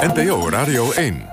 NPO 0.00 0.48
Radio 0.48 0.92
1. 0.92 1.28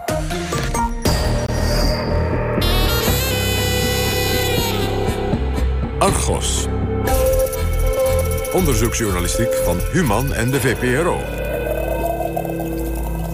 Argos. 5.99 6.67
Onderzoeksjournalistiek 8.53 9.53
van 9.63 9.77
Human 9.91 10.33
en 10.33 10.51
de 10.51 10.59
VPRO. 10.59 11.19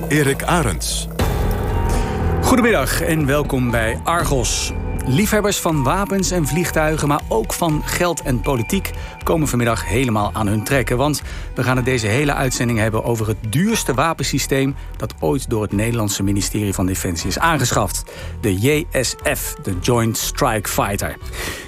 Erik 0.08 0.44
Arends. 0.44 1.08
Goedemiddag 2.42 3.02
en 3.02 3.26
welkom 3.26 3.72
bij 3.72 4.00
Argos. 4.04 4.74
Liefhebbers 5.06 5.60
van 5.60 5.84
wapens 5.84 6.32
en 6.32 6.48
vliegtuigen, 6.48 7.08
maar 7.08 7.22
ook 7.28 7.54
van 7.54 7.82
geld 7.86 8.22
en 8.22 8.42
politiek... 8.42 8.92
komen 9.24 9.48
vanmiddag 9.48 9.86
helemaal 9.86 10.30
aan 10.34 10.48
hun 10.48 10.64
trekken. 10.64 10.98
Want 10.98 11.22
we 11.56 11.64
gaan 11.64 11.76
het 11.76 11.86
deze 11.86 12.08
hele 12.08 12.34
uitzending 12.34 12.80
hebben 12.80 13.04
over 13.04 13.28
het 13.28 13.38
duurste 13.50 13.94
wapensysteem... 13.94 14.76
dat 14.98 15.14
ooit 15.20 15.50
door 15.50 15.62
het 15.62 15.72
Nederlandse 15.72 16.24
ministerie 16.24 16.74
van 16.74 16.86
Defensie 16.86 17.28
is 17.28 17.40
aangeschaft. 17.40 18.04
De 18.42 18.58
JSF, 18.58 19.56
de 19.64 19.78
Joint 19.82 20.18
Strike 20.18 20.70
Fighter. 20.70 21.18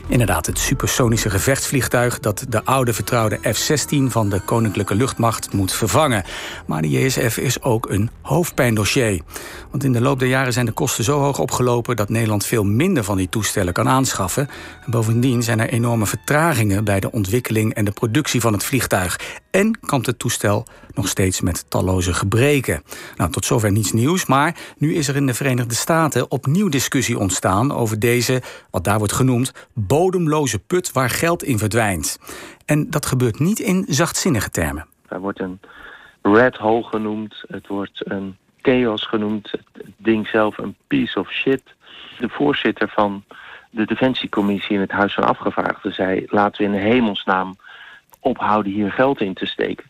Inderdaad, 0.08 0.46
het 0.46 0.60
supersonische 0.60 1.30
gevechtsvliegtuig... 1.30 2.20
dat 2.20 2.46
de 2.50 2.66
oude 2.66 2.94
vertrouwde 2.94 3.40
F-16 3.54 4.04
van 4.08 4.30
de 4.30 4.40
Koninklijke 4.40 4.96
Luchtmacht 4.96 5.54
moet 5.54 5.74
vervangen. 5.74 6.24
Maar 6.66 6.82
de 6.82 6.90
JSF 6.90 7.38
is 7.38 7.62
ook 7.62 7.90
een 7.90 8.10
hoofdpijndossier. 8.22 9.22
Want 9.72 9.84
in 9.84 9.92
de 9.92 10.02
loop 10.02 10.20
der 10.20 10.28
jaren 10.28 10.54
zijn 10.54 10.66
de 10.66 10.72
kosten 10.72 11.04
zo 11.04 11.20
hoog 11.20 11.40
opgelopen... 11.40 11.96
dat 11.96 12.10
Nederland 12.10 12.46
veel 12.46 12.64
minder 12.64 13.04
van 13.04 13.18
die 13.18 13.30
toestellen 13.30 13.74
kan 13.74 13.88
aanschaffen. 13.88 14.50
En 14.86 14.92
bovendien 14.92 15.44
zijn 15.44 15.60
er 15.60 15.70
enorme 15.70 16.06
vertragingen... 16.06 16.84
bij 16.84 17.00
de 17.00 17.12
ontwikkeling 17.12 17.74
en 17.74 17.86
de 17.86 17.92
productie 17.92 18.42
van 18.42 18.54
het 18.54 18.64
vliegtuig. 18.64 19.20
En 19.52 19.80
kampt 19.86 20.06
het 20.06 20.20
toestel 20.20 20.66
nog 20.94 21.08
steeds 21.08 21.42
met 21.42 21.66
talloze 21.68 22.14
gebreken. 22.14 22.84
Nou, 23.16 23.32
tot 23.32 23.46
zover 23.46 23.72
niets 23.72 23.92
nieuws, 23.92 24.26
maar 24.26 24.56
nu 24.78 24.96
is 24.96 25.08
er 25.08 25.16
in 25.16 25.26
de 25.26 25.34
Verenigde 25.34 25.76
Staten... 25.76 26.32
opnieuw 26.32 26.70
discussie 26.70 27.20
ontstaan 27.20 27.74
over 27.74 28.00
deze, 28.00 28.42
wat 28.72 28.84
daar 28.84 28.98
wordt 28.98 29.14
genoemd... 29.14 29.52
bodemloze 29.96 30.60
put 30.60 30.92
waar 30.92 31.10
geld 31.10 31.44
in 31.44 31.58
verdwijnt. 31.58 32.20
En 32.66 32.90
dat 32.90 33.06
gebeurt 33.06 33.40
niet 33.40 33.60
in 33.60 33.86
zachtzinnige 33.88 34.50
termen. 34.50 34.88
Er 35.08 35.20
wordt 35.20 35.40
een 35.40 35.60
red 36.22 36.56
hole 36.56 36.84
genoemd, 36.84 37.44
het 37.48 37.68
wordt 37.68 38.02
een 38.10 38.38
chaos 38.62 39.06
genoemd, 39.08 39.52
het 39.52 39.66
ding 39.98 40.28
zelf 40.28 40.58
een 40.58 40.76
piece 40.88 41.20
of 41.20 41.32
shit. 41.32 41.64
De 42.18 42.30
voorzitter 42.30 42.90
van 42.90 43.24
de 43.70 43.86
Defensiecommissie 43.86 44.76
in 44.76 44.82
het 44.82 44.92
Huis 44.92 45.14
van 45.14 45.24
Afgevaardigden 45.24 45.94
zei... 45.94 46.26
laten 46.28 46.62
we 46.62 46.68
in 46.68 46.84
de 46.84 46.90
hemelsnaam 46.90 47.56
ophouden 48.20 48.72
hier 48.72 48.92
geld 48.92 49.22
in 49.22 49.34
te 49.34 49.46
steken. 49.46 49.86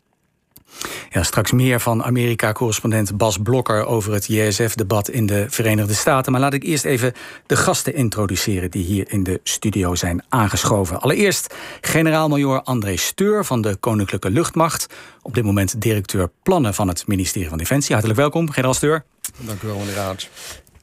Ja, 1.10 1.24
straks 1.24 1.52
meer 1.52 1.80
van 1.80 2.04
Amerika-correspondent 2.04 3.18
Bas 3.18 3.38
Blokker 3.38 3.86
over 3.86 4.14
het 4.14 4.28
JSF-debat 4.28 5.10
in 5.10 5.26
de 5.26 5.46
Verenigde 5.50 5.94
Staten. 5.94 6.32
Maar 6.32 6.42
laat 6.42 6.54
ik 6.54 6.64
eerst 6.64 6.86
even 6.86 7.14
de 7.46 7.56
gasten 7.56 7.96
introduceren 7.96 8.72
die 8.72 8.84
hier 8.84 9.12
in 9.12 9.24
de 9.24 9.40
studio 9.44 9.96
zijn 9.96 10.24
aangeschoven. 10.30 11.02
Allereerst 11.02 11.54
generaal-majoor 11.82 12.62
André 12.62 12.98
Steur 12.98 13.46
van 13.46 13.62
de 13.62 13.76
Koninklijke 13.76 14.30
Luchtmacht. 14.30 14.88
Op 15.22 15.34
dit 15.34 15.44
moment 15.44 15.82
directeur 15.82 16.30
plannen 16.44 16.74
van 16.74 16.88
het 16.88 17.08
ministerie 17.08 17.50
van 17.50 17.58
Defensie. 17.58 17.92
Hartelijk 17.92 18.20
welkom, 18.20 18.50
generaal 18.50 18.74
Steur. 18.74 19.04
Dank 19.38 19.62
u 19.62 19.68
wel, 19.68 19.78
meneer 19.78 19.94
Raad. 19.94 20.30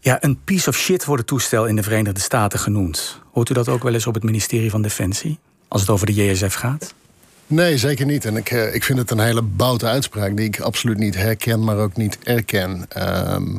Ja, 0.00 0.18
een 0.20 0.40
piece 0.44 0.68
of 0.68 0.76
shit 0.76 1.04
wordt 1.04 1.20
het 1.20 1.30
toestel 1.30 1.66
in 1.66 1.76
de 1.76 1.82
Verenigde 1.82 2.20
Staten 2.20 2.58
genoemd. 2.58 3.20
Hoort 3.32 3.50
u 3.50 3.54
dat 3.54 3.68
ook 3.68 3.82
wel 3.82 3.94
eens 3.94 4.06
op 4.06 4.14
het 4.14 4.22
ministerie 4.22 4.70
van 4.70 4.82
Defensie? 4.82 5.38
Als 5.68 5.80
het 5.80 5.90
over 5.90 6.06
de 6.06 6.14
JSF 6.14 6.54
gaat? 6.54 6.94
Nee, 7.53 7.78
zeker 7.78 8.06
niet. 8.06 8.25
En 8.25 8.36
ik, 8.36 8.50
eh, 8.50 8.75
ik 8.75 8.84
vind 8.84 8.98
het 8.98 9.11
een 9.11 9.19
hele 9.19 9.42
boute 9.42 9.86
uitspraak 9.86 10.36
die 10.36 10.47
ik 10.47 10.61
absoluut 10.61 10.98
niet 10.98 11.14
herken, 11.14 11.64
maar 11.64 11.77
ook 11.77 11.97
niet 11.97 12.19
erken. 12.22 12.86
Ehm, 12.89 13.55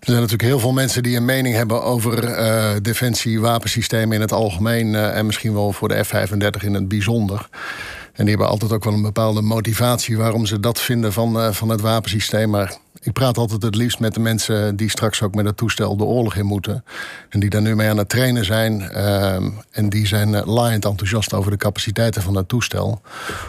er 0.00 0.12
zijn 0.12 0.16
natuurlijk 0.16 0.42
heel 0.42 0.58
veel 0.58 0.72
mensen 0.72 1.02
die 1.02 1.16
een 1.16 1.24
mening 1.24 1.54
hebben 1.54 1.82
over 1.82 2.38
uh, 2.38 2.70
defensie, 2.82 3.40
wapensystemen 3.40 4.14
in 4.14 4.20
het 4.20 4.32
algemeen. 4.32 4.86
Uh, 4.86 5.16
en 5.16 5.26
misschien 5.26 5.52
wel 5.52 5.72
voor 5.72 5.88
de 5.88 6.04
F-35 6.04 6.64
in 6.64 6.74
het 6.74 6.88
bijzonder. 6.88 7.48
En 8.12 8.24
die 8.24 8.28
hebben 8.28 8.48
altijd 8.48 8.72
ook 8.72 8.84
wel 8.84 8.92
een 8.92 9.02
bepaalde 9.02 9.42
motivatie 9.42 10.16
waarom 10.16 10.46
ze 10.46 10.60
dat 10.60 10.80
vinden 10.80 11.12
van, 11.12 11.54
van 11.54 11.68
het 11.68 11.80
wapensysteem. 11.80 12.50
Maar 12.50 12.76
ik 13.06 13.12
praat 13.12 13.38
altijd 13.38 13.62
het 13.62 13.74
liefst 13.74 13.98
met 13.98 14.14
de 14.14 14.20
mensen 14.20 14.76
die 14.76 14.90
straks 14.90 15.22
ook 15.22 15.34
met 15.34 15.44
het 15.44 15.56
toestel 15.56 15.96
de 15.96 16.04
oorlog 16.04 16.34
in 16.34 16.46
moeten. 16.46 16.84
En 17.28 17.40
die 17.40 17.50
daar 17.50 17.62
nu 17.62 17.76
mee 17.76 17.88
aan 17.88 17.96
het 17.96 18.08
trainen 18.08 18.44
zijn. 18.44 18.80
Uh, 18.80 19.34
en 19.70 19.88
die 19.88 20.06
zijn 20.06 20.28
uh, 20.28 20.46
laaiend 20.46 20.84
enthousiast 20.84 21.32
over 21.32 21.50
de 21.50 21.56
capaciteiten 21.56 22.22
van 22.22 22.34
het 22.34 22.48
toestel. 22.48 23.00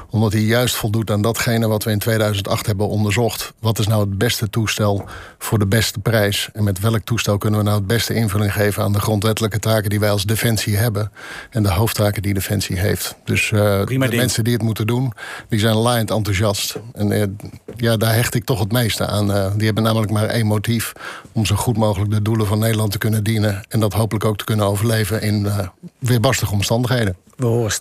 Omdat 0.09 0.33
hij 0.33 0.41
juist 0.41 0.75
voldoet 0.75 1.11
aan 1.11 1.21
datgene 1.21 1.67
wat 1.67 1.83
we 1.83 1.91
in 1.91 1.99
2008 1.99 2.65
hebben 2.65 2.87
onderzocht. 2.87 3.53
Wat 3.59 3.79
is 3.79 3.87
nou 3.87 4.01
het 4.01 4.17
beste 4.17 4.49
toestel 4.49 5.05
voor 5.37 5.59
de 5.59 5.67
beste 5.67 5.99
prijs? 5.99 6.49
En 6.53 6.63
met 6.63 6.79
welk 6.79 7.01
toestel 7.03 7.37
kunnen 7.37 7.59
we 7.59 7.65
nou 7.65 7.77
het 7.77 7.87
beste 7.87 8.13
invulling 8.13 8.53
geven 8.53 8.83
aan 8.83 8.93
de 8.93 9.01
grondwettelijke 9.01 9.59
taken 9.59 9.89
die 9.89 9.99
wij 9.99 10.11
als 10.11 10.25
Defensie 10.25 10.77
hebben. 10.77 11.11
En 11.49 11.63
de 11.63 11.71
hoofdtaken 11.71 12.21
die 12.21 12.33
Defensie 12.33 12.79
heeft. 12.79 13.15
Dus 13.23 13.51
uh, 13.51 13.85
de 13.85 13.97
mensen 13.97 14.43
die 14.43 14.53
het 14.53 14.61
moeten 14.61 14.87
doen, 14.87 15.13
die 15.49 15.59
zijn 15.59 15.75
laaiend 15.75 16.11
enthousiast. 16.11 16.75
En 16.93 17.37
ja, 17.75 17.97
daar 17.97 18.13
hecht 18.13 18.33
ik 18.33 18.45
toch 18.45 18.59
het 18.59 18.71
meeste 18.71 19.05
aan 19.05 19.46
die 19.55 19.65
hebben 19.65 19.83
namelijk 19.83 20.11
maar 20.11 20.25
één 20.25 20.45
motief: 20.45 20.93
om 21.31 21.45
zo 21.45 21.55
goed 21.55 21.77
mogelijk 21.77 22.11
de 22.11 22.21
doelen 22.21 22.47
van 22.47 22.59
Nederland 22.59 22.91
te 22.91 22.97
kunnen 22.97 23.23
dienen. 23.23 23.63
En 23.69 23.79
dat 23.79 23.93
hopelijk 23.93 24.25
ook 24.25 24.37
te 24.37 24.43
kunnen 24.43 24.65
overleven 24.65 25.21
in 25.21 25.45
uh, 25.45 25.59
weerbarstige 25.99 26.53
omstandigheden. 26.53 27.15
We 27.35 27.45
horen 27.45 27.71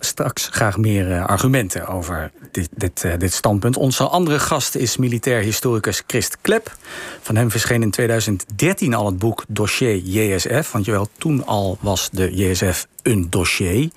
straks, 0.00 0.48
graag 0.50 0.76
meer 0.76 1.10
uh, 1.10 1.26
argumenten 1.26 1.86
over 1.86 2.30
dit, 2.52 2.68
dit, 2.76 3.04
uh, 3.04 3.12
dit, 3.18 3.32
standpunt. 3.32 3.76
Onze 3.76 4.04
andere 4.04 4.38
gast 4.38 4.74
is 4.74 4.96
militair 4.96 5.42
historicus 5.42 6.02
Christ 6.06 6.36
Klep. 6.40 6.76
Van 7.20 7.36
hem 7.36 7.50
verscheen 7.50 7.82
in 7.82 7.90
2013 7.90 8.94
al 8.94 9.06
het 9.06 9.18
boek 9.18 9.44
Dossier 9.48 9.96
JSF. 9.96 10.72
Want 10.72 10.84
jawel, 10.84 11.08
toen 11.18 11.46
al 11.46 11.78
was 11.80 12.08
de 12.12 12.34
JSF 12.34 12.86
een 13.02 13.26
dossier. 13.30 13.90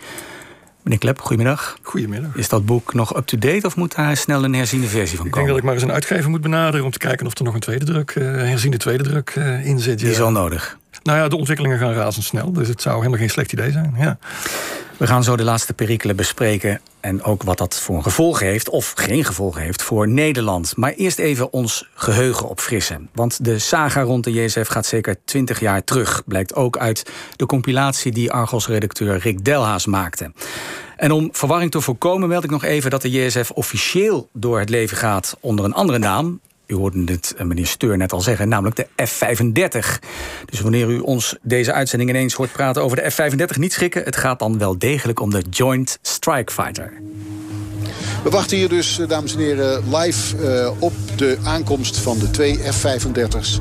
Meneer 0.83 0.99
Klep, 0.99 1.19
goedemiddag. 1.19 1.77
Goedemiddag. 1.81 2.35
Is 2.35 2.49
dat 2.49 2.65
boek 2.65 2.93
nog 2.93 3.17
up-to-date 3.17 3.67
of 3.67 3.75
moet 3.75 3.95
daar 3.95 4.17
snel 4.17 4.43
een 4.43 4.53
herziende 4.53 4.87
versie 4.87 5.17
van 5.17 5.29
komen? 5.29 5.29
Ik 5.29 5.33
denk 5.33 5.47
dat 5.47 5.57
ik 5.57 5.63
maar 5.63 5.73
eens 5.73 5.83
een 5.83 5.91
uitgever 5.91 6.29
moet 6.29 6.41
benaderen 6.41 6.85
om 6.85 6.91
te 6.91 6.97
kijken 6.97 7.25
of 7.25 7.37
er 7.37 7.43
nog 7.43 7.53
een 7.53 7.59
tweede 7.59 7.85
druk, 7.85 8.15
uh, 8.15 8.23
herziende 8.25 8.77
tweede 8.77 9.03
druk 9.03 9.35
uh, 9.37 9.65
in 9.65 9.79
zit. 9.79 9.99
Die 9.99 10.09
is 10.09 10.21
al 10.21 10.31
nodig. 10.31 10.77
Nou 11.03 11.17
ja, 11.17 11.27
de 11.27 11.35
ontwikkelingen 11.35 11.77
gaan 11.77 11.93
razendsnel, 11.93 12.51
dus 12.51 12.67
het 12.67 12.81
zou 12.81 12.97
helemaal 12.97 13.19
geen 13.19 13.29
slecht 13.29 13.53
idee 13.53 13.71
zijn. 13.71 13.95
Ja. 13.97 14.17
We 15.01 15.07
gaan 15.07 15.23
zo 15.23 15.35
de 15.35 15.43
laatste 15.43 15.73
perikelen 15.73 16.15
bespreken 16.15 16.81
en 16.99 17.23
ook 17.23 17.43
wat 17.43 17.57
dat 17.57 17.79
voor 17.79 17.95
een 17.95 18.03
gevolg 18.03 18.39
heeft 18.39 18.69
of 18.69 18.93
geen 18.95 19.25
gevolg 19.25 19.57
heeft 19.57 19.81
voor 19.81 20.07
Nederland. 20.07 20.77
Maar 20.77 20.91
eerst 20.91 21.19
even 21.19 21.53
ons 21.53 21.89
geheugen 21.93 22.49
opfrissen. 22.49 23.09
Want 23.13 23.45
de 23.45 23.59
saga 23.59 24.01
rond 24.01 24.23
de 24.23 24.31
JSF 24.31 24.67
gaat 24.67 24.85
zeker 24.85 25.15
20 25.25 25.59
jaar 25.59 25.83
terug. 25.83 26.23
Blijkt 26.25 26.55
ook 26.55 26.77
uit 26.77 27.11
de 27.35 27.45
compilatie 27.45 28.11
die 28.11 28.31
Argos-redacteur 28.31 29.17
Rick 29.17 29.45
Delhaas 29.45 29.85
maakte. 29.85 30.31
En 30.97 31.11
om 31.11 31.29
verwarring 31.31 31.71
te 31.71 31.81
voorkomen 31.81 32.29
meld 32.29 32.43
ik 32.43 32.49
nog 32.49 32.63
even 32.63 32.89
dat 32.89 33.01
de 33.01 33.09
JSF 33.09 33.51
officieel 33.51 34.29
door 34.33 34.59
het 34.59 34.69
leven 34.69 34.97
gaat 34.97 35.37
onder 35.39 35.65
een 35.65 35.73
andere 35.73 35.99
naam. 35.99 36.39
U 36.71 36.75
hoorde 36.75 37.11
het 37.11 37.33
eh, 37.37 37.45
meneer 37.45 37.67
Steur 37.67 37.97
net 37.97 38.11
al 38.11 38.21
zeggen, 38.21 38.49
namelijk 38.49 38.75
de 38.75 39.05
F-35. 39.05 39.99
Dus 40.45 40.59
wanneer 40.59 40.89
u 40.89 40.99
ons 40.99 41.35
deze 41.41 41.73
uitzending 41.73 42.09
ineens 42.09 42.33
hoort 42.33 42.51
praten 42.51 42.83
over 42.83 42.97
de 42.97 43.09
F-35, 43.11 43.57
niet 43.57 43.73
schrikken. 43.73 44.03
Het 44.03 44.15
gaat 44.15 44.39
dan 44.39 44.57
wel 44.57 44.77
degelijk 44.77 45.19
om 45.19 45.29
de 45.29 45.43
Joint 45.49 45.99
Strike 46.01 46.53
Fighter. 46.53 46.93
We 48.23 48.29
wachten 48.29 48.57
hier 48.57 48.69
dus, 48.69 48.99
eh, 48.99 49.07
dames 49.07 49.33
en 49.33 49.39
heren, 49.39 49.95
live 49.95 50.37
uh, 50.37 50.71
op 50.79 50.93
de 51.15 51.37
aankomst 51.43 51.97
van 51.97 52.19
de 52.19 52.31
twee 52.31 52.57
F-35's 52.57 53.59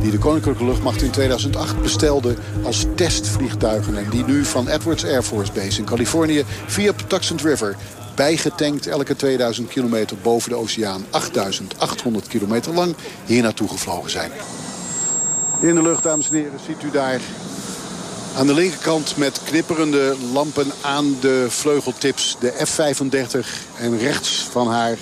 die 0.00 0.10
de 0.10 0.18
Koninklijke 0.18 0.64
Luchtmacht 0.64 1.02
in 1.02 1.10
2008 1.10 1.82
bestelde 1.82 2.34
als 2.62 2.86
testvliegtuigen. 2.94 3.96
En 3.96 4.10
die 4.10 4.24
nu 4.24 4.44
van 4.44 4.68
Edwards 4.68 5.04
Air 5.04 5.22
Force 5.22 5.52
Base 5.52 5.78
in 5.78 5.84
Californië 5.84 6.44
via 6.66 6.92
Patuxent 6.92 7.42
River 7.42 7.76
bijgetankt 8.16 8.86
elke 8.86 9.16
2000 9.16 9.68
kilometer 9.68 10.16
boven 10.22 10.50
de 10.50 10.56
oceaan. 10.56 11.06
8800 11.10 12.26
kilometer 12.26 12.74
lang 12.74 12.94
hier 13.24 13.42
naartoe 13.42 13.68
gevlogen 13.68 14.10
zijn. 14.10 14.30
In 15.60 15.74
de 15.74 15.82
lucht, 15.82 16.02
dames 16.02 16.28
en 16.28 16.34
heren, 16.34 16.60
ziet 16.66 16.82
u 16.82 16.90
daar 16.90 17.20
aan 18.36 18.46
de 18.46 18.54
linkerkant 18.54 19.16
met 19.16 19.40
knipperende 19.44 20.16
lampen 20.32 20.66
aan 20.80 21.16
de 21.20 21.46
vleugeltips 21.48 22.36
de 22.40 22.52
F-35. 22.66 23.46
En 23.78 23.98
rechts 23.98 24.46
van 24.50 24.68
haar 24.68 24.96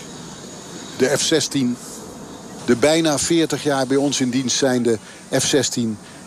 de 0.96 1.18
F-16. 1.18 1.58
De 2.64 2.76
bijna 2.76 3.18
40 3.18 3.62
jaar 3.62 3.86
bij 3.86 3.96
ons 3.96 4.20
in 4.20 4.30
dienst 4.30 4.56
zijnde 4.56 4.98
F-16. 5.38 5.80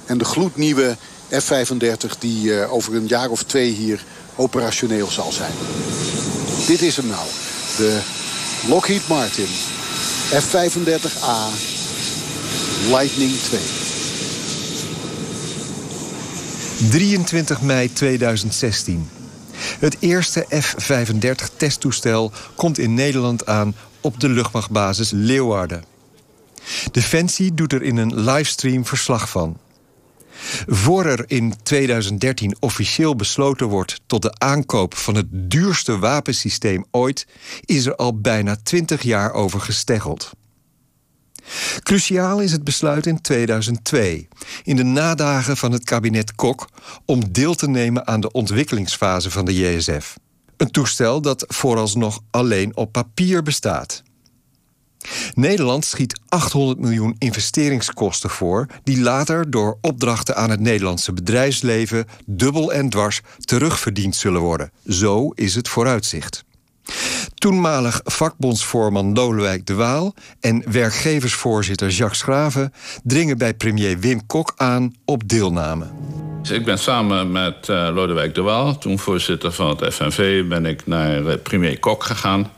En 0.05 0.17
de 0.17 0.25
gloednieuwe 0.25 0.95
F-35 1.29 2.19
die 2.19 2.43
uh, 2.43 2.73
over 2.73 2.95
een 2.95 3.07
jaar 3.07 3.29
of 3.29 3.43
twee 3.43 3.71
hier 3.71 4.03
operationeel 4.37 5.11
zal 5.11 5.31
zijn. 5.31 5.53
Dit 6.67 6.81
is 6.81 6.97
hem 6.97 7.07
nou. 7.07 7.27
De 7.77 7.99
Lockheed 8.67 9.07
Martin 9.07 9.47
F-35A 10.31 11.75
Lightning 12.89 13.31
2. 13.31 13.59
23 16.89 17.61
mei 17.61 17.93
2016. 17.93 19.09
Het 19.79 19.97
eerste 19.99 20.45
F-35 20.61 21.57
testtoestel 21.57 22.31
komt 22.55 22.77
in 22.77 22.93
Nederland 22.93 23.45
aan 23.45 23.75
op 24.01 24.19
de 24.19 24.29
luchtmachtbasis 24.29 25.11
Leeuwarden. 25.11 25.83
Defensie 26.91 27.53
doet 27.53 27.73
er 27.73 27.83
in 27.83 27.97
een 27.97 28.23
livestream 28.23 28.85
verslag 28.85 29.29
van. 29.29 29.57
Voor 30.67 31.05
er 31.05 31.23
in 31.27 31.53
2013 31.63 32.55
officieel 32.59 33.15
besloten 33.15 33.67
wordt 33.67 34.01
tot 34.05 34.21
de 34.21 34.33
aankoop 34.37 34.95
van 34.95 35.15
het 35.15 35.27
duurste 35.29 35.99
wapensysteem 35.99 36.85
ooit, 36.91 37.27
is 37.65 37.85
er 37.85 37.95
al 37.95 38.19
bijna 38.21 38.55
20 38.63 39.01
jaar 39.01 39.33
over 39.33 39.61
gesteggeld. 39.61 40.31
Cruciaal 41.83 42.41
is 42.41 42.51
het 42.51 42.63
besluit 42.63 43.05
in 43.05 43.21
2002, 43.21 44.27
in 44.63 44.75
de 44.75 44.83
nadagen 44.83 45.57
van 45.57 45.71
het 45.71 45.83
kabinet 45.83 46.35
Kok, 46.35 46.69
om 47.05 47.31
deel 47.31 47.55
te 47.55 47.69
nemen 47.69 48.07
aan 48.07 48.21
de 48.21 48.31
ontwikkelingsfase 48.31 49.31
van 49.31 49.45
de 49.45 49.55
JSF. 49.55 50.17
Een 50.57 50.71
toestel 50.71 51.21
dat 51.21 51.45
vooralsnog 51.47 52.19
alleen 52.31 52.75
op 52.75 52.91
papier 52.91 53.43
bestaat. 53.43 54.03
Nederland 55.33 55.85
schiet 55.85 56.19
800 56.29 56.79
miljoen 56.79 57.15
investeringskosten 57.17 58.29
voor, 58.29 58.65
die 58.83 59.01
later 59.01 59.49
door 59.49 59.77
opdrachten 59.81 60.35
aan 60.35 60.49
het 60.49 60.59
Nederlandse 60.59 61.13
bedrijfsleven 61.13 62.05
dubbel 62.25 62.73
en 62.73 62.89
dwars 62.89 63.21
terugverdiend 63.39 64.15
zullen 64.15 64.41
worden. 64.41 64.71
Zo 64.87 65.29
is 65.29 65.55
het 65.55 65.69
vooruitzicht. 65.69 66.45
Toenmalig 67.35 68.01
vakbondsvoorman 68.03 69.13
Lodewijk 69.13 69.65
de 69.65 69.73
Waal 69.73 70.13
en 70.39 70.71
werkgeversvoorzitter 70.71 71.89
Jacques 71.89 72.19
Schraven 72.19 72.73
dringen 73.03 73.37
bij 73.37 73.53
premier 73.53 73.99
Wim 73.99 74.25
Kok 74.25 74.53
aan 74.55 74.95
op 75.05 75.27
deelname. 75.29 75.85
Ik 76.51 76.65
ben 76.65 76.79
samen 76.79 77.31
met 77.31 77.67
uh, 77.67 77.89
Lodewijk 77.93 78.35
de 78.35 78.41
Waal, 78.41 78.77
toen 78.77 78.99
voorzitter 78.99 79.51
van 79.51 79.69
het 79.69 79.93
FNV, 79.93 80.47
ben 80.47 80.65
ik 80.65 80.87
naar 80.87 81.21
uh, 81.21 81.33
premier 81.43 81.79
Kok 81.79 82.03
gegaan. 82.03 82.51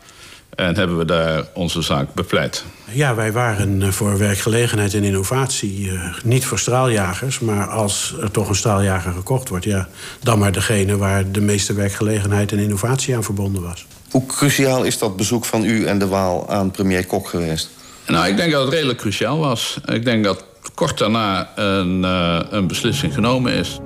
En 0.59 0.75
hebben 0.75 0.97
we 0.97 1.05
daar 1.05 1.43
onze 1.53 1.81
zaak 1.81 2.13
bepleit. 2.13 2.63
Ja, 2.91 3.15
wij 3.15 3.31
waren 3.31 3.81
eh, 3.81 3.89
voor 3.89 4.17
werkgelegenheid 4.17 4.93
en 4.93 5.03
innovatie 5.03 5.91
niet 6.23 6.45
voor 6.45 6.59
straaljagers. 6.59 7.39
Maar 7.39 7.67
als 7.67 8.15
er 8.21 8.31
toch 8.31 8.49
een 8.49 8.55
straaljager 8.55 9.13
gekocht 9.13 9.49
wordt, 9.49 9.65
ja, 9.65 9.87
dan 10.19 10.39
maar 10.39 10.51
degene 10.51 10.97
waar 10.97 11.31
de 11.31 11.41
meeste 11.41 11.73
werkgelegenheid 11.73 12.51
en 12.51 12.59
innovatie 12.59 13.15
aan 13.15 13.23
verbonden 13.23 13.61
was. 13.61 13.85
Hoe 14.11 14.25
cruciaal 14.25 14.83
is 14.83 14.97
dat 14.97 15.17
bezoek 15.17 15.45
van 15.45 15.63
u 15.63 15.85
en 15.85 15.99
de 15.99 16.07
Waal 16.07 16.49
aan 16.49 16.71
premier 16.71 17.05
Kok 17.05 17.27
geweest? 17.27 17.69
Nou, 18.07 18.27
ik 18.27 18.37
denk 18.37 18.51
dat 18.51 18.65
het 18.65 18.73
redelijk 18.73 18.99
cruciaal 18.99 19.37
was. 19.37 19.79
Ik 19.85 20.05
denk 20.05 20.23
dat 20.23 20.45
kort 20.73 20.97
daarna 20.97 21.49
een, 21.55 22.01
uh, 22.01 22.39
een 22.49 22.67
beslissing 22.67 23.13
genomen 23.13 23.53
is. 23.53 23.79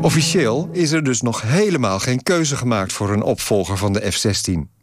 Officieel 0.00 0.68
is 0.72 0.92
er 0.92 1.04
dus 1.04 1.20
nog 1.20 1.42
helemaal 1.42 1.98
geen 1.98 2.22
keuze 2.22 2.56
gemaakt 2.56 2.92
voor 2.92 3.12
een 3.12 3.22
opvolger 3.22 3.76
van 3.76 3.92
de 3.92 4.10
F-16. 4.12 4.73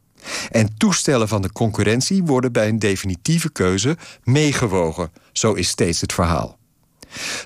En 0.51 0.77
toestellen 0.77 1.27
van 1.27 1.41
de 1.41 1.51
concurrentie 1.51 2.23
worden 2.23 2.51
bij 2.51 2.67
een 2.67 2.79
definitieve 2.79 3.51
keuze 3.51 3.97
meegewogen. 4.23 5.11
Zo 5.31 5.53
is 5.53 5.67
steeds 5.67 6.01
het 6.01 6.13
verhaal. 6.13 6.57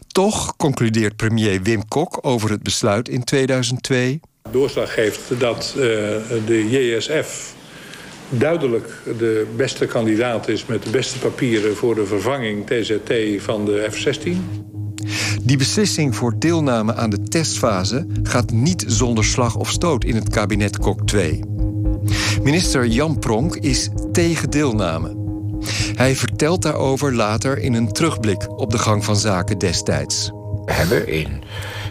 Toch 0.08 0.56
concludeert 0.56 1.16
premier 1.16 1.62
Wim 1.62 1.88
Kok 1.88 2.18
over 2.22 2.50
het 2.50 2.64
besluit 2.64 3.10
in 3.10 3.24
2002. 3.24 4.20
Doorslag 4.52 4.94
geeft 4.94 5.40
dat 5.40 5.74
uh, 5.78 5.84
de 6.46 6.68
JSF 6.70 7.54
duidelijk 8.30 9.02
de 9.18 9.48
beste 9.56 9.86
kandidaat 9.86 10.48
is 10.48 10.66
met 10.66 10.84
de 10.84 10.90
beste 10.90 11.20
papieren 11.20 11.76
voor 11.76 11.96
de 11.96 12.06
vervanging 12.06 12.66
TZT 12.66 13.44
van 13.44 13.66
de 13.66 13.88
F-16. 13.92 14.64
Die 15.44 15.58
beslissing 15.58 16.16
voor 16.16 16.36
deelname 16.40 16.96
aan 16.96 17.10
de 17.10 17.24
testfase 17.24 18.08
gaat 18.24 18.52
niet 18.52 18.84
zonder 18.88 19.24
slag 19.24 19.56
of 19.56 19.70
stoot 19.70 20.04
in 20.04 20.16
het 20.16 20.30
kabinet 20.30 20.78
Kok 20.78 21.08
2. 21.08 21.55
Minister 22.46 22.86
Jan 22.86 23.20
Pronk 23.20 23.56
is 23.56 23.90
tegen 24.12 24.50
deelname. 24.50 25.16
Hij 25.96 26.16
vertelt 26.16 26.62
daarover 26.62 27.14
later 27.14 27.58
in 27.58 27.74
een 27.74 27.92
terugblik 27.92 28.60
op 28.60 28.72
de 28.72 28.78
gang 28.78 29.06
van 29.06 29.16
zaken 29.16 29.58
destijds. 29.58 30.32
We 30.66 30.74
hebben 30.74 31.08
in 31.08 31.44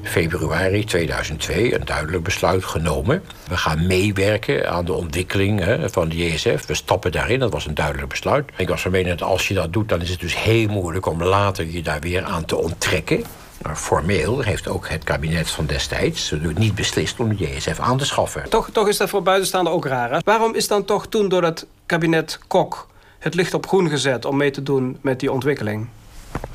februari 0.02 0.84
2002 0.84 1.74
een 1.74 1.84
duidelijk 1.84 2.24
besluit 2.24 2.64
genomen. 2.64 3.22
We 3.48 3.56
gaan 3.56 3.86
meewerken 3.86 4.70
aan 4.70 4.84
de 4.84 4.92
ontwikkeling 4.92 5.64
van 5.90 6.08
de 6.08 6.16
JSF. 6.16 6.66
We 6.66 6.74
stappen 6.74 7.12
daarin, 7.12 7.38
dat 7.38 7.52
was 7.52 7.66
een 7.66 7.74
duidelijk 7.74 8.08
besluit. 8.08 8.50
Ik 8.56 8.68
was 8.68 8.82
van 8.82 8.90
mening 8.90 9.18
dat 9.18 9.28
als 9.28 9.48
je 9.48 9.54
dat 9.54 9.72
doet, 9.72 9.88
dan 9.88 10.00
is 10.00 10.10
het 10.10 10.20
dus 10.20 10.42
heel 10.42 10.68
moeilijk 10.68 11.06
om 11.06 11.22
later 11.22 11.66
je 11.66 11.82
daar 11.82 12.00
weer 12.00 12.22
aan 12.22 12.44
te 12.44 12.56
onttrekken. 12.56 13.24
Maar 13.64 13.76
formeel 13.76 14.40
heeft 14.40 14.68
ook 14.68 14.88
het 14.88 15.04
kabinet 15.04 15.50
van 15.50 15.66
destijds 15.66 16.34
niet 16.54 16.74
beslist 16.74 17.20
om 17.20 17.36
de 17.36 17.44
JSF 17.44 17.78
aan 17.78 17.98
te 17.98 18.04
schaffen. 18.04 18.48
Toch, 18.48 18.70
toch 18.72 18.88
is 18.88 18.96
dat 18.96 19.08
voor 19.08 19.22
buitenstaanden 19.22 19.72
ook 19.72 19.86
raar. 19.86 20.10
Hè? 20.10 20.18
Waarom 20.24 20.54
is 20.54 20.68
dan 20.68 20.84
toch 20.84 21.06
toen 21.06 21.28
door 21.28 21.42
het 21.42 21.66
kabinet 21.86 22.38
Kok 22.46 22.88
het 23.18 23.34
licht 23.34 23.54
op 23.54 23.66
groen 23.66 23.88
gezet 23.88 24.24
om 24.24 24.36
mee 24.36 24.50
te 24.50 24.62
doen 24.62 24.98
met 25.00 25.20
die 25.20 25.32
ontwikkeling? 25.32 25.88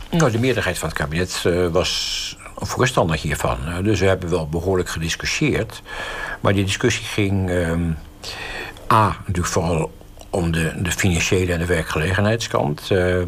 Nou, 0.09 0.31
de 0.31 0.39
meerderheid 0.39 0.77
van 0.77 0.89
het 0.89 0.97
kabinet 0.97 1.43
uh, 1.47 1.67
was 1.67 2.37
voorstander 2.55 3.17
hiervan. 3.17 3.57
Dus 3.83 3.99
we 3.99 4.05
hebben 4.05 4.29
wel 4.29 4.47
behoorlijk 4.47 4.89
gediscussieerd. 4.89 5.81
Maar 6.39 6.53
die 6.53 6.65
discussie 6.65 7.05
ging 7.05 7.49
um, 7.49 7.97
A, 8.91 9.17
natuurlijk 9.19 9.47
vooral 9.47 9.91
om 10.29 10.51
de, 10.51 10.73
de 10.81 10.91
financiële 10.91 11.53
en 11.53 11.59
de 11.59 11.65
werkgelegenheidskant. 11.65 12.89
Uh, 12.91 13.21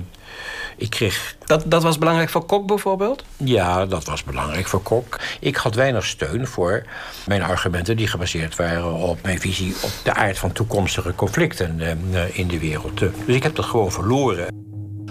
ik 0.82 0.90
kreeg... 0.90 1.36
Dat, 1.46 1.64
dat 1.66 1.84
was 1.84 1.98
belangrijk 1.98 2.30
voor 2.30 2.46
Kok 2.46 2.68
bijvoorbeeld? 2.68 3.24
Ja, 3.38 3.86
dat 3.86 4.06
was 4.06 4.24
belangrijk 4.24 4.68
voor 4.68 4.82
Kok. 4.82 5.20
Ik 5.40 5.56
had 5.56 5.76
weinig 5.76 6.06
steun 6.06 6.48
voor 6.48 6.84
mijn 7.26 7.42
argumenten 7.42 7.98
die 7.98 8.08
gebaseerd 8.08 8.56
waren 8.56 8.94
op 8.94 9.22
mijn 9.22 9.40
visie 9.40 9.76
op 9.82 9.92
de 10.04 10.14
aard 10.14 10.38
van 10.38 10.52
toekomstige 10.52 11.16
conflicten 11.16 11.80
uh, 11.80 12.38
in 12.38 12.48
de 12.48 12.60
wereld. 12.60 12.98
Dus 12.98 13.36
ik 13.36 13.44
heb 13.44 13.56
dat 13.56 13.66
gewoon 13.66 13.92
verloren. 13.92 14.48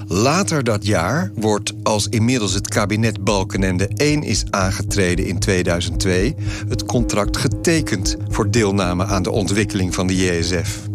Later 0.07 0.65
dat 0.65 0.87
jaar 0.87 1.31
wordt, 1.35 1.73
als 1.83 2.09
inmiddels 2.09 2.55
het 2.55 2.69
kabinet 2.69 3.25
Balkenende 3.25 3.89
1 3.95 4.23
is 4.23 4.45
aangetreden 4.51 5.27
in 5.27 5.39
2002, 5.39 6.35
het 6.69 6.85
contract 6.85 7.37
getekend 7.37 8.17
voor 8.29 8.51
deelname 8.51 9.05
aan 9.05 9.23
de 9.23 9.31
ontwikkeling 9.31 9.95
van 9.95 10.07
de 10.07 10.17
JSF. 10.17 10.89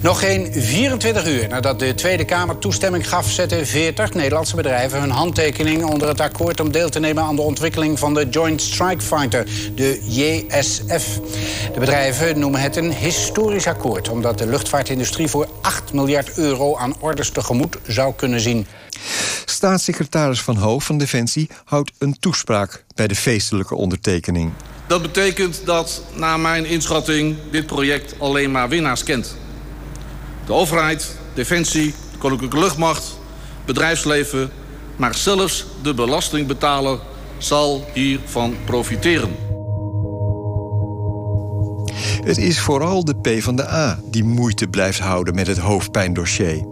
Nog 0.00 0.20
geen 0.20 0.52
24 0.52 1.26
uur 1.26 1.48
nadat 1.48 1.78
de 1.78 1.94
Tweede 1.94 2.24
Kamer 2.24 2.58
toestemming 2.58 3.08
gaf, 3.08 3.30
zetten 3.30 3.66
40 3.66 4.14
Nederlandse 4.14 4.56
bedrijven 4.56 5.00
hun 5.00 5.10
handtekening 5.10 5.84
onder 5.84 6.08
het 6.08 6.20
akkoord 6.20 6.60
om 6.60 6.72
deel 6.72 6.88
te 6.88 7.00
nemen 7.00 7.22
aan 7.22 7.36
de 7.36 7.42
ontwikkeling 7.42 7.98
van 7.98 8.14
de 8.14 8.28
Joint 8.28 8.62
Strike 8.62 9.02
Fighter, 9.02 9.46
de 9.74 10.00
JSF. 10.04 11.20
De 11.72 11.80
bedrijven 11.80 12.38
noemen 12.38 12.60
het 12.60 12.76
een 12.76 12.92
historisch 12.92 13.66
akkoord, 13.66 14.08
omdat 14.08 14.38
de 14.38 14.46
luchtvaartindustrie 14.46 15.28
voor 15.28 15.48
8 15.62 15.92
miljard 15.92 16.38
euro 16.38 16.76
aan 16.76 16.94
orders 17.00 17.30
tegemoet 17.30 17.78
zou 17.86 18.14
kunnen 18.14 18.40
zien. 18.40 18.66
Staatssecretaris 19.44 20.40
Van 20.40 20.56
Hoof 20.56 20.84
van 20.84 20.98
Defensie 20.98 21.50
houdt 21.64 21.92
een 21.98 22.18
toespraak 22.18 22.84
bij 22.94 23.06
de 23.08 23.16
feestelijke 23.16 23.74
ondertekening. 23.74 24.52
Dat 24.86 25.02
betekent 25.02 25.62
dat, 25.64 26.02
naar 26.14 26.40
mijn 26.40 26.66
inschatting, 26.66 27.36
dit 27.50 27.66
project 27.66 28.14
alleen 28.18 28.50
maar 28.50 28.68
winnaars 28.68 29.02
kent. 29.04 29.36
De 30.48 30.54
overheid, 30.54 31.16
Defensie, 31.34 31.94
de 32.12 32.18
Koninklijke 32.18 32.58
Luchtmacht, 32.58 33.18
bedrijfsleven... 33.64 34.50
maar 34.96 35.14
zelfs 35.14 35.66
de 35.82 35.94
belastingbetaler 35.94 36.98
zal 37.38 37.84
hiervan 37.94 38.56
profiteren. 38.64 39.36
Het 42.22 42.38
is 42.38 42.60
vooral 42.60 43.04
de 43.04 43.16
PvdA 43.16 44.00
die 44.04 44.24
moeite 44.24 44.66
blijft 44.66 44.98
houden 44.98 45.34
met 45.34 45.46
het 45.46 45.58
hoofdpijndossier. 45.58 46.66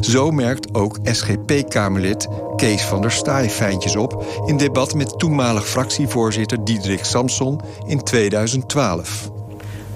Zo 0.00 0.30
merkt 0.30 0.74
ook 0.74 0.98
SGP-Kamerlid 1.04 2.28
Kees 2.56 2.82
van 2.82 3.00
der 3.00 3.12
Staaij 3.12 3.50
fijntjes 3.50 3.96
op... 3.96 4.42
in 4.46 4.56
debat 4.56 4.94
met 4.94 5.18
toenmalig 5.18 5.68
fractievoorzitter 5.68 6.64
Diederik 6.64 7.04
Samson 7.04 7.60
in 7.86 8.02
2012. 8.02 9.30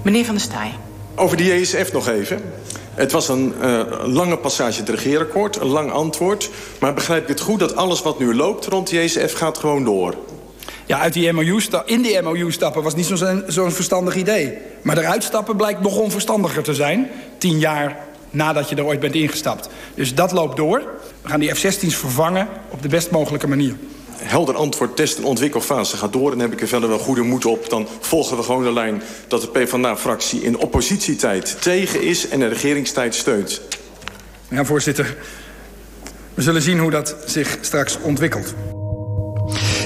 Meneer 0.01 0.25
van 0.25 0.35
der 0.35 0.43
Staaij. 0.43 0.73
Over 1.15 1.37
de 1.37 1.43
JSF 1.43 1.91
nog 1.91 2.07
even. 2.07 2.41
Het 2.93 3.11
was 3.11 3.29
een 3.29 3.53
uh, 3.61 3.81
lange 4.05 4.37
passage 4.37 4.79
het 4.79 4.89
regeerakkoord, 4.89 5.55
een 5.55 5.67
lang 5.67 5.91
antwoord. 5.91 6.49
Maar 6.79 6.93
begrijp 6.93 7.21
ik 7.21 7.27
het 7.27 7.39
goed 7.39 7.59
dat 7.59 7.75
alles 7.75 8.01
wat 8.01 8.19
nu 8.19 8.35
loopt 8.35 8.65
rond 8.65 8.89
de 8.89 9.03
JSF 9.03 9.33
gaat 9.33 9.57
gewoon 9.57 9.83
door? 9.83 10.15
Ja, 10.85 10.99
uit 10.99 11.13
die 11.13 11.33
MOU 11.33 11.61
in 11.85 12.01
die 12.01 12.21
MOU 12.21 12.51
stappen 12.51 12.83
was 12.83 12.95
niet 12.95 13.05
zo'n 13.05 13.43
zo 13.49 13.69
verstandig 13.69 14.15
idee. 14.15 14.57
Maar 14.81 14.97
eruit 14.97 15.23
stappen 15.23 15.55
blijkt 15.55 15.81
nog 15.81 15.97
onverstandiger 15.97 16.63
te 16.63 16.73
zijn. 16.73 17.09
Tien 17.37 17.59
jaar 17.59 17.97
nadat 18.29 18.69
je 18.69 18.75
er 18.75 18.85
ooit 18.85 18.99
bent 18.99 19.15
ingestapt. 19.15 19.69
Dus 19.95 20.15
dat 20.15 20.31
loopt 20.31 20.57
door. 20.57 20.79
We 21.21 21.29
gaan 21.29 21.39
die 21.39 21.55
F-16's 21.55 21.95
vervangen 21.95 22.47
op 22.69 22.81
de 22.81 22.87
best 22.87 23.11
mogelijke 23.11 23.47
manier. 23.47 23.75
Helder 24.17 24.55
antwoord, 24.55 24.95
test- 24.95 25.17
en 25.17 25.23
ontwikkelfase 25.23 25.97
gaat 25.97 26.13
door. 26.13 26.31
En 26.31 26.39
heb 26.39 26.51
ik 26.51 26.61
er 26.61 26.67
verder 26.67 26.89
wel 26.89 26.97
goede 26.97 27.21
moed 27.21 27.45
op. 27.45 27.69
Dan 27.69 27.87
volgen 27.99 28.37
we 28.37 28.43
gewoon 28.43 28.63
de 28.63 28.73
lijn 28.73 29.01
dat 29.27 29.41
de 29.41 29.47
PvdA-fractie 29.47 30.41
in 30.41 30.57
oppositietijd 30.57 31.61
tegen 31.61 32.01
is... 32.01 32.27
en 32.27 32.39
de 32.39 32.47
regeringstijd 32.47 33.15
steunt. 33.15 33.61
Ja, 34.47 34.65
voorzitter. 34.65 35.17
We 36.33 36.41
zullen 36.41 36.61
zien 36.61 36.79
hoe 36.79 36.91
dat 36.91 37.15
zich 37.25 37.57
straks 37.61 37.97
ontwikkelt. 38.01 38.53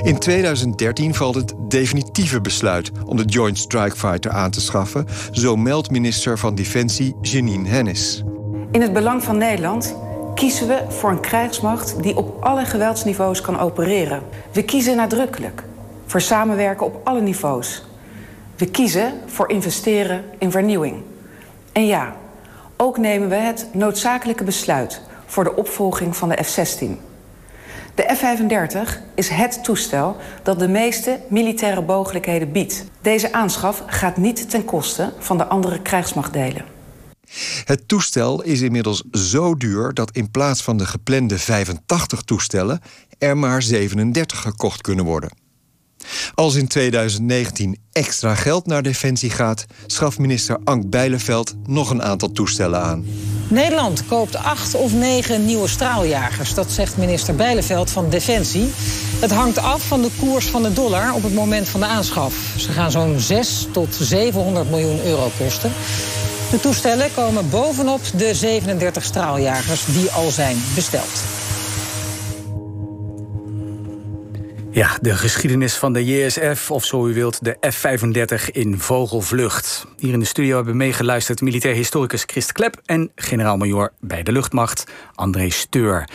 In 0.01 0.19
2013 0.19 1.13
valt 1.13 1.35
het 1.35 1.53
definitieve 1.67 2.41
besluit 2.41 2.91
om 3.05 3.17
de 3.17 3.25
Joint 3.25 3.57
Strike 3.57 3.95
Fighter 3.95 4.31
aan 4.31 4.51
te 4.51 4.61
schaffen, 4.61 5.05
zo 5.31 5.55
meldt 5.55 5.91
minister 5.91 6.37
van 6.37 6.55
Defensie 6.55 7.15
Janine 7.21 7.67
Hennis. 7.67 8.23
In 8.71 8.81
het 8.81 8.93
belang 8.93 9.23
van 9.23 9.37
Nederland 9.37 9.95
kiezen 10.37 10.67
we 10.67 10.83
voor 10.87 11.09
een 11.09 11.19
krijgsmacht 11.19 12.03
die 12.03 12.17
op 12.17 12.43
alle 12.43 12.65
geweldsniveaus 12.65 13.41
kan 13.41 13.59
opereren. 13.59 14.23
We 14.51 14.63
kiezen 14.63 14.95
nadrukkelijk 14.95 15.63
voor 16.05 16.21
samenwerken 16.21 16.85
op 16.85 17.01
alle 17.03 17.21
niveaus. 17.21 17.85
We 18.55 18.65
kiezen 18.65 19.13
voor 19.25 19.49
investeren 19.49 20.23
in 20.37 20.51
vernieuwing. 20.51 21.03
En 21.71 21.85
ja, 21.85 22.15
ook 22.75 22.97
nemen 22.97 23.29
we 23.29 23.35
het 23.35 23.67
noodzakelijke 23.71 24.43
besluit 24.43 25.01
voor 25.25 25.43
de 25.43 25.55
opvolging 25.55 26.15
van 26.15 26.29
de 26.29 26.43
F-16. 26.43 26.85
De 27.95 28.15
F-35 28.15 29.01
is 29.15 29.29
het 29.29 29.63
toestel 29.63 30.15
dat 30.43 30.59
de 30.59 30.67
meeste 30.67 31.19
militaire 31.27 31.81
mogelijkheden 31.81 32.51
biedt. 32.51 32.85
Deze 33.01 33.33
aanschaf 33.33 33.83
gaat 33.85 34.17
niet 34.17 34.49
ten 34.49 34.65
koste 34.65 35.13
van 35.19 35.37
de 35.37 35.45
andere 35.45 35.81
krijgsmachtdelen. 35.81 36.76
Het 37.63 37.87
toestel 37.87 38.43
is 38.43 38.61
inmiddels 38.61 39.03
zo 39.11 39.55
duur 39.55 39.93
dat 39.93 40.11
in 40.11 40.31
plaats 40.31 40.63
van 40.63 40.77
de 40.77 40.85
geplande 40.85 41.39
85 41.39 42.21
toestellen 42.21 42.81
er 43.17 43.37
maar 43.37 43.61
37 43.61 44.41
gekocht 44.41 44.81
kunnen 44.81 45.05
worden. 45.05 45.45
Als 46.35 46.55
in 46.55 46.67
2019 46.67 47.77
extra 47.91 48.35
geld 48.35 48.65
naar 48.65 48.81
Defensie 48.81 49.29
gaat, 49.29 49.65
schaft 49.85 50.17
minister 50.17 50.57
Ank 50.63 50.89
Bijleveld 50.89 51.55
nog 51.65 51.89
een 51.89 52.03
aantal 52.03 52.31
toestellen 52.31 52.81
aan. 52.81 53.05
Nederland 53.49 54.05
koopt 54.05 54.35
acht 54.35 54.75
of 54.75 54.93
negen 54.93 55.45
nieuwe 55.45 55.67
straaljagers. 55.67 56.53
Dat 56.53 56.71
zegt 56.71 56.97
minister 56.97 57.35
Bijleveld 57.35 57.89
van 57.89 58.09
Defensie. 58.09 58.69
Het 59.19 59.31
hangt 59.31 59.57
af 59.57 59.87
van 59.87 60.01
de 60.01 60.09
koers 60.19 60.45
van 60.45 60.63
de 60.63 60.73
dollar 60.73 61.13
op 61.13 61.23
het 61.23 61.33
moment 61.33 61.67
van 61.67 61.79
de 61.79 61.85
aanschaf. 61.85 62.35
Ze 62.57 62.71
gaan 62.71 62.91
zo'n 62.91 63.19
6 63.19 63.67
tot 63.71 63.97
700 63.99 64.69
miljoen 64.69 65.05
euro 65.05 65.31
kosten. 65.37 65.71
De 66.51 66.59
toestellen 66.59 67.13
komen 67.13 67.49
bovenop 67.49 68.01
de 68.15 68.33
37 68.33 69.03
straaljagers 69.03 69.85
die 69.85 70.11
al 70.11 70.29
zijn 70.29 70.57
besteld. 70.75 71.23
Ja, 74.71 74.97
de 75.01 75.15
geschiedenis 75.15 75.75
van 75.75 75.93
de 75.93 76.05
JSF, 76.05 76.71
of 76.71 76.85
zo 76.85 77.07
u 77.07 77.13
wilt, 77.13 77.43
de 77.43 77.57
F-35 77.71 78.51
in 78.51 78.79
vogelvlucht. 78.79 79.85
Hier 79.97 80.13
in 80.13 80.19
de 80.19 80.25
studio 80.25 80.55
hebben 80.55 80.77
meegeluisterd 80.77 81.41
militair 81.41 81.75
historicus 81.75 82.23
Christ 82.25 82.51
Klep... 82.51 82.81
en 82.85 83.11
generaal-majoor 83.15 83.91
bij 83.99 84.23
de 84.23 84.31
luchtmacht 84.31 84.83
André 85.15 85.49
Steur. 85.49 86.09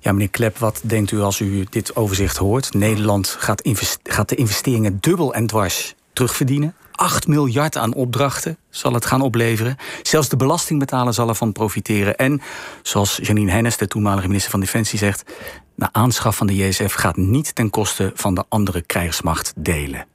Ja, 0.00 0.12
meneer 0.12 0.30
Klep, 0.30 0.58
wat 0.58 0.80
denkt 0.82 1.10
u 1.10 1.20
als 1.20 1.40
u 1.40 1.66
dit 1.70 1.96
overzicht 1.96 2.36
hoort? 2.36 2.74
Nederland 2.74 3.36
gaat, 3.38 3.62
gaat 4.02 4.28
de 4.28 4.34
investeringen 4.34 4.98
dubbel 5.00 5.34
en 5.34 5.46
dwars 5.46 5.94
terugverdienen. 6.12 6.74
8 7.00 7.26
miljard 7.26 7.76
aan 7.76 7.94
opdrachten 7.94 8.58
zal 8.68 8.92
het 8.92 9.06
gaan 9.06 9.20
opleveren. 9.20 9.76
Zelfs 10.02 10.28
de 10.28 10.36
belastingbetaler 10.36 11.14
zal 11.14 11.28
ervan 11.28 11.52
profiteren. 11.52 12.16
En 12.16 12.40
zoals 12.82 13.18
Janine 13.22 13.50
Hennis, 13.50 13.76
de 13.76 13.86
toenmalige 13.86 14.26
minister 14.26 14.50
van 14.50 14.60
Defensie, 14.60 14.98
zegt... 14.98 15.32
de 15.74 15.88
aanschaf 15.92 16.36
van 16.36 16.46
de 16.46 16.56
JSF 16.56 16.92
gaat 16.92 17.16
niet 17.16 17.54
ten 17.54 17.70
koste 17.70 18.12
van 18.14 18.34
de 18.34 18.44
andere 18.48 18.82
krijgsmacht 18.82 19.52
delen. 19.56 20.06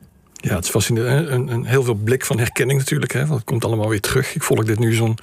Ja, 0.45 0.55
het 0.55 0.63
is 0.63 0.69
fascinerend. 0.69 1.29
Een, 1.29 1.47
een, 1.47 1.65
heel 1.65 1.83
veel 1.83 1.93
blik 1.93 2.25
van 2.25 2.37
herkenning 2.37 2.79
natuurlijk. 2.79 3.13
Hè, 3.13 3.19
want 3.19 3.33
het 3.33 3.43
komt 3.43 3.65
allemaal 3.65 3.89
weer 3.89 4.01
terug. 4.01 4.35
Ik 4.35 4.43
volg 4.43 4.63
dit 4.63 4.79
nu 4.79 4.93
zo'n 4.93 5.17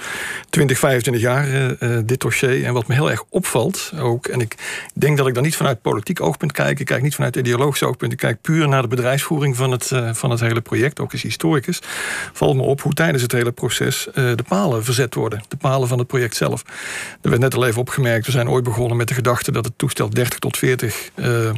20, 0.50 0.78
25 0.78 1.22
jaar, 1.22 1.48
uh, 1.48 1.98
dit 2.04 2.20
dossier. 2.20 2.64
En 2.64 2.72
wat 2.72 2.86
me 2.86 2.94
heel 2.94 3.10
erg 3.10 3.24
opvalt 3.28 3.92
ook... 3.98 4.26
en 4.26 4.40
ik 4.40 4.54
denk 4.94 5.16
dat 5.16 5.26
ik 5.26 5.34
dan 5.34 5.42
niet 5.42 5.56
vanuit 5.56 5.82
politiek 5.82 6.20
oogpunt 6.20 6.52
kijk... 6.52 6.80
ik 6.80 6.86
kijk 6.86 7.02
niet 7.02 7.14
vanuit 7.14 7.36
ideologisch 7.36 7.82
oogpunt... 7.82 8.12
ik 8.12 8.18
kijk 8.18 8.40
puur 8.40 8.68
naar 8.68 8.82
de 8.82 8.88
bedrijfsvoering 8.88 9.56
van 9.56 9.70
het, 9.70 9.90
uh, 9.90 10.14
van 10.14 10.30
het 10.30 10.40
hele 10.40 10.60
project. 10.60 11.00
Ook 11.00 11.12
als 11.12 11.22
historicus 11.22 11.78
valt 12.32 12.56
me 12.56 12.62
op 12.62 12.80
hoe 12.80 12.92
tijdens 12.92 13.22
het 13.22 13.32
hele 13.32 13.52
proces... 13.52 14.08
De 14.14 14.44
palen 14.48 14.84
verzet 14.84 15.14
worden. 15.14 15.42
De 15.48 15.56
palen 15.56 15.88
van 15.88 15.98
het 15.98 16.06
project 16.06 16.36
zelf. 16.36 16.64
Er 17.20 17.30
werd 17.30 17.42
net 17.42 17.54
al 17.54 17.66
even 17.66 17.80
opgemerkt... 17.80 18.26
we 18.26 18.32
zijn 18.32 18.48
ooit 18.48 18.64
begonnen 18.64 18.96
met 18.96 19.08
de 19.08 19.14
gedachte 19.14 19.52
dat 19.52 19.64
het 19.64 19.74
toestel 19.76 20.10
30 20.10 20.38
tot 20.38 20.56
40 20.56 21.10
uh, 21.16 21.50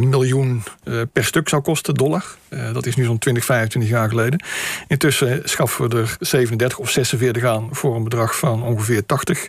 miljoen 0.00 0.62
uh, 0.84 1.00
per 1.12 1.24
stuk 1.24 1.48
zou 1.48 1.62
kosten, 1.62 1.94
dollar. 1.94 2.24
Uh, 2.50 2.72
dat 2.72 2.86
is 2.86 2.96
nu 2.96 3.04
zo'n 3.04 3.18
20, 3.18 3.44
25 3.44 3.90
jaar 3.90 4.08
geleden. 4.08 4.42
Intussen 4.88 5.40
schaffen 5.44 5.88
we 5.88 5.96
er 5.96 6.16
37 6.20 6.78
of 6.78 6.90
46 6.90 7.44
aan 7.44 7.68
voor 7.70 7.96
een 7.96 8.04
bedrag 8.04 8.38
van 8.38 8.62
ongeveer 8.62 9.06
80 9.06 9.48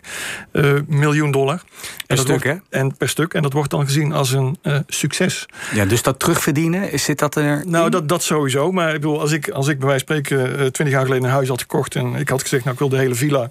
miljoen 0.86 1.30
dollar. 1.30 1.62
Per 2.06 2.18
stuk, 2.18 2.28
wordt, 2.28 2.44
hè? 2.44 2.78
En 2.78 2.96
per 2.96 3.08
stuk. 3.08 3.34
En 3.34 3.42
dat 3.42 3.52
wordt 3.52 3.70
dan 3.70 3.84
gezien 3.84 4.12
als 4.12 4.32
een 4.32 4.58
succes. 4.86 5.46
Ja, 5.74 5.84
dus 5.84 6.02
dat 6.02 6.18
terugverdienen, 6.18 6.98
zit 6.98 7.18
dat 7.18 7.34
er? 7.34 7.62
Nou, 7.66 7.90
dat, 7.90 8.08
dat 8.08 8.22
sowieso. 8.22 8.72
Maar 8.72 8.88
ik 8.88 9.00
bedoel, 9.00 9.20
als 9.20 9.32
ik, 9.32 9.48
als 9.48 9.68
ik 9.68 9.78
bij 9.78 9.88
wijze 9.88 10.04
van 10.06 10.16
spreken 10.16 10.72
20 10.72 10.88
jaar 10.88 11.04
geleden 11.04 11.24
een 11.24 11.34
huis 11.34 11.48
had 11.48 11.60
gekocht 11.60 11.94
en 11.94 12.14
ik 12.14 12.28
had 12.28 12.42
gezegd, 12.42 12.62
nou, 12.64 12.74
ik 12.74 12.80
wil 12.80 12.88
de 12.88 12.98
hele 12.98 13.14
villa. 13.14 13.50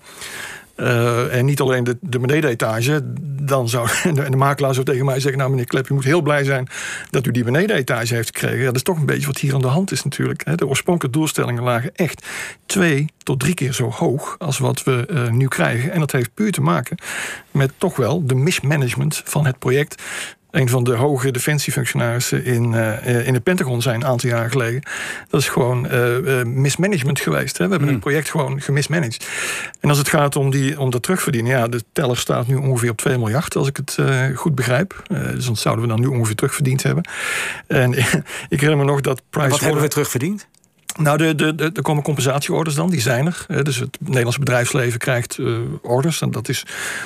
Uh, 0.77 1.35
en 1.35 1.45
niet 1.45 1.61
alleen 1.61 1.83
de, 1.83 1.97
de 2.01 2.19
benedenetage. 2.19 3.01
Dan 3.41 3.69
zou 3.69 3.87
de, 4.13 4.29
de, 4.29 4.37
makelaar 4.37 4.73
zou 4.73 4.85
tegen 4.85 5.05
mij 5.05 5.19
zeggen: 5.19 5.37
Nou, 5.39 5.49
meneer 5.49 5.65
Klep, 5.65 5.89
u 5.89 5.93
moet 5.93 6.03
heel 6.03 6.21
blij 6.21 6.43
zijn 6.43 6.67
dat 7.09 7.25
u 7.25 7.31
die 7.31 7.43
benedenetage 7.43 8.15
heeft 8.15 8.37
gekregen. 8.37 8.65
Dat 8.65 8.75
is 8.75 8.83
toch 8.83 8.97
een 8.97 9.05
beetje 9.05 9.27
wat 9.27 9.37
hier 9.37 9.53
aan 9.53 9.61
de 9.61 9.67
hand 9.67 9.91
is, 9.91 10.03
natuurlijk. 10.03 10.57
De 10.57 10.67
oorspronkelijke 10.67 11.17
doelstellingen 11.17 11.63
lagen 11.63 11.95
echt 11.95 12.25
twee 12.65 13.05
tot 13.17 13.39
drie 13.39 13.53
keer 13.53 13.73
zo 13.73 13.89
hoog 13.89 14.35
als 14.39 14.57
wat 14.57 14.83
we 14.83 15.07
uh, 15.11 15.29
nu 15.29 15.47
krijgen. 15.47 15.91
En 15.91 15.99
dat 15.99 16.11
heeft 16.11 16.33
puur 16.33 16.51
te 16.51 16.61
maken 16.61 16.97
met 17.51 17.71
toch 17.77 17.95
wel 17.95 18.25
de 18.25 18.35
mismanagement 18.35 19.21
van 19.25 19.45
het 19.45 19.59
project 19.59 20.01
een 20.55 20.69
van 20.69 20.83
de 20.83 20.95
hoge 20.95 21.31
defensiefunctionarissen 21.31 22.45
in, 22.45 22.71
uh, 22.71 23.27
in 23.27 23.33
het 23.33 23.43
Pentagon 23.43 23.81
zijn 23.81 23.95
een 23.95 24.05
aantal 24.05 24.29
jaar 24.29 24.49
geleden. 24.49 24.81
Dat 25.29 25.41
is 25.41 25.49
gewoon 25.49 25.87
uh, 25.93 26.43
mismanagement 26.43 27.19
geweest. 27.19 27.57
Hè? 27.57 27.65
We 27.65 27.69
hebben 27.69 27.87
mm. 27.87 27.95
het 27.95 28.03
project 28.03 28.29
gewoon 28.29 28.61
gemismanaged. 28.61 29.27
En 29.79 29.89
als 29.89 29.97
het 29.97 30.07
gaat 30.07 30.35
om, 30.35 30.49
die, 30.49 30.79
om 30.79 30.89
dat 30.89 31.03
terugverdienen, 31.03 31.51
ja, 31.51 31.67
de 31.67 31.83
teller 31.91 32.17
staat 32.17 32.47
nu 32.47 32.55
ongeveer 32.55 32.89
op 32.89 32.97
2 32.97 33.17
miljard, 33.17 33.55
als 33.55 33.67
ik 33.67 33.77
het 33.77 33.97
goed 34.35 34.55
begrijp. 34.55 35.03
dus 35.07 35.45
dan 35.45 35.55
zouden 35.55 35.83
we 35.83 35.89
dan 35.89 35.99
nu 35.99 36.07
ongeveer 36.07 36.35
terugverdiend 36.35 36.83
hebben. 36.83 37.09
En 37.67 37.93
ik 38.53 38.59
herinner 38.59 38.77
me 38.77 38.83
nog 38.83 39.01
dat 39.01 39.21
Price. 39.29 39.49
Wat 39.49 39.59
hebben 39.59 39.81
we 39.81 39.87
terugverdiend? 39.87 40.47
Nou, 40.97 41.17
de, 41.17 41.35
de, 41.35 41.55
de, 41.55 41.71
er 41.73 41.81
komen 41.81 42.03
compensatieorders 42.03 42.75
dan, 42.75 42.89
die 42.89 43.01
zijn 43.01 43.25
er. 43.25 43.63
Dus 43.63 43.75
het 43.75 43.97
Nederlandse 43.99 44.39
bedrijfsleven 44.39 44.99
krijgt 44.99 45.37
uh, 45.37 45.57
orders. 45.81 46.21
En 46.21 46.31
dat 46.31 46.49
is, 46.49 46.63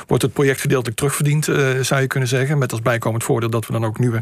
wordt 0.08 0.24
het 0.24 0.34
project 0.34 0.62
gedeeltelijk 0.62 0.98
terugverdiend, 0.98 1.48
uh, 1.48 1.80
zou 1.82 2.02
je 2.02 2.08
kunnen 2.08 2.30
zeggen. 2.30 2.58
Met 2.58 2.72
als 2.72 2.82
bijkomend 2.82 3.24
voordeel 3.24 3.50
dat 3.50 3.68
we 3.68 3.74
dan 3.74 3.86
ook 3.86 4.00
nieuwe 4.00 4.22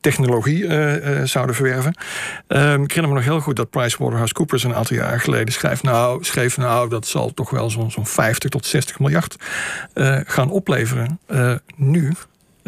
technologie 0.00 0.62
uh, 0.62 1.24
zouden 1.24 1.54
verwerven. 1.54 1.94
Um, 2.48 2.82
ik 2.82 2.88
herinner 2.88 3.08
me 3.08 3.14
nog 3.14 3.24
heel 3.24 3.40
goed 3.40 3.56
dat 3.56 3.70
PricewaterhouseCoopers 3.70 4.64
een 4.64 4.74
aantal 4.74 4.96
jaar 4.96 5.20
geleden 5.20 5.52
schreef... 5.52 5.82
nou, 5.82 6.24
schreef, 6.24 6.56
nou 6.56 6.88
dat 6.88 7.06
zal 7.06 7.34
toch 7.34 7.50
wel 7.50 7.70
zo'n 7.70 7.90
zo'n 7.90 8.06
50 8.06 8.50
tot 8.50 8.66
60 8.66 8.98
miljard 8.98 9.36
gaan 10.26 10.50
opleveren. 10.50 11.18
nu, 11.76 12.12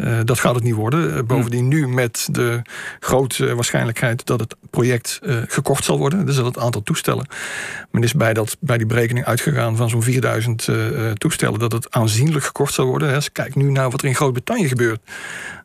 uh, 0.03 0.19
dat 0.23 0.39
gaat 0.39 0.55
het 0.55 0.63
niet 0.63 0.73
worden. 0.73 1.13
Uh, 1.13 1.19
bovendien 1.23 1.67
nu 1.67 1.87
met 1.87 2.27
de 2.31 2.61
grote 2.99 3.55
waarschijnlijkheid 3.55 4.25
dat 4.25 4.39
het 4.39 4.55
project 4.69 5.19
uh, 5.23 5.37
gekocht 5.47 5.83
zal 5.83 5.97
worden. 5.97 6.25
Dus 6.25 6.35
dat 6.35 6.45
het 6.45 6.57
aantal 6.57 6.83
toestellen. 6.83 7.27
Men 7.91 8.03
is 8.03 8.13
bij, 8.13 8.33
dat, 8.33 8.57
bij 8.59 8.77
die 8.77 8.85
berekening 8.85 9.25
uitgegaan 9.25 9.75
van 9.75 9.89
zo'n 9.89 10.03
4000 10.03 10.67
toestellen 11.17 11.59
dat 11.59 11.71
het 11.71 11.91
aanzienlijk 11.91 12.45
gekocht 12.45 12.73
zal 12.73 12.85
worden. 12.85 13.21
Kijk 13.31 13.55
nu 13.55 13.71
naar 13.71 13.89
wat 13.89 14.01
er 14.01 14.07
in 14.07 14.15
Groot-Brittannië 14.15 14.67
gebeurt. 14.67 14.99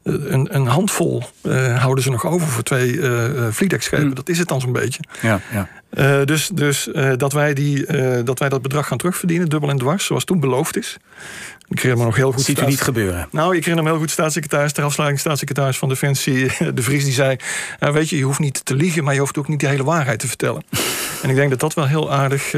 Een, 0.03 0.55
een, 0.55 0.67
handvol 0.67 1.23
houden 1.77 2.05
ze 2.05 2.11
nog 2.11 2.27
over 2.27 2.47
voor 2.47 2.63
twee 2.63 2.93
uh, 2.93 3.23
vliegdekschepen. 3.51 4.07
Mm. 4.07 4.15
Dat 4.15 4.29
is 4.29 4.39
het 4.39 4.49
dan 4.49 4.61
zo'n 4.61 4.73
beetje. 4.73 5.03
Ja, 5.21 5.41
ja. 5.53 5.69
Uh, 5.97 6.25
dus 6.25 6.49
dus 6.49 6.89
uh, 6.89 7.13
dat, 7.17 7.33
wij 7.33 7.55
die, 7.55 7.87
uh, 7.87 8.19
dat 8.25 8.39
wij 8.39 8.49
dat 8.49 8.63
bedrag 8.63 8.87
gaan 8.87 8.99
terugverdienen, 8.99 9.49
dubbel 9.49 9.71
en 9.71 9.79
dwars, 9.79 10.05
zoals 10.05 10.25
toen 10.25 10.41
beloofd 10.41 10.77
is. 10.77 10.97
Ik 11.69 11.77
herinner 11.77 11.99
me 11.99 12.05
nog 12.05 12.17
heel 12.17 12.33
goed. 12.33 12.45
Ziet 12.45 12.61
u 12.61 12.67
niet 12.67 12.81
gebeuren? 12.81 13.29
Nou, 13.31 13.57
ik 13.57 13.61
herinner 13.61 13.85
me 13.85 13.91
heel 13.91 13.99
goed 13.99 14.11
staatssecretaris, 14.11 14.73
ter 14.73 14.85
afsluiting 14.85 15.21
staatssecretaris 15.21 15.79
van 15.79 15.89
Defensie, 15.89 16.51
De 16.75 16.83
Vries, 16.83 17.05
die 17.05 17.13
zei: 17.13 17.37
nou, 17.81 17.93
Weet 17.93 18.09
je, 18.09 18.17
je 18.17 18.25
hoeft 18.25 18.39
niet 18.39 18.65
te 18.65 18.75
liegen, 18.75 19.05
maar 19.05 19.15
je 19.15 19.21
hoeft 19.21 19.39
ook 19.39 19.49
niet 19.49 19.61
de 19.61 19.69
hele 19.69 19.85
waarheid 19.85 20.19
te 20.19 20.29
vertellen. 20.29 20.65
en 21.23 21.31
ik 21.31 21.37
denk 21.37 21.51
dat 21.51 21.61
dat 21.61 21.75
wel 21.75 21.87
heel 21.87 22.13
aardig 22.13 22.55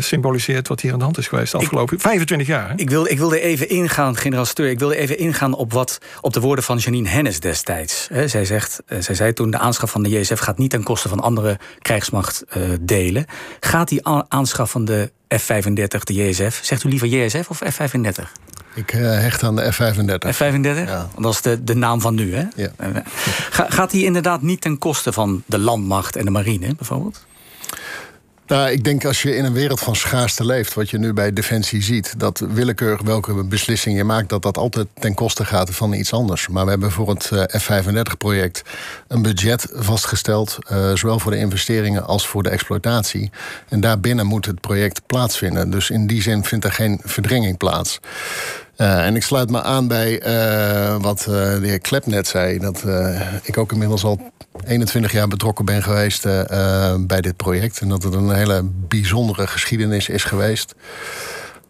symboliseert 0.00 0.68
wat 0.68 0.80
hier 0.80 0.92
aan 0.92 0.98
de 0.98 1.04
hand 1.04 1.18
is 1.18 1.28
geweest 1.28 1.52
de 1.52 1.58
afgelopen 1.58 1.96
ik, 1.96 2.02
25 2.02 2.46
jaar. 2.46 2.68
Hè? 2.68 2.74
Ik, 2.76 2.90
wil, 2.90 3.06
ik 3.06 3.18
wilde 3.18 3.40
even 3.40 3.68
ingaan, 3.68 4.16
generaal 4.16 4.44
Steur, 4.44 4.70
ik 4.70 4.78
wilde 4.78 4.96
even 4.96 5.18
ingaan 5.18 5.54
op, 5.54 5.72
wat, 5.72 5.98
op 6.20 6.32
de 6.32 6.40
woorden 6.40 6.64
van 6.64 6.78
Janine 6.78 7.08
Hennis 7.08 7.40
destijds. 7.40 8.08
He, 8.12 8.28
zij, 8.28 8.44
zegt, 8.44 8.82
zij 8.98 9.14
zei 9.14 9.32
toen: 9.32 9.50
de 9.50 9.58
aanschaf 9.58 9.90
van 9.90 10.02
de 10.02 10.08
JSF 10.08 10.38
gaat 10.38 10.58
niet 10.58 10.70
ten 10.70 10.82
koste 10.82 11.08
van 11.08 11.20
andere 11.20 11.58
krijgsmacht 11.78 12.44
delen. 12.80 13.24
Gaat 13.60 13.88
die 13.88 14.06
aanschaf 14.28 14.70
van 14.70 14.84
de 14.84 15.10
F-35, 15.38 16.02
de 16.04 16.14
JSF, 16.14 16.60
zegt 16.62 16.84
u 16.84 16.88
liever 16.88 17.08
JSF 17.08 17.50
of 17.50 17.58
F-35? 17.58 18.32
Ik 18.74 18.92
uh, 18.92 19.00
hecht 19.00 19.42
aan 19.42 19.56
de 19.56 19.72
F-35. 19.72 20.28
F-35? 20.28 20.86
Ja. 20.86 21.08
Dat 21.18 21.32
is 21.32 21.42
de, 21.42 21.64
de 21.64 21.74
naam 21.74 22.00
van 22.00 22.14
nu, 22.14 22.34
hè? 22.34 22.44
Ja. 22.56 22.70
Ga, 23.50 23.66
gaat 23.68 23.90
die 23.90 24.04
inderdaad 24.04 24.42
niet 24.42 24.60
ten 24.60 24.78
koste 24.78 25.12
van 25.12 25.42
de 25.46 25.58
landmacht 25.58 26.16
en 26.16 26.24
de 26.24 26.30
marine, 26.30 26.74
bijvoorbeeld? 26.74 27.24
Nou, 28.52 28.70
ik 28.70 28.84
denk 28.84 29.04
als 29.04 29.22
je 29.22 29.36
in 29.36 29.44
een 29.44 29.52
wereld 29.52 29.80
van 29.80 29.96
schaarste 29.96 30.44
leeft, 30.44 30.74
wat 30.74 30.90
je 30.90 30.98
nu 30.98 31.12
bij 31.12 31.32
Defensie 31.32 31.82
ziet, 31.82 32.14
dat 32.16 32.38
willekeurig 32.38 33.02
welke 33.02 33.44
beslissing 33.44 33.96
je 33.96 34.04
maakt, 34.04 34.28
dat 34.28 34.42
dat 34.42 34.56
altijd 34.56 34.86
ten 34.94 35.14
koste 35.14 35.44
gaat 35.44 35.70
van 35.70 35.92
iets 35.92 36.12
anders. 36.12 36.48
Maar 36.48 36.64
we 36.64 36.70
hebben 36.70 36.90
voor 36.90 37.08
het 37.08 37.30
F-35-project 37.58 38.62
een 39.08 39.22
budget 39.22 39.66
vastgesteld, 39.72 40.58
uh, 40.72 40.94
zowel 40.94 41.18
voor 41.18 41.30
de 41.30 41.38
investeringen 41.38 42.06
als 42.06 42.26
voor 42.26 42.42
de 42.42 42.48
exploitatie. 42.48 43.30
En 43.68 43.80
daarbinnen 43.80 44.26
moet 44.26 44.46
het 44.46 44.60
project 44.60 45.02
plaatsvinden. 45.06 45.70
Dus 45.70 45.90
in 45.90 46.06
die 46.06 46.22
zin 46.22 46.44
vindt 46.44 46.64
er 46.64 46.72
geen 46.72 47.00
verdringing 47.04 47.56
plaats. 47.56 48.00
Uh, 48.76 49.06
en 49.06 49.16
ik 49.16 49.22
sluit 49.22 49.50
me 49.50 49.62
aan 49.62 49.88
bij 49.88 50.26
uh, 50.26 50.96
wat 51.00 51.20
uh, 51.20 51.34
de 51.34 51.60
heer 51.62 51.78
Klep 51.78 52.06
net 52.06 52.26
zei. 52.26 52.58
Dat 52.58 52.84
ik 53.42 53.58
ook 53.58 53.72
inmiddels 53.72 54.04
al 54.04 54.32
21 54.66 55.12
jaar 55.12 55.28
betrokken 55.28 55.64
ben 55.64 55.82
geweest 55.82 56.22
bij 57.06 57.20
dit 57.20 57.36
project. 57.36 57.80
En 57.80 57.88
dat 57.88 58.02
het 58.02 58.14
een 58.14 58.34
hele 58.34 58.62
bijzondere 58.64 59.46
geschiedenis 59.46 60.08
is 60.08 60.24
geweest. 60.24 60.74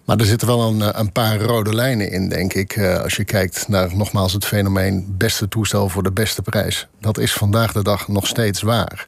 Maar 0.05 0.17
er 0.17 0.27
zitten 0.27 0.49
wel 0.49 0.69
een, 0.69 0.99
een 0.99 1.13
paar 1.13 1.41
rode 1.41 1.75
lijnen 1.75 2.11
in, 2.11 2.29
denk 2.29 2.53
ik. 2.55 2.79
als 3.03 3.17
je 3.17 3.25
kijkt 3.25 3.69
naar 3.69 3.97
nogmaals 3.97 4.33
het 4.33 4.45
fenomeen 4.45 5.15
beste 5.19 5.49
toestel 5.49 5.89
voor 5.89 6.03
de 6.03 6.13
beste 6.13 6.43
prijs. 6.43 6.89
Dat 7.01 7.19
is 7.19 7.33
vandaag 7.33 7.73
de 7.73 7.83
dag 7.83 8.09
nog 8.09 8.27
steeds 8.27 8.63
waar. 8.63 9.07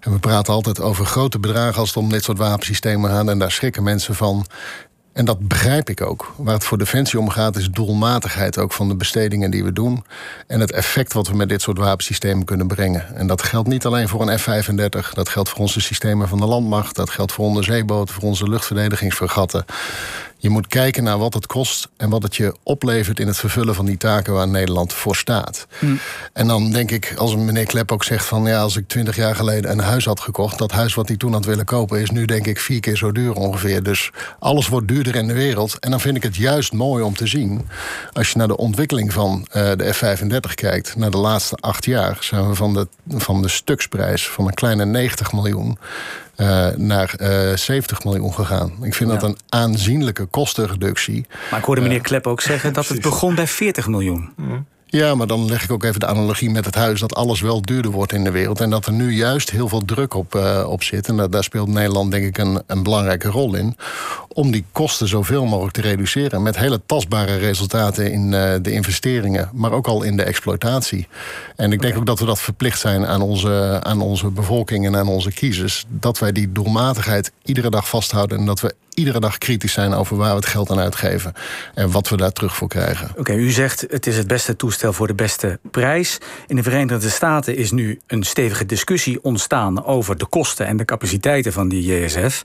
En 0.00 0.12
we 0.12 0.18
praten 0.18 0.52
altijd 0.52 0.80
over 0.80 1.06
grote 1.06 1.38
bedragen 1.38 1.80
als 1.80 1.88
het 1.88 1.96
om 1.96 2.08
dit 2.08 2.24
soort 2.24 2.38
wapensystemen 2.38 3.10
gaat. 3.10 3.28
En 3.28 3.38
daar 3.38 3.52
schrikken 3.52 3.82
mensen 3.82 4.14
van. 4.14 4.46
En 5.12 5.24
dat 5.24 5.48
begrijp 5.48 5.88
ik 5.88 6.00
ook. 6.00 6.34
Waar 6.36 6.54
het 6.54 6.64
voor 6.64 6.78
Defensie 6.78 7.18
om 7.18 7.28
gaat, 7.28 7.56
is 7.56 7.70
doelmatigheid 7.70 8.58
ook 8.58 8.72
van 8.72 8.88
de 8.88 8.96
bestedingen 8.96 9.50
die 9.50 9.64
we 9.64 9.72
doen. 9.72 10.04
En 10.46 10.60
het 10.60 10.72
effect 10.72 11.12
wat 11.12 11.28
we 11.28 11.36
met 11.36 11.48
dit 11.48 11.62
soort 11.62 11.78
wapensystemen 11.78 12.44
kunnen 12.44 12.66
brengen. 12.66 13.14
En 13.14 13.26
dat 13.26 13.42
geldt 13.42 13.68
niet 13.68 13.86
alleen 13.86 14.08
voor 14.08 14.28
een 14.28 14.38
F-35. 14.38 15.10
Dat 15.12 15.28
geldt 15.28 15.48
voor 15.48 15.58
onze 15.58 15.80
systemen 15.80 16.28
van 16.28 16.38
de 16.38 16.46
landmacht. 16.46 16.96
Dat 16.96 17.10
geldt 17.10 17.32
voor 17.32 17.44
onze 17.44 17.62
zeeboten, 17.62 18.14
voor 18.14 18.24
onze 18.24 18.48
luchtverdedigingsvergatten. 18.48 19.64
Je 20.42 20.50
moet 20.50 20.66
kijken 20.66 21.04
naar 21.04 21.18
wat 21.18 21.34
het 21.34 21.46
kost 21.46 21.88
en 21.96 22.10
wat 22.10 22.22
het 22.22 22.36
je 22.36 22.54
oplevert 22.62 23.20
in 23.20 23.26
het 23.26 23.36
vervullen 23.36 23.74
van 23.74 23.86
die 23.86 23.96
taken 23.96 24.32
waar 24.32 24.48
Nederland 24.48 24.92
voor 24.92 25.16
staat. 25.16 25.66
Hm. 25.78 25.94
En 26.32 26.46
dan 26.46 26.70
denk 26.70 26.90
ik, 26.90 27.14
als 27.16 27.36
meneer 27.36 27.66
Klep 27.66 27.92
ook 27.92 28.04
zegt 28.04 28.24
van 28.24 28.44
ja, 28.44 28.60
als 28.60 28.76
ik 28.76 28.88
twintig 28.88 29.16
jaar 29.16 29.34
geleden 29.34 29.70
een 29.70 29.78
huis 29.78 30.04
had 30.04 30.20
gekocht, 30.20 30.58
dat 30.58 30.70
huis 30.70 30.94
wat 30.94 31.08
hij 31.08 31.16
toen 31.16 31.32
had 31.32 31.44
willen 31.44 31.64
kopen, 31.64 32.00
is 32.00 32.10
nu 32.10 32.24
denk 32.24 32.46
ik 32.46 32.60
vier 32.60 32.80
keer 32.80 32.96
zo 32.96 33.12
duur 33.12 33.34
ongeveer. 33.34 33.82
Dus 33.82 34.10
alles 34.38 34.68
wordt 34.68 34.88
duurder 34.88 35.14
in 35.14 35.26
de 35.26 35.32
wereld. 35.32 35.78
En 35.78 35.90
dan 35.90 36.00
vind 36.00 36.16
ik 36.16 36.22
het 36.22 36.36
juist 36.36 36.72
mooi 36.72 37.02
om 37.02 37.14
te 37.14 37.26
zien, 37.26 37.68
als 38.12 38.30
je 38.30 38.38
naar 38.38 38.48
de 38.48 38.56
ontwikkeling 38.56 39.12
van 39.12 39.46
uh, 39.56 39.70
de 39.76 39.92
F-35 39.92 40.54
kijkt, 40.54 40.96
naar 40.96 41.10
de 41.10 41.18
laatste 41.18 41.56
acht 41.56 41.84
jaar, 41.84 42.16
zijn 42.20 42.48
we 42.48 42.54
van 42.54 42.74
de, 42.74 42.88
van 43.08 43.42
de 43.42 43.48
stuksprijs 43.48 44.28
van 44.28 44.46
een 44.46 44.54
kleine 44.54 44.84
90 44.84 45.32
miljoen 45.32 45.78
uh, 46.36 46.68
naar 46.76 47.14
uh, 47.20 47.56
70 47.56 48.04
miljoen 48.04 48.34
gegaan. 48.34 48.72
Ik 48.82 48.94
vind 48.94 49.10
ja. 49.10 49.16
dat 49.16 49.28
een 49.28 49.36
aanzienlijke 49.48 50.24
kostenreductie. 50.24 51.26
Maar 51.50 51.58
ik 51.58 51.64
hoorde 51.64 51.80
meneer 51.80 52.00
Klep 52.00 52.26
ook 52.26 52.40
zeggen 52.40 52.72
dat 52.72 52.88
het 52.88 53.00
begon 53.00 53.34
bij 53.34 53.46
40 53.46 53.86
miljoen. 53.86 54.32
Ja. 54.36 54.64
Ja, 54.92 55.14
maar 55.14 55.26
dan 55.26 55.44
leg 55.44 55.64
ik 55.64 55.70
ook 55.72 55.84
even 55.84 56.00
de 56.00 56.06
analogie 56.06 56.50
met 56.50 56.64
het 56.64 56.74
huis... 56.74 57.00
dat 57.00 57.14
alles 57.14 57.40
wel 57.40 57.62
duurder 57.62 57.90
wordt 57.90 58.12
in 58.12 58.24
de 58.24 58.30
wereld... 58.30 58.60
en 58.60 58.70
dat 58.70 58.86
er 58.86 58.92
nu 58.92 59.14
juist 59.14 59.50
heel 59.50 59.68
veel 59.68 59.84
druk 59.84 60.14
op, 60.14 60.34
uh, 60.34 60.64
op 60.68 60.82
zit. 60.82 61.08
En 61.08 61.16
dat, 61.16 61.32
daar 61.32 61.44
speelt 61.44 61.68
Nederland 61.68 62.10
denk 62.10 62.24
ik 62.24 62.38
een, 62.38 62.62
een 62.66 62.82
belangrijke 62.82 63.28
rol 63.28 63.54
in... 63.54 63.76
om 64.28 64.50
die 64.50 64.64
kosten 64.72 65.08
zoveel 65.08 65.44
mogelijk 65.44 65.74
te 65.74 65.80
reduceren... 65.80 66.42
met 66.42 66.58
hele 66.58 66.80
tastbare 66.86 67.36
resultaten 67.36 68.12
in 68.12 68.32
uh, 68.32 68.54
de 68.62 68.72
investeringen... 68.72 69.50
maar 69.52 69.72
ook 69.72 69.86
al 69.86 70.02
in 70.02 70.16
de 70.16 70.22
exploitatie. 70.22 71.08
En 71.56 71.72
ik 71.72 71.80
denk 71.80 71.96
ook 71.96 72.06
dat 72.06 72.18
we 72.18 72.24
dat 72.24 72.40
verplicht 72.40 72.80
zijn 72.80 73.06
aan 73.06 73.22
onze, 73.22 73.80
aan 73.82 74.00
onze 74.00 74.30
bevolking 74.30 74.86
en 74.86 74.96
aan 74.96 75.08
onze 75.08 75.32
kiezers... 75.32 75.84
dat 75.88 76.18
wij 76.18 76.32
die 76.32 76.52
doelmatigheid 76.52 77.32
iedere 77.44 77.70
dag 77.70 77.88
vasthouden... 77.88 78.38
en 78.38 78.46
dat 78.46 78.60
we 78.60 78.74
iedere 78.94 79.20
dag 79.20 79.38
kritisch 79.38 79.72
zijn 79.72 79.92
over 79.92 80.16
waar 80.16 80.30
we 80.30 80.36
het 80.36 80.46
geld 80.46 80.70
aan 80.70 80.78
uitgeven 80.78 81.32
en 81.74 81.90
wat 81.90 82.08
we 82.08 82.16
daar 82.16 82.32
terug 82.32 82.56
voor 82.56 82.68
krijgen. 82.68 83.10
Oké, 83.16 83.34
u 83.34 83.50
zegt 83.50 83.80
het 83.80 84.06
is 84.06 84.16
het 84.16 84.26
beste 84.26 84.56
toestel 84.56 84.92
voor 84.92 85.06
de 85.06 85.14
beste 85.14 85.58
prijs. 85.70 86.18
In 86.46 86.56
de 86.56 86.62
Verenigde 86.62 87.08
Staten 87.08 87.56
is 87.56 87.70
nu 87.70 88.00
een 88.06 88.22
stevige 88.22 88.66
discussie 88.66 89.22
ontstaan 89.22 89.84
over 89.84 90.18
de 90.18 90.26
kosten 90.26 90.66
en 90.66 90.76
de 90.76 90.84
capaciteiten 90.84 91.52
van 91.52 91.68
die 91.68 91.82
JSF. 91.82 92.42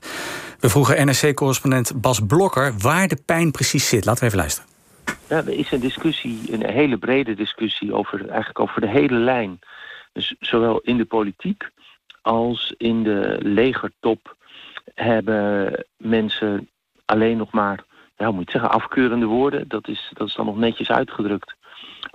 We 0.60 0.68
vroegen 0.68 1.06
NRC-correspondent 1.06 2.00
Bas 2.00 2.20
Blokker 2.26 2.74
waar 2.78 3.08
de 3.08 3.18
pijn 3.26 3.50
precies 3.50 3.88
zit. 3.88 4.04
Laten 4.04 4.20
we 4.20 4.26
even 4.26 4.38
luisteren. 4.38 4.70
Ja, 5.28 5.36
er 5.36 5.58
is 5.58 5.72
een 5.72 5.80
discussie, 5.80 6.40
een 6.50 6.66
hele 6.66 6.98
brede 6.98 7.34
discussie 7.34 7.94
over, 7.94 8.28
eigenlijk 8.28 8.60
over 8.60 8.80
de 8.80 8.88
hele 8.88 9.18
lijn. 9.18 9.58
Dus 10.12 10.34
zowel 10.40 10.78
in 10.78 10.96
de 10.96 11.04
politiek 11.04 11.70
als 12.22 12.74
in 12.76 13.02
de 13.02 13.36
legertop 13.40 14.36
hebben 14.98 15.84
mensen 15.96 16.68
alleen 17.04 17.36
nog 17.36 17.52
maar, 17.52 17.84
ja, 18.16 18.26
hoe 18.26 18.34
moet 18.34 18.44
je 18.44 18.58
zeggen, 18.58 18.70
afkeurende 18.70 19.26
woorden. 19.26 19.68
Dat 19.68 19.88
is, 19.88 20.10
dat 20.14 20.28
is 20.28 20.34
dan 20.34 20.46
nog 20.46 20.56
netjes 20.56 20.90
uitgedrukt 20.90 21.54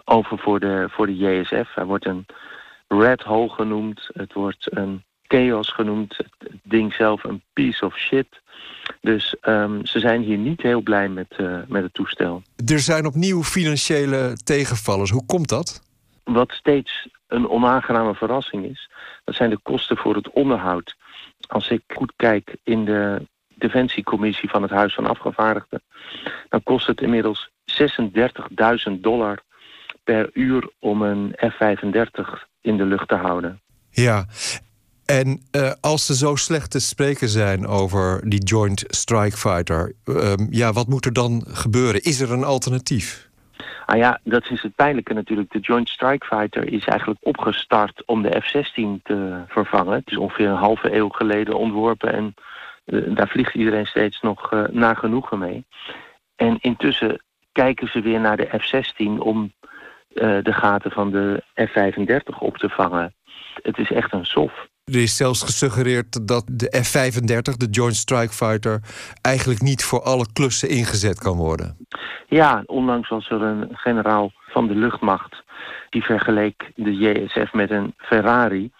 over 0.05 0.37
voor 0.39 0.59
de, 0.59 0.87
voor 0.89 1.05
de 1.05 1.17
JSF. 1.17 1.73
Hij 1.75 1.85
wordt 1.85 2.05
een 2.05 2.25
red 2.87 3.21
hole 3.21 3.49
genoemd. 3.49 4.09
Het 4.13 4.33
wordt 4.33 4.77
een 4.77 5.03
chaos 5.23 5.71
genoemd. 5.71 6.17
Het 6.17 6.51
ding 6.63 6.93
zelf 6.93 7.23
een 7.23 7.41
piece 7.53 7.85
of 7.85 7.97
shit. 7.97 8.41
Dus 9.01 9.35
um, 9.41 9.85
ze 9.85 9.99
zijn 9.99 10.21
hier 10.21 10.37
niet 10.37 10.61
heel 10.61 10.81
blij 10.81 11.09
met, 11.09 11.33
uh, 11.37 11.57
met 11.67 11.83
het 11.83 11.93
toestel. 11.93 12.41
Er 12.65 12.79
zijn 12.79 13.05
opnieuw 13.05 13.43
financiële 13.43 14.37
tegenvallers. 14.43 15.09
Hoe 15.09 15.25
komt 15.25 15.49
dat? 15.49 15.81
Wat 16.23 16.51
steeds 16.51 17.07
een 17.27 17.49
onaangename 17.49 18.15
verrassing 18.15 18.65
is, 18.65 18.89
dat 19.23 19.35
zijn 19.35 19.49
de 19.49 19.59
kosten 19.63 19.97
voor 19.97 20.15
het 20.15 20.29
onderhoud 20.29 20.95
als 21.53 21.69
ik 21.69 21.81
goed 21.87 22.13
kijk 22.15 22.55
in 22.63 22.85
de 22.85 23.27
defensiecommissie 23.55 24.49
van 24.49 24.61
het 24.61 24.71
Huis 24.71 24.93
van 24.93 25.07
Afgevaardigden, 25.07 25.81
dan 26.49 26.63
kost 26.63 26.87
het 26.87 27.01
inmiddels 27.01 27.49
36.000 27.65 28.99
dollar 28.99 29.39
per 30.03 30.29
uur 30.33 30.69
om 30.79 31.01
een 31.01 31.35
F-35 31.37 32.47
in 32.61 32.77
de 32.77 32.85
lucht 32.85 33.07
te 33.07 33.15
houden. 33.15 33.61
Ja, 33.89 34.25
en 35.05 35.41
uh, 35.51 35.71
als 35.81 36.05
ze 36.05 36.15
zo 36.15 36.35
slecht 36.35 36.71
te 36.71 36.79
spreken 36.79 37.29
zijn 37.29 37.67
over 37.67 38.29
die 38.29 38.43
Joint 38.43 38.83
Strike 38.87 39.37
Fighter, 39.37 39.93
uh, 40.05 40.33
ja, 40.49 40.73
wat 40.73 40.87
moet 40.87 41.05
er 41.05 41.13
dan 41.13 41.45
gebeuren? 41.47 42.01
Is 42.01 42.19
er 42.19 42.31
een 42.31 42.43
alternatief? 42.43 43.29
Ah 43.85 43.97
ja, 43.97 44.19
dat 44.23 44.49
is 44.49 44.61
het 44.61 44.75
pijnlijke 44.75 45.13
natuurlijk. 45.13 45.51
De 45.51 45.59
Joint 45.59 45.89
Strike 45.89 46.25
Fighter 46.25 46.73
is 46.73 46.85
eigenlijk 46.85 47.19
opgestart 47.23 48.05
om 48.05 48.21
de 48.21 48.41
F-16 48.41 49.01
te 49.03 49.43
vervangen. 49.47 49.93
Het 49.93 50.11
is 50.11 50.17
ongeveer 50.17 50.47
een 50.47 50.55
halve 50.55 50.95
eeuw 50.95 51.09
geleden 51.09 51.57
ontworpen 51.57 52.13
en 52.13 52.35
uh, 52.85 53.15
daar 53.15 53.27
vliegt 53.27 53.53
iedereen 53.53 53.85
steeds 53.85 54.21
nog 54.21 54.51
uh, 54.51 54.63
naar 54.71 54.95
genoegen 54.95 55.39
mee. 55.39 55.65
En 56.35 56.57
intussen 56.61 57.21
kijken 57.51 57.87
ze 57.87 58.01
weer 58.01 58.19
naar 58.19 58.37
de 58.37 58.49
F-16 58.59 59.05
om 59.17 59.53
uh, 60.13 60.37
de 60.43 60.53
gaten 60.53 60.91
van 60.91 61.11
de 61.11 61.43
F-35 61.55 62.37
op 62.39 62.57
te 62.57 62.69
vangen. 62.69 63.13
Het 63.61 63.77
is 63.77 63.91
echt 63.91 64.13
een 64.13 64.25
sof. 64.25 64.67
Er 64.83 65.01
is 65.01 65.15
zelfs 65.15 65.43
gesuggereerd 65.43 66.27
dat 66.27 66.43
de 66.51 66.81
F-35, 66.83 67.57
de 67.57 67.67
Joint 67.71 67.95
Strike 67.95 68.33
Fighter, 68.33 68.79
eigenlijk 69.21 69.61
niet 69.61 69.83
voor 69.83 70.01
alle 70.01 70.25
klussen 70.33 70.69
ingezet 70.69 71.19
kan 71.19 71.37
worden. 71.37 71.77
Ja, 72.27 72.63
onlangs 72.65 73.09
was 73.09 73.29
er 73.29 73.41
een 73.41 73.69
generaal 73.71 74.31
van 74.47 74.67
de 74.67 74.75
luchtmacht 74.75 75.43
die 75.89 76.03
vergeleek 76.03 76.71
de 76.75 76.95
JSF 76.95 77.53
met 77.53 77.71
een 77.71 77.93
Ferrari. 77.97 78.71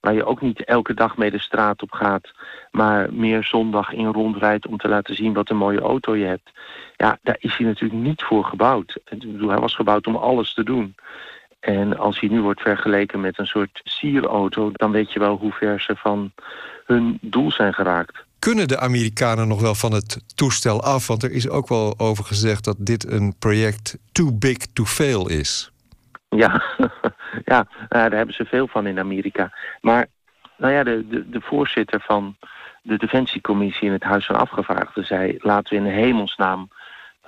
Waar 0.00 0.14
je 0.14 0.24
ook 0.24 0.40
niet 0.40 0.64
elke 0.64 0.94
dag 0.94 1.16
mee 1.16 1.30
de 1.30 1.40
straat 1.40 1.82
op 1.82 1.92
gaat, 1.92 2.30
maar 2.70 3.12
meer 3.12 3.44
zondag 3.44 3.92
in 3.92 4.06
rondrijdt 4.06 4.66
om 4.66 4.76
te 4.76 4.88
laten 4.88 5.14
zien 5.14 5.32
wat 5.32 5.50
een 5.50 5.56
mooie 5.56 5.80
auto 5.80 6.16
je 6.16 6.26
hebt. 6.26 6.50
Ja, 6.96 7.18
daar 7.22 7.36
is 7.38 7.56
hij 7.56 7.66
natuurlijk 7.66 8.02
niet 8.02 8.22
voor 8.22 8.44
gebouwd. 8.44 8.98
Hij 9.04 9.58
was 9.58 9.74
gebouwd 9.74 10.06
om 10.06 10.16
alles 10.16 10.54
te 10.54 10.64
doen. 10.64 10.94
En 11.60 11.98
als 11.98 12.20
hij 12.20 12.28
nu 12.28 12.40
wordt 12.40 12.60
vergeleken 12.60 13.20
met 13.20 13.38
een 13.38 13.46
soort 13.46 13.80
sierauto, 13.84 14.70
dan 14.72 14.90
weet 14.90 15.12
je 15.12 15.18
wel 15.18 15.36
hoe 15.36 15.52
ver 15.52 15.80
ze 15.80 15.96
van 15.96 16.32
hun 16.84 17.18
doel 17.20 17.50
zijn 17.52 17.74
geraakt. 17.74 18.24
Kunnen 18.38 18.68
de 18.68 18.78
Amerikanen 18.78 19.48
nog 19.48 19.60
wel 19.60 19.74
van 19.74 19.92
het 19.92 20.22
toestel 20.34 20.82
af? 20.82 21.06
Want 21.06 21.22
er 21.22 21.32
is 21.32 21.48
ook 21.48 21.68
wel 21.68 21.94
over 21.98 22.24
gezegd 22.24 22.64
dat 22.64 22.76
dit 22.78 23.10
een 23.10 23.34
project 23.38 23.98
too 24.12 24.32
big 24.32 24.56
to 24.56 24.84
fail 24.84 25.28
is. 25.28 25.70
Ja, 26.28 26.62
ja 27.44 27.66
daar 27.88 28.12
hebben 28.12 28.34
ze 28.34 28.44
veel 28.44 28.66
van 28.66 28.86
in 28.86 28.98
Amerika. 28.98 29.52
Maar 29.80 30.06
nou 30.56 30.72
ja, 30.72 30.84
de, 30.84 31.08
de, 31.08 31.28
de 31.28 31.40
voorzitter 31.40 32.00
van 32.00 32.36
de 32.82 32.98
Defensiecommissie 32.98 33.86
in 33.86 33.92
het 33.92 34.02
Huis 34.02 34.26
van 34.26 34.36
Afgevaardigden 34.36 35.04
zei... 35.04 35.36
laten 35.38 35.72
we 35.72 35.78
in 35.78 35.94
de 35.94 36.00
hemelsnaam 36.00 36.68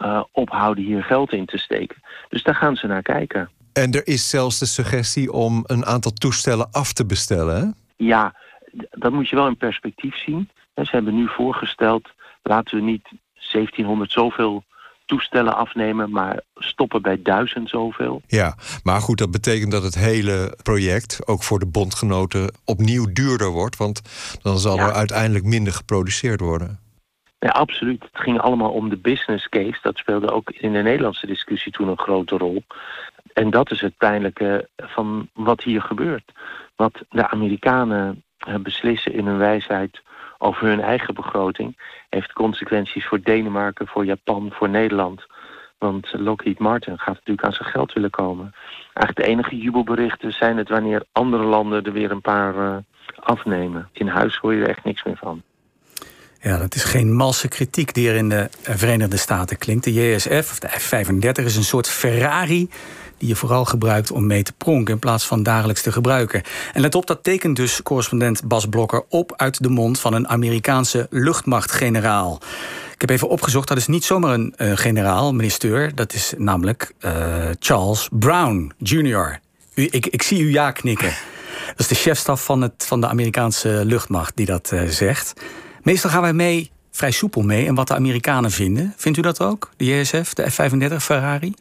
uh, 0.02 0.22
ophouden 0.32 0.84
hier 0.84 1.02
geld 1.02 1.32
in 1.32 1.46
te 1.46 1.58
steken. 1.58 2.02
Dus 2.28 2.42
daar 2.42 2.54
gaan 2.54 2.76
ze 2.76 2.86
naar 2.86 3.02
kijken. 3.02 3.50
En 3.72 3.92
er 3.92 4.06
is 4.06 4.30
zelfs 4.30 4.58
de 4.58 4.66
suggestie 4.66 5.32
om 5.32 5.64
een 5.66 5.84
aantal 5.86 6.12
toestellen 6.12 6.70
af 6.70 6.92
te 6.92 7.06
bestellen. 7.06 7.56
Hè? 7.56 7.66
Ja, 8.06 8.34
dat 8.90 9.12
moet 9.12 9.28
je 9.28 9.36
wel 9.36 9.46
in 9.46 9.56
perspectief 9.56 10.16
zien. 10.16 10.50
Ze 10.74 10.90
hebben 10.90 11.14
nu 11.14 11.28
voorgesteld, 11.28 12.08
laten 12.42 12.76
we 12.76 12.82
niet 12.82 13.08
1700 13.52 14.12
zoveel 14.12 14.64
toestellen 15.06 15.56
afnemen, 15.56 16.10
maar 16.10 16.40
stoppen 16.54 17.02
bij 17.02 17.22
duizend 17.22 17.68
zoveel. 17.68 18.22
Ja, 18.26 18.56
maar 18.82 19.00
goed, 19.00 19.18
dat 19.18 19.30
betekent 19.30 19.72
dat 19.72 19.82
het 19.82 19.94
hele 19.94 20.58
project, 20.62 21.26
ook 21.26 21.42
voor 21.42 21.58
de 21.58 21.66
bondgenoten, 21.66 22.54
opnieuw 22.64 23.12
duurder 23.12 23.50
wordt. 23.50 23.76
Want 23.76 24.02
dan 24.42 24.58
zal 24.58 24.76
ja. 24.76 24.86
er 24.86 24.92
uiteindelijk 24.92 25.44
minder 25.44 25.72
geproduceerd 25.72 26.40
worden. 26.40 26.80
Ja, 27.38 27.48
absoluut. 27.48 28.02
Het 28.02 28.22
ging 28.22 28.40
allemaal 28.40 28.70
om 28.70 28.88
de 28.88 28.96
business 28.96 29.48
case. 29.48 29.78
Dat 29.82 29.96
speelde 29.96 30.30
ook 30.30 30.50
in 30.50 30.72
de 30.72 30.82
Nederlandse 30.82 31.26
discussie 31.26 31.72
toen 31.72 31.88
een 31.88 31.98
grote 31.98 32.36
rol. 32.36 32.64
En 33.32 33.50
dat 33.50 33.70
is 33.70 33.80
het 33.80 33.96
pijnlijke 33.96 34.68
van 34.76 35.28
wat 35.32 35.62
hier 35.62 35.82
gebeurt. 35.82 36.32
Wat 36.76 37.04
de 37.08 37.28
Amerikanen 37.28 38.24
beslissen 38.62 39.12
in 39.12 39.26
hun 39.26 39.38
wijsheid 39.38 40.02
over 40.38 40.66
hun 40.66 40.80
eigen 40.80 41.14
begroting... 41.14 41.78
heeft 42.08 42.32
consequenties 42.32 43.06
voor 43.06 43.22
Denemarken, 43.22 43.86
voor 43.86 44.04
Japan, 44.04 44.50
voor 44.52 44.68
Nederland. 44.68 45.26
Want 45.78 46.12
Lockheed 46.12 46.58
Martin 46.58 46.98
gaat 46.98 47.14
natuurlijk 47.14 47.46
aan 47.46 47.52
zijn 47.52 47.68
geld 47.68 47.92
willen 47.92 48.10
komen. 48.10 48.54
Eigenlijk 48.92 49.16
de 49.16 49.32
enige 49.34 49.56
jubelberichten 49.56 50.32
zijn 50.32 50.56
het 50.56 50.68
wanneer 50.68 51.04
andere 51.12 51.42
landen 51.42 51.84
er 51.84 51.92
weer 51.92 52.10
een 52.10 52.20
paar 52.20 52.54
uh, 52.54 52.76
afnemen. 53.16 53.88
In 53.92 54.08
huis 54.08 54.36
hoor 54.36 54.54
je 54.54 54.62
er 54.62 54.68
echt 54.68 54.84
niks 54.84 55.04
meer 55.04 55.16
van. 55.16 55.42
Ja, 56.40 56.58
dat 56.58 56.74
is 56.74 56.84
geen 56.84 57.12
malse 57.12 57.48
kritiek 57.48 57.94
die 57.94 58.08
er 58.08 58.14
in 58.14 58.28
de 58.28 58.48
Verenigde 58.62 59.16
Staten 59.16 59.58
klinkt. 59.58 59.84
De 59.84 59.92
JSF, 59.92 60.50
of 60.50 60.58
de 60.58 60.68
F-35, 60.68 61.44
is 61.44 61.56
een 61.56 61.64
soort 61.64 61.88
Ferrari 61.88 62.68
die 63.22 63.30
je 63.30 63.36
vooral 63.36 63.64
gebruikt 63.64 64.10
om 64.10 64.26
mee 64.26 64.42
te 64.42 64.52
pronken 64.52 64.94
in 64.94 64.98
plaats 65.00 65.26
van 65.26 65.42
dagelijks 65.42 65.82
te 65.82 65.92
gebruiken. 65.92 66.42
En 66.72 66.80
let 66.80 66.94
op, 66.94 67.06
dat 67.06 67.22
tekent 67.22 67.56
dus 67.56 67.82
correspondent 67.82 68.44
Bas 68.44 68.66
Blokker 68.66 69.04
op 69.08 69.32
uit 69.36 69.62
de 69.62 69.68
mond 69.68 70.00
van 70.00 70.14
een 70.14 70.28
Amerikaanse 70.28 71.06
luchtmachtgeneraal. 71.10 72.40
Ik 72.94 73.00
heb 73.00 73.10
even 73.10 73.28
opgezocht, 73.28 73.68
dat 73.68 73.76
is 73.76 73.86
niet 73.86 74.04
zomaar 74.04 74.34
een 74.34 74.54
uh, 74.56 74.72
generaal, 74.76 75.34
minister. 75.34 75.94
Dat 75.94 76.12
is 76.12 76.32
namelijk 76.36 76.92
uh, 77.00 77.12
Charles 77.58 78.08
Brown 78.12 78.72
Jr. 78.78 79.40
U, 79.74 79.88
ik, 79.90 80.06
ik 80.06 80.22
zie 80.22 80.40
u 80.40 80.50
ja 80.50 80.70
knikken. 80.70 81.12
Dat 81.66 81.78
is 81.78 81.88
de 81.88 81.94
chefstaf 81.94 82.44
van, 82.44 82.62
het, 82.62 82.84
van 82.86 83.00
de 83.00 83.06
Amerikaanse 83.06 83.82
luchtmacht 83.84 84.36
die 84.36 84.46
dat 84.46 84.70
uh, 84.74 84.82
zegt. 84.88 85.32
Meestal 85.82 86.10
gaan 86.10 86.22
wij 86.22 86.32
mee, 86.32 86.70
vrij 86.90 87.10
soepel 87.10 87.42
mee, 87.42 87.66
en 87.66 87.74
wat 87.74 87.88
de 87.88 87.94
Amerikanen 87.94 88.50
vinden. 88.50 88.94
Vindt 88.96 89.18
u 89.18 89.20
dat 89.20 89.40
ook, 89.40 89.70
de 89.76 89.84
JSF, 89.84 90.34
de 90.34 90.50
F-35 90.50 90.96
Ferrari? 90.96 91.54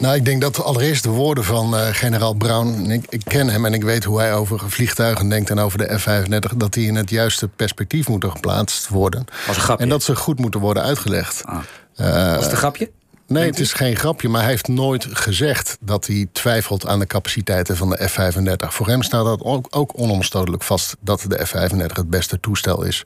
Nou, 0.00 0.14
ik 0.14 0.24
denk 0.24 0.40
dat 0.40 0.62
allereerst 0.62 1.02
de 1.02 1.08
woorden 1.08 1.44
van 1.44 1.74
uh, 1.74 1.86
generaal 1.90 2.34
Brown... 2.34 2.90
Ik, 2.90 3.04
ik, 3.08 3.24
ken 3.24 3.48
hem 3.48 3.64
en 3.64 3.74
ik 3.74 3.82
weet 3.82 4.04
hoe 4.04 4.18
hij 4.18 4.34
over 4.34 4.70
vliegtuigen 4.70 5.28
denkt... 5.28 5.50
en 5.50 5.58
over 5.58 5.78
de 5.78 5.98
F-35, 5.98 6.56
dat 6.56 6.72
die 6.72 6.86
in 6.86 6.94
het 6.94 7.10
juiste 7.10 7.48
perspectief 7.48 8.08
moeten 8.08 8.30
geplaatst 8.30 8.88
worden. 8.88 9.24
Als 9.46 9.56
een 9.56 9.62
grapje. 9.62 9.84
En 9.84 9.90
dat 9.90 10.02
ze 10.02 10.16
goed 10.16 10.38
moeten 10.38 10.60
worden 10.60 10.82
uitgelegd. 10.82 11.42
Ah. 11.44 11.58
Uh, 11.96 12.34
Was 12.34 12.42
het 12.42 12.52
een 12.52 12.58
grapje? 12.58 12.90
Nee, 13.30 13.46
het 13.46 13.60
is 13.60 13.72
geen 13.72 13.96
grapje, 13.96 14.28
maar 14.28 14.40
hij 14.40 14.50
heeft 14.50 14.68
nooit 14.68 15.06
gezegd 15.10 15.76
dat 15.80 16.06
hij 16.06 16.26
twijfelt 16.32 16.86
aan 16.86 16.98
de 16.98 17.06
capaciteiten 17.06 17.76
van 17.76 17.90
de 17.90 18.08
F-35. 18.08 18.68
Voor 18.68 18.86
hem 18.86 19.02
staat 19.02 19.24
dat 19.24 19.42
ook, 19.42 19.66
ook 19.70 19.92
onomstotelijk 19.94 20.62
vast 20.62 20.96
dat 21.00 21.24
de 21.28 21.46
F-35 21.46 21.92
het 21.92 22.10
beste 22.10 22.40
toestel 22.40 22.82
is. 22.82 23.02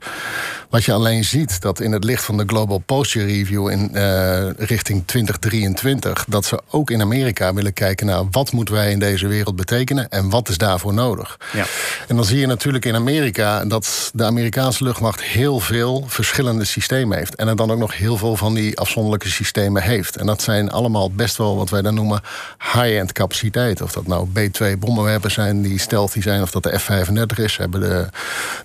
Wat 0.69 0.83
je 0.83 0.93
alleen 0.93 1.23
ziet, 1.23 1.61
dat 1.61 1.79
in 1.79 1.91
het 1.91 2.03
licht 2.03 2.23
van 2.23 2.37
de 2.37 2.43
Global 2.47 2.77
Posture 2.77 3.25
Review 3.25 3.69
in 3.69 3.89
uh, 3.93 4.49
richting 4.57 5.03
2023, 5.05 6.25
dat 6.27 6.45
ze 6.45 6.61
ook 6.69 6.89
in 6.89 7.01
Amerika 7.01 7.53
willen 7.53 7.73
kijken 7.73 8.05
naar 8.05 8.23
wat 8.31 8.51
moeten 8.51 8.73
wij 8.73 8.91
in 8.91 8.99
deze 8.99 9.27
wereld 9.27 9.55
betekenen 9.55 10.09
en 10.09 10.29
wat 10.29 10.49
is 10.49 10.57
daarvoor 10.57 10.93
nodig. 10.93 11.37
Ja. 11.53 11.65
En 12.07 12.15
dan 12.15 12.25
zie 12.25 12.39
je 12.39 12.47
natuurlijk 12.47 12.85
in 12.85 12.95
Amerika 12.95 13.65
dat 13.65 14.11
de 14.13 14.23
Amerikaanse 14.23 14.83
luchtmacht 14.83 15.21
heel 15.21 15.59
veel 15.59 16.03
verschillende 16.07 16.65
systemen 16.65 17.17
heeft. 17.17 17.35
En 17.35 17.47
er 17.47 17.55
dan 17.55 17.71
ook 17.71 17.79
nog 17.79 17.97
heel 17.97 18.17
veel 18.17 18.35
van 18.35 18.53
die 18.53 18.79
afzonderlijke 18.79 19.29
systemen 19.29 19.81
heeft. 19.81 20.13
En 20.17 20.25
dat 20.25 20.41
zijn 20.41 20.71
allemaal 20.71 21.11
best 21.11 21.37
wel 21.37 21.57
wat 21.57 21.69
wij 21.69 21.81
dan 21.81 21.93
noemen 21.93 22.21
high-end 22.59 23.11
capaciteit. 23.11 23.81
Of 23.81 23.91
dat 23.91 24.07
nou 24.07 24.27
B-2 24.31 24.79
bommenwerpers 24.79 25.33
zijn 25.33 25.61
die 25.61 25.79
stealthy 25.79 26.21
zijn, 26.21 26.41
of 26.41 26.51
dat 26.51 26.63
de 26.63 26.79
F-35 26.79 27.43
is. 27.43 27.57
Hebben 27.57 27.81
de, 27.81 28.07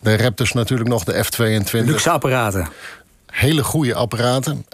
de 0.01 0.17
Raptors 0.17 0.53
natuurlijk 0.53 0.89
nog, 0.89 1.05
de 1.05 1.25
F-22. 1.25 1.71
Luxe 1.71 2.11
apparaten. 2.11 2.69
Hele 3.27 3.65
goede 3.65 3.95
apparaten. 3.95 4.67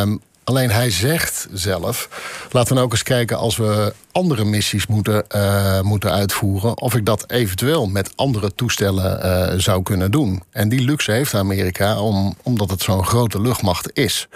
Um, 0.00 0.20
Alleen 0.44 0.70
hij 0.70 0.90
zegt 0.90 1.48
zelf, 1.52 2.08
laten 2.50 2.68
we 2.68 2.74
nou 2.74 2.86
ook 2.86 2.92
eens 2.92 3.02
kijken 3.02 3.38
als 3.38 3.56
we 3.56 3.94
andere 4.12 4.44
missies 4.44 4.86
moeten, 4.86 5.24
uh, 5.36 5.80
moeten 5.80 6.12
uitvoeren, 6.12 6.80
of 6.80 6.94
ik 6.94 7.06
dat 7.06 7.30
eventueel 7.30 7.86
met 7.86 8.16
andere 8.16 8.54
toestellen 8.54 9.26
uh, 9.26 9.58
zou 9.58 9.82
kunnen 9.82 10.10
doen. 10.10 10.42
En 10.50 10.68
die 10.68 10.80
luxe 10.80 11.12
heeft 11.12 11.34
Amerika 11.34 12.00
om, 12.00 12.36
omdat 12.42 12.70
het 12.70 12.82
zo'n 12.82 13.06
grote 13.06 13.40
luchtmacht 13.40 13.90
is. 13.92 14.28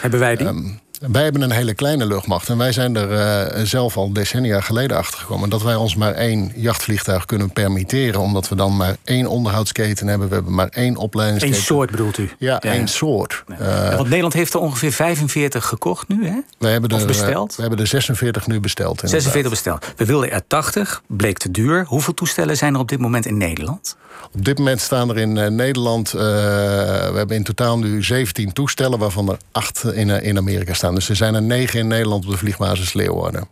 Hebben 0.00 0.20
wij 0.20 0.36
die? 0.36 0.46
Um, 0.46 0.80
wij 1.00 1.22
hebben 1.22 1.42
een 1.42 1.50
hele 1.50 1.74
kleine 1.74 2.06
luchtmacht. 2.06 2.48
En 2.48 2.58
wij 2.58 2.72
zijn 2.72 2.96
er 2.96 3.10
uh, 3.56 3.64
zelf 3.64 3.96
al 3.96 4.12
decennia 4.12 4.60
geleden 4.60 4.96
achter 4.96 5.18
gekomen. 5.18 5.50
Dat 5.50 5.62
wij 5.62 5.74
ons 5.74 5.96
maar 5.96 6.12
één 6.12 6.52
jachtvliegtuig 6.54 7.24
kunnen 7.24 7.52
permitteren. 7.52 8.20
Omdat 8.20 8.48
we 8.48 8.54
dan 8.54 8.76
maar 8.76 8.96
één 9.04 9.26
onderhoudsketen 9.26 10.06
hebben. 10.06 10.28
We 10.28 10.34
hebben 10.34 10.54
maar 10.54 10.68
één 10.68 10.96
opleidingsketen. 10.96 11.56
Eén 11.56 11.62
soort 11.62 11.90
bedoelt 11.90 12.18
u? 12.18 12.30
Ja, 12.38 12.58
ja 12.62 12.72
één 12.72 12.88
soort. 12.88 13.44
Ja. 13.58 13.90
Uh, 13.90 13.96
want 13.96 14.08
Nederland 14.08 14.32
heeft 14.32 14.54
er 14.54 14.60
ongeveer 14.60 14.92
45 14.92 15.66
gekocht 15.66 16.08
nu, 16.08 16.26
hè? 16.26 16.38
Wij 16.58 16.72
hebben 16.72 16.92
of 16.92 17.00
er, 17.00 17.06
besteld? 17.06 17.50
Uh, 17.50 17.56
we 17.56 17.62
hebben 17.62 17.80
er 17.80 17.86
46 17.86 18.46
nu 18.46 18.60
besteld. 18.60 19.02
46 19.04 19.50
besteld. 19.50 19.86
We 19.96 20.04
wilden 20.04 20.30
er 20.30 20.42
80, 20.46 21.02
bleek 21.06 21.38
te 21.38 21.50
duur. 21.50 21.84
Hoeveel 21.88 22.14
toestellen 22.14 22.56
zijn 22.56 22.74
er 22.74 22.80
op 22.80 22.88
dit 22.88 22.98
moment 22.98 23.26
in 23.26 23.36
Nederland? 23.36 23.96
Op 24.32 24.44
dit 24.44 24.58
moment 24.58 24.80
staan 24.80 25.10
er 25.10 25.18
in 25.18 25.36
uh, 25.36 25.46
Nederland, 25.46 26.10
we 26.10 27.12
hebben 27.14 27.36
in 27.36 27.44
totaal 27.44 27.78
nu 27.78 28.02
17 28.02 28.52
toestellen, 28.52 28.98
waarvan 28.98 29.28
er 29.28 29.36
8 29.52 29.84
in, 29.84 30.08
in 30.08 30.38
Amerika 30.38 30.74
staan. 30.74 30.89
Dus 30.94 31.08
er 31.08 31.16
zijn 31.16 31.34
er 31.34 31.42
9 31.42 31.78
in 31.78 31.86
Nederland 31.86 32.24
op 32.24 32.30
de 32.30 32.36
vliegbasis 32.36 32.92
Leeuwarden. 32.92 33.48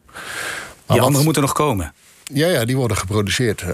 Maar 0.86 0.96
die 0.96 1.00
andere 1.00 1.24
moeten 1.24 1.42
nog 1.42 1.52
komen? 1.52 1.92
Ja, 2.32 2.48
ja, 2.48 2.64
die 2.64 2.76
worden 2.76 2.96
geproduceerd. 2.96 3.64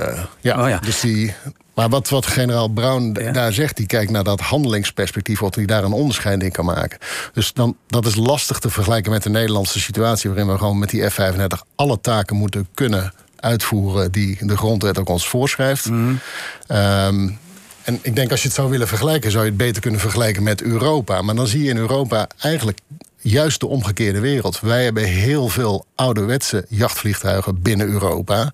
ja. 0.40 0.62
Oh, 0.62 0.68
ja. 0.68 0.78
Dus 0.78 1.00
die, 1.00 1.34
maar 1.74 1.88
wat, 1.88 2.08
wat 2.08 2.26
generaal 2.26 2.68
Brown 2.68 3.16
ja. 3.20 3.32
daar 3.32 3.52
zegt, 3.52 3.76
die 3.76 3.86
kijkt 3.86 4.10
naar 4.10 4.24
dat 4.24 4.40
handelingsperspectief, 4.40 5.42
of 5.42 5.54
hij 5.54 5.64
daar 5.64 5.84
een 5.84 5.92
onderscheid 5.92 6.42
in 6.42 6.52
kan 6.52 6.64
maken. 6.64 6.98
Dus 7.32 7.52
dan, 7.52 7.76
dat 7.86 8.06
is 8.06 8.14
lastig 8.14 8.58
te 8.58 8.70
vergelijken 8.70 9.12
met 9.12 9.22
de 9.22 9.30
Nederlandse 9.30 9.80
situatie, 9.80 10.30
waarin 10.30 10.52
we 10.52 10.58
gewoon 10.58 10.78
met 10.78 10.90
die 10.90 11.10
F-35 11.10 11.46
alle 11.74 12.00
taken 12.00 12.36
moeten 12.36 12.68
kunnen 12.74 13.12
uitvoeren 13.36 14.12
die 14.12 14.38
de 14.40 14.56
grondwet 14.56 14.98
ook 14.98 15.08
ons 15.08 15.28
voorschrijft. 15.28 15.90
Mhm. 15.90 16.14
Um, 16.68 17.38
en 17.84 17.98
ik 18.02 18.16
denk 18.16 18.30
als 18.30 18.40
je 18.40 18.46
het 18.46 18.56
zou 18.56 18.70
willen 18.70 18.88
vergelijken, 18.88 19.30
zou 19.30 19.44
je 19.44 19.48
het 19.48 19.58
beter 19.58 19.82
kunnen 19.82 20.00
vergelijken 20.00 20.42
met 20.42 20.62
Europa. 20.62 21.22
Maar 21.22 21.34
dan 21.34 21.46
zie 21.46 21.62
je 21.62 21.70
in 21.70 21.76
Europa 21.76 22.28
eigenlijk 22.38 22.78
juist 23.24 23.60
de 23.60 23.66
omgekeerde 23.66 24.20
wereld. 24.20 24.60
Wij 24.60 24.84
hebben 24.84 25.04
heel 25.04 25.48
veel 25.48 25.86
ouderwetse 25.94 26.66
jachtvliegtuigen 26.68 27.62
binnen 27.62 27.86
Europa. 27.86 28.52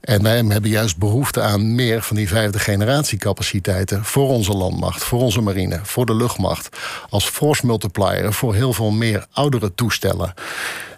En 0.00 0.22
wij 0.22 0.36
hebben 0.36 0.70
juist 0.70 0.96
behoefte 0.96 1.40
aan 1.40 1.74
meer 1.74 2.02
van 2.02 2.16
die 2.16 2.28
vijfde 2.28 2.58
generatie 2.58 3.18
capaciteiten 3.18 4.04
voor 4.04 4.28
onze 4.28 4.52
landmacht, 4.52 5.04
voor 5.04 5.20
onze 5.20 5.40
marine, 5.40 5.80
voor 5.82 6.06
de 6.06 6.14
luchtmacht. 6.14 6.76
Als 7.08 7.28
force 7.28 7.66
multiplier 7.66 8.32
voor 8.32 8.54
heel 8.54 8.72
veel 8.72 8.90
meer 8.90 9.26
oudere 9.32 9.74
toestellen. 9.74 10.34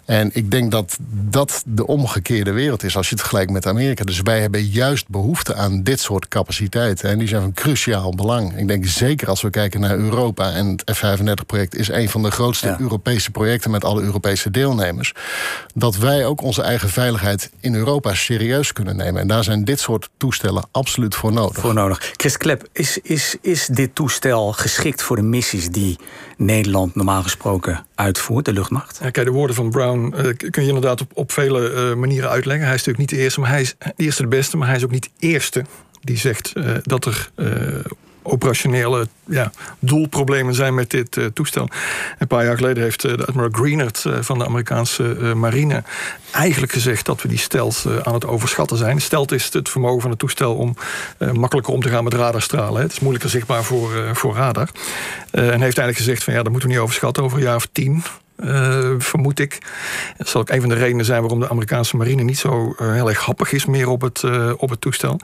En 0.09 0.29
ik 0.33 0.51
denk 0.51 0.71
dat 0.71 0.97
dat 1.11 1.63
de 1.65 1.87
omgekeerde 1.87 2.51
wereld 2.51 2.83
is 2.83 2.97
als 2.97 3.05
je 3.05 3.11
het 3.11 3.21
vergelijkt 3.21 3.51
met 3.51 3.67
Amerika. 3.67 4.03
Dus 4.03 4.21
wij 4.21 4.41
hebben 4.41 4.65
juist 4.65 5.07
behoefte 5.07 5.55
aan 5.55 5.83
dit 5.83 5.99
soort 5.99 6.27
capaciteiten. 6.27 7.09
En 7.09 7.19
die 7.19 7.27
zijn 7.27 7.41
van 7.41 7.53
cruciaal 7.53 8.15
belang. 8.15 8.57
Ik 8.57 8.67
denk 8.67 8.85
zeker 8.85 9.27
als 9.27 9.41
we 9.41 9.49
kijken 9.49 9.79
naar 9.79 9.97
Europa. 9.97 10.51
En 10.51 10.67
het 10.67 10.91
F-35-project 10.97 11.75
is 11.75 11.89
een 11.89 12.09
van 12.09 12.23
de 12.23 12.31
grootste 12.31 12.67
ja. 12.67 12.79
Europese 12.79 13.31
projecten 13.31 13.71
met 13.71 13.83
alle 13.83 14.01
Europese 14.01 14.51
deelnemers. 14.51 15.13
Dat 15.73 15.97
wij 15.97 16.25
ook 16.25 16.41
onze 16.41 16.61
eigen 16.61 16.89
veiligheid 16.89 17.51
in 17.59 17.75
Europa 17.75 18.13
serieus 18.13 18.73
kunnen 18.73 18.95
nemen. 18.95 19.21
En 19.21 19.27
daar 19.27 19.43
zijn 19.43 19.63
dit 19.63 19.79
soort 19.79 20.09
toestellen 20.17 20.63
absoluut 20.71 21.15
voor 21.15 21.33
nodig. 21.33 21.61
Voor 21.61 21.73
nodig. 21.73 22.11
Chris 22.15 22.37
Klep, 22.37 22.67
is, 22.71 22.97
is, 22.97 23.35
is 23.41 23.65
dit 23.65 23.95
toestel 23.95 24.53
geschikt 24.53 25.01
voor 25.01 25.15
de 25.15 25.21
missies 25.21 25.69
die 25.69 25.99
Nederland 26.37 26.95
normaal 26.95 27.23
gesproken 27.23 27.87
uitvoert, 27.99 28.45
de 28.45 28.53
luchtmacht? 28.53 28.99
Ja, 29.01 29.09
kijk, 29.09 29.25
de 29.25 29.33
woorden 29.33 29.55
van 29.55 29.69
Brown 29.69 30.13
uh, 30.17 30.23
kun 30.49 30.61
je 30.61 30.67
inderdaad 30.67 31.01
op, 31.01 31.11
op 31.13 31.31
vele 31.31 31.71
uh, 31.71 31.95
manieren 31.95 32.29
uitleggen. 32.29 32.65
Hij 32.65 32.75
is 32.75 32.85
natuurlijk 32.85 33.11
niet 33.11 33.19
de 33.19 33.23
eerste, 33.25 33.39
maar 33.39 33.49
hij 33.49 33.61
is 33.61 33.75
de 33.77 33.93
eerste 33.95 34.21
de 34.21 34.27
beste, 34.27 34.57
maar 34.57 34.67
hij 34.67 34.77
is 34.77 34.83
ook 34.83 34.91
niet 34.91 35.03
de 35.03 35.27
eerste 35.27 35.65
die 36.01 36.17
zegt 36.17 36.53
uh, 36.57 36.75
dat 36.81 37.05
er 37.05 37.31
operationele 38.29 39.07
ja, 39.25 39.51
doelproblemen 39.79 40.53
zijn 40.53 40.73
met 40.73 40.89
dit 40.89 41.15
uh, 41.15 41.25
toestel. 41.25 41.69
Een 42.17 42.27
paar 42.27 42.45
jaar 42.45 42.55
geleden 42.55 42.83
heeft 42.83 43.03
uh, 43.03 43.17
de 43.17 43.25
admiral 43.25 43.51
Greenert 43.51 44.03
uh, 44.07 44.17
van 44.21 44.37
de 44.37 44.45
Amerikaanse 44.45 45.03
marine 45.35 45.83
eigenlijk 46.31 46.71
gezegd 46.71 47.05
dat 47.05 47.21
we 47.21 47.27
die 47.27 47.37
stelt 47.37 47.85
aan 48.03 48.13
het 48.13 48.25
overschatten 48.25 48.77
zijn. 48.77 49.01
Stelt 49.01 49.31
is 49.31 49.53
het 49.53 49.69
vermogen 49.69 50.01
van 50.01 50.09
het 50.09 50.19
toestel 50.19 50.55
om 50.55 50.75
makkelijker 51.33 51.73
om 51.73 51.81
te 51.81 51.89
gaan 51.89 52.03
met 52.03 52.13
radarstralen. 52.13 52.81
Het 52.81 52.91
is 52.91 52.99
moeilijker 52.99 53.29
zichtbaar 53.29 53.63
voor, 53.63 54.09
voor 54.13 54.35
radar. 54.35 54.69
en 55.31 55.41
heeft 55.41 55.61
eigenlijk 55.61 55.97
gezegd 55.97 56.23
van 56.23 56.33
ja, 56.33 56.43
dat 56.43 56.51
moeten 56.51 56.69
we 56.69 56.75
niet 56.75 56.83
overschatten 56.83 57.23
over 57.23 57.37
een 57.37 57.43
jaar 57.43 57.55
of 57.55 57.67
tien. 57.71 58.03
Uh, 58.43 58.89
vermoed 58.97 59.39
ik. 59.39 59.57
Dat 60.17 60.27
zal 60.27 60.41
ook 60.41 60.49
een 60.49 60.59
van 60.59 60.69
de 60.69 60.75
redenen 60.75 61.05
zijn 61.05 61.21
waarom 61.21 61.39
de 61.39 61.49
Amerikaanse 61.49 61.97
marine 61.97 62.23
niet 62.23 62.37
zo 62.37 62.75
uh, 62.81 62.91
heel 62.93 63.09
erg 63.09 63.19
happig 63.19 63.51
is 63.51 63.65
meer 63.65 63.87
op 63.89 64.01
het, 64.01 64.21
uh, 64.25 64.51
op 64.57 64.69
het 64.69 64.81
toestel. 64.81 65.19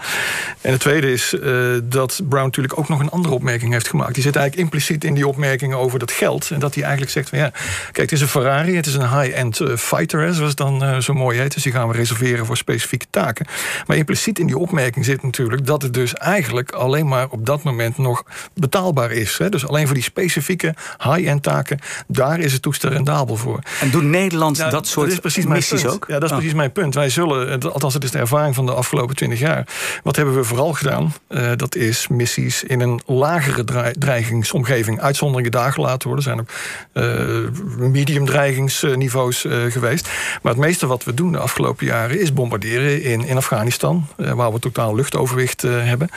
En 0.61 0.71
het 0.71 0.79
tweede 0.79 1.11
is 1.11 1.35
dat 1.83 2.21
Brown 2.29 2.45
natuurlijk 2.45 2.79
ook 2.79 2.89
nog 2.89 2.99
een 2.99 3.09
andere 3.09 3.33
opmerking 3.33 3.71
heeft 3.71 3.87
gemaakt. 3.87 4.13
Die 4.13 4.23
zit 4.23 4.35
eigenlijk 4.35 4.65
impliciet 4.65 5.03
in 5.03 5.13
die 5.13 5.27
opmerkingen 5.27 5.77
over 5.77 5.99
dat 5.99 6.11
geld. 6.11 6.51
En 6.51 6.59
dat 6.59 6.73
hij 6.73 6.83
eigenlijk 6.83 7.11
zegt 7.11 7.29
van 7.29 7.37
ja, 7.37 7.49
kijk, 7.85 7.97
het 7.97 8.11
is 8.11 8.21
een 8.21 8.27
Ferrari, 8.27 8.75
het 8.75 8.85
is 8.85 8.95
een 8.95 9.19
high-end 9.19 9.61
fighter, 9.77 10.21
hè, 10.21 10.33
zoals 10.33 10.49
het 10.49 10.57
dan 10.57 11.01
zo 11.01 11.13
mooi 11.13 11.39
heet. 11.39 11.53
Dus 11.53 11.63
die 11.63 11.71
gaan 11.71 11.87
we 11.87 11.93
reserveren 11.93 12.45
voor 12.45 12.57
specifieke 12.57 13.05
taken. 13.09 13.45
Maar 13.87 13.97
impliciet 13.97 14.39
in 14.39 14.47
die 14.47 14.57
opmerking 14.57 15.05
zit 15.05 15.23
natuurlijk 15.23 15.65
dat 15.65 15.81
het 15.81 15.93
dus 15.93 16.13
eigenlijk 16.13 16.71
alleen 16.71 17.07
maar 17.07 17.27
op 17.29 17.45
dat 17.45 17.63
moment 17.63 17.97
nog 17.97 18.23
betaalbaar 18.53 19.11
is. 19.11 19.37
Hè. 19.37 19.49
Dus 19.49 19.67
alleen 19.67 19.85
voor 19.85 19.95
die 19.95 20.03
specifieke 20.03 20.73
high-end 21.03 21.43
taken, 21.43 21.79
daar 22.07 22.39
is 22.39 22.53
het 22.53 22.61
toestel 22.61 23.03
rendabel 23.05 23.35
voor. 23.35 23.59
En 23.79 23.89
doet 23.89 24.03
Nederland 24.03 24.57
Nou, 24.57 24.71
dat 24.71 24.87
soort 24.87 25.11
is 25.11 25.19
precies 25.19 25.43
mijn 25.43 25.55
missies 25.55 25.85
ook? 25.85 26.05
Ja, 26.07 26.13
dat 26.13 26.23
is 26.23 26.29
Oh. 26.29 26.35
precies 26.37 26.53
mijn 26.55 26.71
punt. 26.71 26.93
Wij 26.93 27.09
zullen, 27.09 27.61
althans 27.71 27.93
het 27.93 28.03
is 28.03 28.11
de 28.11 28.17
ervaring 28.17 28.55
van 28.55 28.65
de 28.65 28.71
afgelopen 28.73 29.15
twintig 29.15 29.39
jaar. 29.39 29.67
Wat 30.03 30.15
hebben 30.15 30.35
we 30.35 30.43
vooral 30.43 30.73
gedaan? 30.73 31.13
Eh, 31.27 31.51
dat 31.55 31.75
is 31.75 32.07
missies 32.07 32.63
in 32.63 32.79
een 32.81 33.01
lagere 33.05 33.93
dreigingsomgeving. 33.99 35.01
Uitzonderingen 35.01 35.51
daar 35.51 35.71
gelaten 35.73 36.07
worden. 36.09 36.25
Er 36.25 36.31
zijn 36.31 36.39
ook 36.39 36.49
eh, 36.93 37.87
medium 37.89 38.25
dreigingsniveaus 38.25 39.45
eh, 39.45 39.57
geweest. 39.69 40.09
Maar 40.41 40.51
het 40.53 40.61
meeste 40.61 40.87
wat 40.87 41.03
we 41.03 41.13
doen 41.13 41.31
de 41.31 41.37
afgelopen 41.37 41.85
jaren 41.85 42.19
is 42.19 42.33
bombarderen 42.33 43.03
in, 43.03 43.25
in 43.25 43.37
Afghanistan. 43.37 44.07
waar 44.17 44.53
we 44.53 44.59
totaal 44.59 44.95
luchtoverwicht 44.95 45.61
hebben. 45.61 46.09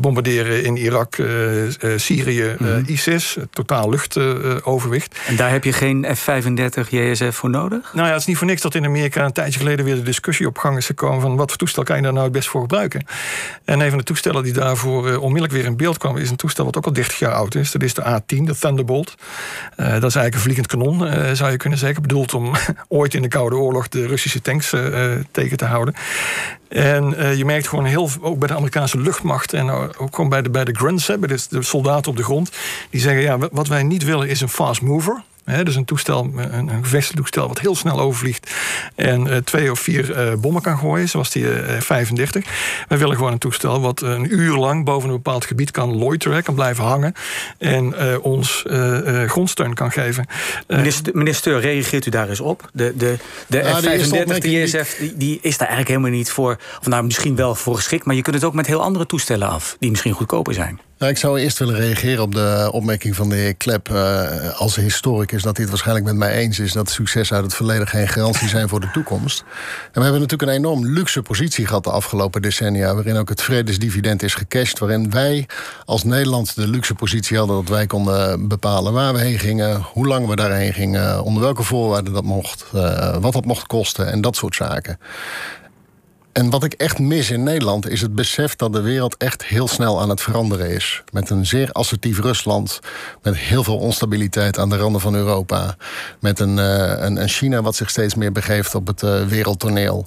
Bombarderen 0.00 0.64
in 0.64 0.76
Irak, 0.76 1.16
Syrië, 1.96 2.54
Mhm. 2.58 2.82
ISIS. 2.86 3.36
totaal 3.50 3.90
luchtoverwicht. 3.90 5.18
En 5.26 5.36
daar 5.36 5.50
heb 5.50 5.64
je 5.64 5.72
geen 5.72 6.04
F-35 6.14 6.88
JSF 6.88 7.36
voor 7.36 7.50
nodig? 7.50 7.94
Nou 7.94 8.06
ja, 8.06 8.12
het 8.12 8.20
is 8.20 8.26
niet 8.26 8.36
voor 8.36 8.46
niks 8.46 8.62
dat 8.62 8.74
in 8.74 8.84
Amerika 8.84 9.24
een 9.24 9.32
tijdje 9.32 9.58
geleden 9.58 9.84
weer 9.84 9.94
de 9.94 10.02
discussie 10.02 10.46
op 10.46 10.58
gang 10.58 10.76
is 10.76 10.86
gekomen 10.86 11.20
van 11.20 11.36
wat 11.36 11.48
voor 11.48 11.58
toestel 11.58 11.82
kan 11.82 11.96
je 11.96 12.02
daar 12.02 12.12
nou 12.12 12.24
het 12.24 12.32
best 12.32 12.48
voor 12.48 12.60
gebruiken. 12.60 13.04
En 13.64 13.80
een 13.80 13.88
van 13.88 13.98
de 13.98 14.04
toestellen 14.04 14.42
die 14.42 14.52
daarvoor 14.52 15.08
eh, 15.08 15.22
onmiddellijk 15.22 15.52
weer 15.52 15.64
in 15.64 15.76
beeld 15.76 15.98
kwam, 15.98 16.16
is 16.16 16.30
een 16.30 16.36
toestel 16.36 16.64
wat 16.64 16.76
ook 16.76 16.86
al 16.86 16.92
30 16.92 17.18
jaar 17.18 17.32
oud 17.32 17.54
is. 17.54 17.70
Dat 17.70 17.82
is 17.82 17.94
de 17.94 18.06
A-10, 18.06 18.22
de 18.26 18.56
Thunderbolt. 18.58 19.14
Eh, 19.76 19.86
dat 19.86 19.86
is 19.86 20.14
eigenlijk 20.14 20.34
een 20.34 20.40
vliegend 20.40 20.66
kanon, 20.66 21.06
eh, 21.06 21.32
zou 21.32 21.50
je 21.50 21.56
kunnen 21.56 21.78
zeggen. 21.78 22.02
Bedoeld 22.02 22.34
om 22.34 22.52
ooit 22.88 23.14
in 23.14 23.22
de 23.22 23.28
Koude 23.28 23.56
Oorlog 23.56 23.88
de 23.88 24.06
Russische 24.06 24.42
tanks 24.42 24.74
tegen 25.30 25.56
te 25.56 25.64
houden. 25.64 25.94
En 26.68 27.36
je 27.36 27.44
merkt 27.44 27.68
gewoon 27.68 27.84
heel, 27.84 28.10
ook 28.20 28.38
bij 28.38 28.48
de 28.48 28.54
Amerikaanse 28.54 29.00
luchtmacht 29.00 29.52
en 29.52 29.70
ook 29.70 30.14
gewoon 30.14 30.30
bij 30.30 30.42
de, 30.42 30.50
bij 30.50 30.64
de 30.64 30.74
grunts, 30.74 31.06
hè, 31.06 31.18
bij 31.18 31.28
de 31.48 31.62
soldaten 31.62 32.10
op 32.10 32.16
de 32.16 32.22
grond, 32.22 32.50
die 32.90 33.00
zeggen: 33.00 33.22
ja, 33.22 33.38
wat 33.52 33.68
wij 33.68 33.82
niet 33.82 34.04
willen 34.04 34.28
is 34.28 34.40
een 34.40 34.48
fast 34.48 34.82
mover. 34.82 35.22
Hè, 35.44 35.64
dus 35.64 35.74
een 35.76 35.84
toestel, 35.84 36.30
een, 36.36 36.68
een 36.68 36.82
gevechtstoestel 36.84 37.48
wat 37.48 37.58
heel 37.58 37.76
snel 37.76 38.00
overvliegt 38.00 38.50
en 38.94 39.26
eh, 39.30 39.36
twee 39.36 39.70
of 39.70 39.80
vier 39.80 40.12
eh, 40.12 40.34
bommen 40.34 40.62
kan 40.62 40.78
gooien, 40.78 41.08
zoals 41.08 41.30
die 41.30 41.52
eh, 41.52 41.80
35. 41.80 42.44
Wij 42.88 42.98
willen 42.98 43.16
gewoon 43.16 43.32
een 43.32 43.38
toestel 43.38 43.80
wat 43.80 44.00
een 44.00 44.34
uur 44.34 44.56
lang 44.56 44.84
boven 44.84 45.08
een 45.08 45.14
bepaald 45.14 45.44
gebied 45.44 45.70
kan 45.70 45.96
loiteren, 45.96 46.42
kan 46.42 46.54
blijven 46.54 46.84
hangen 46.84 47.12
en 47.58 47.94
eh, 47.98 48.24
ons 48.24 48.64
eh, 48.66 49.22
eh, 49.22 49.30
grondsteun 49.30 49.74
kan 49.74 49.92
geven. 49.92 50.26
Eh, 50.66 50.82
meneer 51.12 51.34
Steur, 51.34 51.60
reageert 51.60 52.06
u 52.06 52.10
daar 52.10 52.28
eens 52.28 52.40
op? 52.40 52.70
De, 52.72 52.94
de, 52.96 53.16
de 53.46 53.62
eerste 53.62 53.88
F-35, 53.90 54.08
de 54.10 54.16
opmerking 54.16 54.42
die- 54.42 54.60
JSF, 54.78 54.96
die, 54.98 55.16
die 55.16 55.38
is 55.42 55.58
daar 55.58 55.68
eigenlijk 55.68 55.88
helemaal 55.88 56.18
niet 56.18 56.30
voor... 56.30 56.56
of 56.80 56.86
nou, 56.86 57.04
misschien 57.04 57.36
wel 57.36 57.54
voor 57.54 57.74
geschikt... 57.76 58.04
maar 58.04 58.14
je 58.16 58.22
kunt 58.22 58.34
het 58.36 58.44
ook 58.44 58.54
met 58.54 58.66
heel 58.66 58.82
andere 58.82 59.06
toestellen 59.06 59.48
af... 59.48 59.76
die 59.78 59.90
misschien 59.90 60.12
goedkoper 60.12 60.54
zijn. 60.54 60.80
Nou, 61.00 61.12
ik 61.12 61.18
zou 61.18 61.40
eerst 61.40 61.58
willen 61.58 61.74
reageren 61.74 62.22
op 62.22 62.34
de 62.34 62.68
opmerking 62.72 63.16
van 63.16 63.28
de 63.28 63.34
heer 63.34 63.54
Klep. 63.54 63.88
eh, 63.88 64.60
als 64.60 64.76
historicus 64.76 65.42
dat 65.42 65.52
hij 65.52 65.60
het 65.60 65.68
waarschijnlijk 65.68 66.06
met 66.06 66.16
mij 66.16 66.32
eens 66.32 66.58
is... 66.58 66.72
dat 66.72 66.90
succes 66.90 67.32
uit 67.32 67.44
het 67.44 67.54
verleden 67.54 67.86
geen 67.86 68.08
garantie 68.08 68.48
zijn 68.48 68.68
voor 68.68 68.80
de 68.80 68.90
toekomst. 68.90 69.40
En 69.40 69.90
we 69.92 70.02
hebben 70.02 70.20
natuurlijk 70.20 70.50
een 70.50 70.56
enorm 70.56 70.86
luxe 70.86 71.22
positie 71.22 71.66
gehad 71.66 71.84
de 71.84 71.90
afgelopen 71.90 72.42
decennia... 72.42 72.94
waarin 72.94 73.16
ook 73.16 73.28
het 73.28 73.42
vredesdividend 73.42 74.22
is 74.22 74.34
gecashed... 74.34 74.78
waarin 74.78 75.10
wij 75.10 75.46
als 75.84 76.04
Nederland 76.04 76.54
de 76.54 76.68
luxe 76.68 76.94
positie 76.94 77.38
hadden... 77.38 77.56
dat 77.56 77.68
wij 77.68 77.86
konden 77.86 78.48
bepalen 78.48 78.92
waar 78.92 79.12
we 79.12 79.20
heen 79.20 79.38
gingen... 79.38 79.80
hoe 79.82 80.06
lang 80.06 80.26
we 80.26 80.36
daarheen 80.36 80.72
gingen, 80.72 81.22
onder 81.22 81.42
welke 81.42 81.62
voorwaarden 81.62 82.12
dat 82.12 82.24
mocht... 82.24 82.64
eh, 82.72 83.16
wat 83.16 83.32
dat 83.32 83.44
mocht 83.44 83.66
kosten 83.66 84.12
en 84.12 84.20
dat 84.20 84.36
soort 84.36 84.54
zaken. 84.54 84.98
En 86.32 86.50
wat 86.50 86.64
ik 86.64 86.72
echt 86.72 86.98
mis 86.98 87.30
in 87.30 87.42
Nederland 87.42 87.88
is 87.88 88.00
het 88.00 88.14
besef 88.14 88.56
dat 88.56 88.72
de 88.72 88.80
wereld 88.80 89.16
echt 89.16 89.44
heel 89.44 89.68
snel 89.68 90.00
aan 90.00 90.08
het 90.08 90.20
veranderen 90.20 90.70
is. 90.70 91.02
Met 91.12 91.30
een 91.30 91.46
zeer 91.46 91.72
assertief 91.72 92.20
Rusland, 92.20 92.80
met 93.22 93.36
heel 93.36 93.64
veel 93.64 93.78
onstabiliteit 93.78 94.58
aan 94.58 94.68
de 94.68 94.76
randen 94.76 95.00
van 95.00 95.14
Europa. 95.14 95.76
Met 96.20 96.40
een, 96.40 96.58
eh, 96.58 96.94
een, 96.98 97.28
China 97.28 97.62
wat 97.62 97.76
zich 97.76 97.90
steeds 97.90 98.14
meer 98.14 98.32
begeeft 98.32 98.74
op 98.74 98.86
het 98.86 99.02
eh, 99.02 99.26
wereldtoneel. 99.26 100.06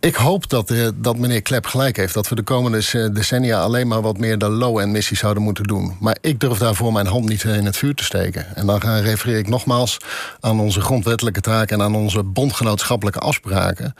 Ik 0.00 0.14
hoop 0.14 0.50
dat, 0.50 0.70
eh, 0.70 0.88
dat 0.94 1.18
meneer 1.18 1.42
Klep 1.42 1.66
gelijk 1.66 1.96
heeft. 1.96 2.14
Dat 2.14 2.28
we 2.28 2.34
de 2.34 2.42
komende 2.42 3.10
decennia 3.12 3.60
alleen 3.60 3.88
maar 3.88 4.02
wat 4.02 4.18
meer 4.18 4.38
de 4.38 4.48
low-end 4.48 4.92
missies 4.92 5.18
zouden 5.18 5.42
moeten 5.42 5.64
doen. 5.64 5.96
Maar 6.00 6.16
ik 6.20 6.40
durf 6.40 6.58
daarvoor 6.58 6.92
mijn 6.92 7.06
hand 7.06 7.28
niet 7.28 7.44
in 7.44 7.64
het 7.64 7.76
vuur 7.76 7.94
te 7.94 8.04
steken. 8.04 8.56
En 8.56 8.66
dan 8.66 8.78
refereer 8.78 9.38
ik 9.38 9.48
nogmaals 9.48 9.98
aan 10.40 10.60
onze 10.60 10.80
grondwettelijke 10.80 11.40
taken 11.40 11.78
en 11.78 11.84
aan 11.84 11.96
onze 11.96 12.22
bondgenootschappelijke 12.22 13.18
afspraken 13.18 13.94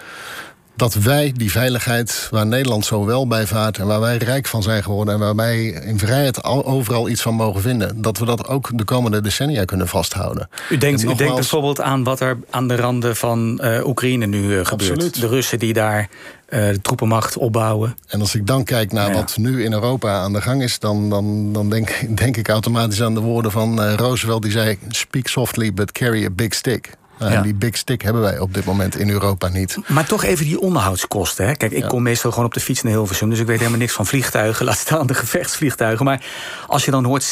dat 0.76 0.94
wij 0.94 1.32
die 1.36 1.50
veiligheid 1.50 2.28
waar 2.30 2.46
Nederland 2.46 2.84
zo 2.84 3.04
wel 3.04 3.26
bij 3.26 3.46
vaart 3.46 3.78
en 3.78 3.86
waar 3.86 4.00
wij 4.00 4.16
rijk 4.16 4.46
van 4.46 4.62
zijn 4.62 4.82
geworden 4.82 5.14
en 5.14 5.20
waar 5.20 5.34
wij 5.34 5.64
in 5.66 5.98
vrijheid 5.98 6.42
al- 6.42 6.66
overal 6.66 7.08
iets 7.08 7.22
van 7.22 7.34
mogen 7.34 7.60
vinden, 7.60 8.02
dat 8.02 8.18
we 8.18 8.24
dat 8.24 8.48
ook 8.48 8.70
de 8.74 8.84
komende 8.84 9.20
decennia 9.20 9.64
kunnen 9.64 9.88
vasthouden. 9.88 10.48
U 10.70 10.78
denkt, 10.78 11.02
u 11.02 11.14
bijvoorbeeld 11.14 11.80
aan 11.80 12.04
wat 12.04 12.20
er 12.20 12.38
aan 12.50 12.68
de 12.68 12.76
randen 12.76 13.16
van 13.16 13.60
eh, 13.60 13.86
Oekraïne 13.86 14.26
nu 14.26 14.58
eh, 14.58 14.66
gebeurt. 14.66 14.90
Absoluut. 14.90 15.20
De 15.20 15.28
Russen 15.28 15.58
die 15.58 15.72
daar 15.72 16.08
eh, 16.46 16.68
de 16.68 16.80
troepenmacht 16.80 17.36
opbouwen. 17.36 17.96
En 18.08 18.20
als 18.20 18.34
ik 18.34 18.46
dan 18.46 18.64
kijk 18.64 18.92
naar 18.92 19.12
wat 19.12 19.36
nu 19.36 19.64
in 19.64 19.72
Europa 19.72 20.18
aan 20.18 20.32
de 20.32 20.40
gang 20.40 20.62
is, 20.62 20.78
dan, 20.78 21.10
dan, 21.10 21.52
dan 21.52 21.70
denk, 21.70 22.06
denk 22.22 22.36
ik 22.36 22.48
automatisch 22.48 23.02
aan 23.02 23.14
de 23.14 23.20
woorden 23.20 23.50
van 23.50 23.80
Roosevelt 23.80 24.42
die 24.42 24.52
zei: 24.52 24.78
Speak 24.88 25.28
softly, 25.28 25.74
but 25.74 25.92
carry 25.92 26.24
a 26.24 26.30
big 26.30 26.54
stick. 26.54 26.90
Nou, 27.18 27.30
Ja. 27.32 27.36
En 27.36 27.42
die 27.42 27.54
big 27.54 27.76
stick 27.76 28.02
hebben 28.02 28.22
wij 28.22 28.38
op 28.38 28.54
dit 28.54 28.64
moment 28.64 28.96
in 28.96 29.10
Europa 29.10 29.48
niet. 29.48 29.76
Maar 29.88 30.06
toch 30.06 30.24
even 30.24 30.44
die 30.44 30.60
onderhoudskosten. 30.60 31.46
Hè? 31.46 31.54
Kijk, 31.54 31.72
ik 31.72 31.82
Ja. 31.82 31.86
kom 31.88 32.02
meestal 32.02 32.30
gewoon 32.30 32.46
op 32.46 32.54
de 32.54 32.60
fiets 32.60 32.82
naar 32.82 32.92
Hilversum... 32.92 33.30
dus 33.30 33.38
ik 33.38 33.46
weet 33.46 33.58
helemaal 33.58 33.78
niks 33.78 33.92
van 33.92 34.06
vliegtuigen, 34.06 34.64
laat 34.66 34.76
staan 34.78 35.06
de 35.06 35.14
gevechtsvliegtuigen. 35.14 36.04
Maar 36.04 36.24
als 36.66 36.84
je 36.84 36.90
dan 36.90 37.04
hoort 37.04 37.24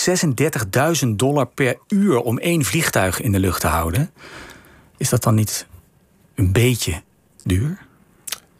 36.000 1.04 1.08
dollar 1.08 1.46
per 1.46 1.76
uur 1.88 2.18
om 2.20 2.38
één 2.38 2.64
vliegtuig 2.64 3.20
in 3.20 3.32
de 3.32 3.38
lucht 3.38 3.60
te 3.60 3.66
houden... 3.66 4.10
is 4.96 5.08
dat 5.08 5.22
dan 5.22 5.34
niet 5.34 5.66
een 6.34 6.52
beetje 6.52 7.02
duur? 7.44 7.78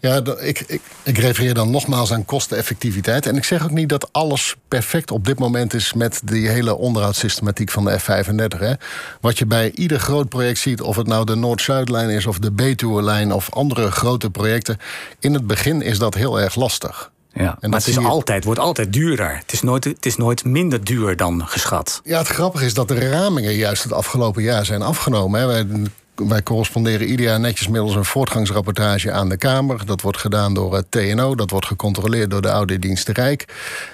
Ja, 0.04 0.22
ik, 0.40 0.60
ik, 0.66 0.80
ik 1.02 1.18
refereer 1.18 1.54
dan 1.54 1.70
nogmaals 1.70 2.12
aan 2.12 2.24
kosteneffectiviteit. 2.24 3.26
En 3.26 3.36
ik 3.36 3.44
zeg 3.44 3.64
ook 3.64 3.70
niet 3.70 3.88
dat 3.88 4.08
alles 4.12 4.56
perfect 4.68 5.10
op 5.10 5.24
dit 5.24 5.38
moment 5.38 5.74
is 5.74 5.92
met 5.92 6.20
die 6.24 6.48
hele 6.48 6.76
onderhoudssystematiek 6.76 7.70
van 7.70 7.84
de 7.84 7.98
F-35. 7.98 8.58
Hè. 8.58 8.72
Wat 9.20 9.38
je 9.38 9.46
bij 9.46 9.70
ieder 9.70 9.98
groot 9.98 10.28
project 10.28 10.58
ziet, 10.58 10.80
of 10.80 10.96
het 10.96 11.06
nou 11.06 11.24
de 11.24 11.34
Noord-Zuidlijn 11.34 12.10
is 12.10 12.26
of 12.26 12.38
de 12.38 12.52
Betuwe-lijn 12.52 13.32
of 13.32 13.50
andere 13.50 13.90
grote 13.90 14.30
projecten. 14.30 14.78
In 15.20 15.34
het 15.34 15.46
begin 15.46 15.82
is 15.82 15.98
dat 15.98 16.14
heel 16.14 16.40
erg 16.40 16.54
lastig. 16.54 17.10
Ja, 17.32 17.56
maar 17.60 17.78
het 17.78 17.88
is 17.88 17.98
altijd, 17.98 18.44
wordt 18.44 18.60
altijd 18.60 18.92
duurder. 18.92 19.36
Het 19.36 19.52
is, 19.52 19.62
nooit, 19.62 19.84
het 19.84 20.06
is 20.06 20.16
nooit 20.16 20.44
minder 20.44 20.84
duur 20.84 21.16
dan 21.16 21.42
geschat. 21.46 22.00
Ja, 22.04 22.18
het 22.18 22.28
grappige 22.28 22.64
is 22.64 22.74
dat 22.74 22.88
de 22.88 23.08
ramingen 23.10 23.54
juist 23.54 23.82
het 23.82 23.92
afgelopen 23.92 24.42
jaar 24.42 24.64
zijn 24.64 24.82
afgenomen. 24.82 25.40
Hè. 25.40 25.46
Wij, 25.46 25.66
wij 26.14 26.42
corresponderen 26.42 27.06
ieder 27.06 27.26
jaar 27.26 27.40
netjes 27.40 27.68
middels 27.68 27.94
een 27.94 28.04
voortgangsrapportage 28.04 29.12
aan 29.12 29.28
de 29.28 29.36
Kamer. 29.36 29.86
Dat 29.86 30.00
wordt 30.00 30.18
gedaan 30.18 30.54
door 30.54 30.74
het 30.74 30.90
TNO, 30.90 31.34
dat 31.34 31.50
wordt 31.50 31.66
gecontroleerd 31.66 32.30
door 32.30 32.42
de 32.42 32.48
Auditdienst 32.48 33.08
Rijk. 33.08 33.44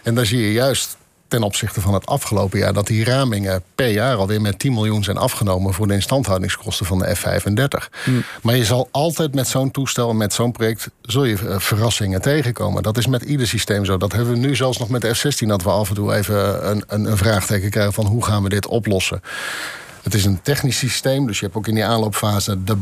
En 0.02 0.14
daar 0.14 0.26
zie 0.26 0.40
je 0.40 0.52
juist 0.52 0.98
ten 1.30 1.42
opzichte 1.42 1.80
van 1.80 1.94
het 1.94 2.06
afgelopen 2.06 2.58
jaar... 2.58 2.72
dat 2.72 2.86
die 2.86 3.04
ramingen 3.04 3.62
per 3.74 3.88
jaar 3.88 4.16
alweer 4.16 4.40
met 4.40 4.58
10 4.58 4.72
miljoen 4.72 5.04
zijn 5.04 5.16
afgenomen... 5.16 5.74
voor 5.74 5.86
de 5.86 5.94
instandhoudingskosten 5.94 6.86
van 6.86 6.98
de 6.98 7.16
F-35. 7.16 7.88
Maar 8.42 8.56
je 8.56 8.64
zal 8.64 8.88
altijd 8.90 9.34
met 9.34 9.48
zo'n 9.48 9.70
toestel 9.70 10.10
en 10.10 10.16
met 10.16 10.32
zo'n 10.32 10.52
project... 10.52 10.90
zul 11.02 11.24
je 11.24 11.36
eh, 11.36 11.58
verrassingen 11.58 12.20
tegenkomen. 12.20 12.82
Dat 12.82 12.98
is 12.98 13.06
met 13.06 13.22
ieder 13.22 13.46
systeem 13.46 13.84
zo. 13.84 13.96
Dat 13.96 14.12
hebben 14.12 14.32
we 14.32 14.38
nu 14.38 14.56
zelfs 14.56 14.78
nog 14.78 14.88
met 14.88 15.00
de 15.00 15.14
F-16... 15.14 15.46
dat 15.46 15.62
we 15.62 15.70
af 15.70 15.88
en 15.88 15.94
toe 15.94 16.14
even 16.14 16.70
een, 16.70 16.84
een, 16.86 17.04
een 17.04 17.16
vraagteken 17.16 17.70
krijgen 17.70 17.92
van... 17.92 18.06
hoe 18.06 18.24
gaan 18.24 18.42
we 18.42 18.48
dit 18.48 18.66
oplossen? 18.66 19.22
Het 20.02 20.14
is 20.14 20.24
een 20.24 20.42
technisch 20.42 20.78
systeem, 20.78 21.26
dus 21.26 21.38
je 21.38 21.44
hebt 21.44 21.56
ook 21.56 21.66
in 21.68 21.74
die 21.74 21.84
aanloopfase 21.84 22.64
de 22.64 22.76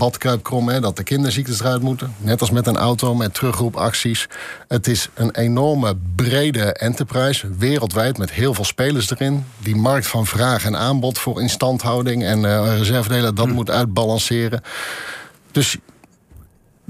hè, 0.67 0.81
dat 0.81 0.97
de 0.97 1.03
kinderziektes 1.03 1.61
eruit 1.61 1.83
moeten. 1.83 2.15
Net 2.17 2.41
als 2.41 2.51
met 2.51 2.67
een 2.67 2.77
auto, 2.77 3.15
met 3.15 3.35
terugroepacties. 3.35 4.29
Het 4.69 4.87
is 4.87 5.09
een 5.15 5.35
enorme 5.35 5.97
brede 6.17 6.73
enterprise, 6.73 7.51
wereldwijd, 7.59 8.19
met 8.19 8.31
heel 8.31 8.55
veel 8.55 8.65
spelers 8.65 9.11
erin. 9.11 9.45
Die 9.59 9.77
markt 9.77 10.07
van 10.07 10.27
vraag 10.27 10.65
en 10.65 10.77
aanbod 10.77 11.19
voor 11.19 11.41
instandhouding 11.41 12.25
en 12.25 12.45
eh, 12.45 12.79
reservedelen, 12.79 13.35
dat 13.35 13.49
moet 13.49 13.71
uitbalanceren. 13.71 14.63
Dus 15.53 15.77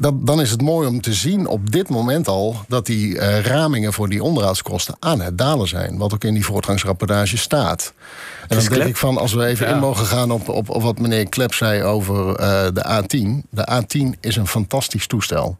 dat, 0.01 0.27
dan 0.27 0.41
is 0.41 0.51
het 0.51 0.63
mooi 0.63 0.89
om 0.89 1.01
te 1.01 1.13
zien 1.13 1.47
op 1.47 1.73
dit 1.73 1.89
moment 1.89 2.29
al 2.29 2.57
dat 2.69 2.87
die 2.87 3.19
eh, 3.19 3.41
ramingen 3.41 3.93
voor 3.93 4.09
die 4.09 4.23
onderhoudskosten 4.23 4.97
aan 4.99 5.21
het 5.21 5.39
dalen 5.39 5.69
zijn. 5.69 5.99
Wat 5.99 6.15
ook 6.15 6.25
in 6.25 6.35
die 6.35 6.45
voortgangsrapportage 6.45 7.37
staat. 7.37 7.93
En 8.49 8.57
dan 8.59 8.67
denk 8.69 8.85
ik 8.85 8.97
van, 8.97 9.19
als 9.19 9.33
we 9.33 9.45
even 9.45 9.67
Ja. 9.67 9.73
in 9.75 9.79
mogen 9.79 10.07
gaan 10.07 10.31
op, 10.31 10.49
op, 10.49 10.71
op 10.71 10.83
wat 10.83 10.99
meneer 10.99 11.29
Klep 11.29 11.55
zei 11.55 11.83
over 11.83 12.37
eh, 12.37 12.67
de 12.73 12.85
A10. 13.03 13.49
De 13.51 13.69
A10 13.83 14.21
is 14.21 14.37
een 14.37 14.47
fantastisch 14.47 15.07
toestel. 15.07 15.57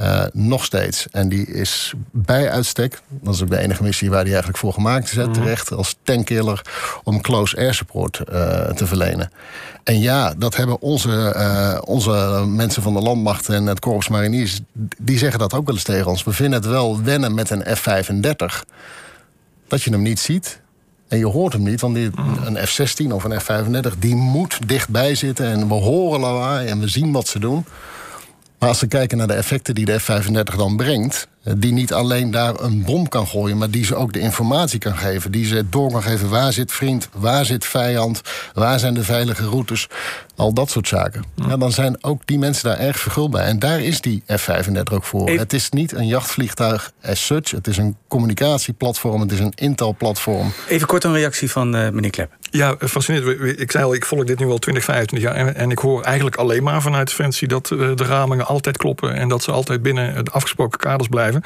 Eh, 0.00 0.24
nog 0.32 0.64
steeds. 0.64 1.06
En 1.10 1.28
die 1.28 1.46
is 1.46 1.92
bij 2.10 2.50
uitstek, 2.50 3.00
dat 3.08 3.34
is 3.34 3.42
ook 3.42 3.50
de 3.50 3.58
enige 3.58 3.82
missie 3.82 4.10
waar 4.10 4.22
die 4.22 4.32
eigenlijk 4.32 4.58
voor 4.58 4.72
gemaakt 4.72 5.04
is, 5.04 5.16
hè, 5.16 5.32
terecht 5.32 5.72
als 5.72 5.96
tankkiller 6.02 6.62
om 7.04 7.20
close 7.20 7.56
air 7.56 7.74
support 7.74 8.18
eh, 8.18 8.70
te 8.70 8.86
verlenen. 8.86 9.30
En 9.84 10.00
ja, 10.00 10.34
dat 10.36 10.56
hebben 10.56 10.80
onze, 10.80 11.32
eh, 11.34 11.78
onze 11.84 12.44
mensen 12.46 12.82
van 12.82 12.92
de 12.92 13.00
landmacht 13.00 13.48
en 13.48 13.66
het 13.66 13.80
Korps 13.80 14.08
Mariniers, 14.08 14.60
die 14.98 15.18
zeggen 15.18 15.38
dat 15.38 15.54
ook 15.54 15.66
wel 15.66 15.74
eens 15.74 15.84
tegen 15.84 16.06
ons. 16.06 16.24
We 16.24 16.32
vinden 16.32 16.60
het 16.60 16.68
wel 16.68 17.02
wennen 17.02 17.34
met 17.34 17.50
een 17.50 17.76
F-35, 17.76 18.64
dat 19.68 19.82
je 19.82 19.90
hem 19.90 20.02
niet 20.02 20.20
ziet. 20.20 20.60
En 21.08 21.18
je 21.18 21.26
hoort 21.26 21.52
hem 21.52 21.62
niet, 21.62 21.80
want 21.80 21.94
die, 21.94 22.10
een 22.44 22.66
F-16 22.66 23.12
of 23.12 23.24
een 23.24 23.40
F-35... 23.40 23.98
die 23.98 24.14
moet 24.14 24.68
dichtbij 24.68 25.14
zitten 25.14 25.46
en 25.46 25.68
we 25.68 25.74
horen 25.74 26.20
lawaai 26.20 26.68
en 26.68 26.80
we 26.80 26.88
zien 26.88 27.12
wat 27.12 27.28
ze 27.28 27.38
doen. 27.38 27.64
Maar 28.60 28.68
als 28.68 28.80
we 28.80 28.86
kijken 28.86 29.18
naar 29.18 29.26
de 29.26 29.32
effecten 29.32 29.74
die 29.74 29.84
de 29.84 29.98
F-35 29.98 30.56
dan 30.56 30.76
brengt... 30.76 31.28
Eh, 31.42 31.52
die 31.56 31.72
niet 31.72 31.92
alleen 31.92 32.30
daar 32.30 32.60
een 32.60 32.82
bom 32.82 33.08
kan 33.08 33.26
gooien... 33.26 33.58
maar 33.58 33.70
die 33.70 33.84
ze 33.84 33.94
ook 33.94 34.12
de 34.12 34.18
informatie 34.18 34.78
kan 34.78 34.96
geven. 34.96 35.32
Die 35.32 35.46
ze 35.46 35.68
door 35.68 35.90
kan 35.90 36.02
geven 36.02 36.28
waar 36.28 36.52
zit 36.52 36.72
vriend, 36.72 37.08
waar 37.12 37.44
zit 37.44 37.66
vijand... 37.66 38.20
waar 38.54 38.78
zijn 38.78 38.94
de 38.94 39.04
veilige 39.04 39.44
routes, 39.44 39.86
al 40.40 40.52
dat 40.52 40.70
soort 40.70 40.88
zaken. 40.88 41.24
Ja, 41.34 41.56
dan 41.56 41.72
zijn 41.72 42.04
ook 42.04 42.22
die 42.24 42.38
mensen 42.38 42.68
daar 42.68 42.78
erg 42.78 42.98
verguld 42.98 43.30
bij. 43.30 43.44
En 43.44 43.58
daar 43.58 43.80
is 43.80 44.00
die 44.00 44.22
F-35 44.36 44.92
ook 44.92 45.04
voor. 45.04 45.30
Het 45.30 45.52
is 45.52 45.70
niet 45.70 45.92
een 45.92 46.06
jachtvliegtuig 46.06 46.92
as 47.02 47.26
such. 47.26 47.50
Het 47.50 47.66
is 47.66 47.76
een 47.76 47.96
communicatieplatform, 48.08 49.20
het 49.20 49.32
is 49.32 49.38
een 49.38 49.52
Intel-platform. 49.54 50.52
Even 50.68 50.86
kort 50.86 51.04
een 51.04 51.12
reactie 51.12 51.50
van 51.50 51.76
uh, 51.76 51.88
meneer 51.88 52.10
Klep. 52.10 52.32
Ja, 52.50 52.76
fascinerend. 52.78 53.60
Ik 53.60 53.70
zei 53.70 53.84
al, 53.84 53.94
ik 53.94 54.04
volg 54.04 54.24
dit 54.24 54.38
nu 54.38 54.46
al 54.46 54.58
20, 54.58 54.84
25 54.84 55.28
jaar. 55.28 55.54
En, 55.54 55.70
ik 55.70 55.78
hoor 55.78 56.02
eigenlijk 56.02 56.36
alleen 56.36 56.62
maar 56.62 56.82
vanuit 56.82 57.08
Defensie 57.08 57.48
dat 57.48 57.70
uh, 57.70 57.96
de 57.96 58.04
ramingen 58.04 58.46
altijd 58.46 58.76
kloppen. 58.76 59.14
En 59.14 59.28
dat 59.28 59.42
ze 59.42 59.50
altijd 59.50 59.82
binnen 59.82 60.24
de 60.24 60.30
afgesproken 60.30 60.78
kaders 60.78 61.08
blijven. 61.08 61.42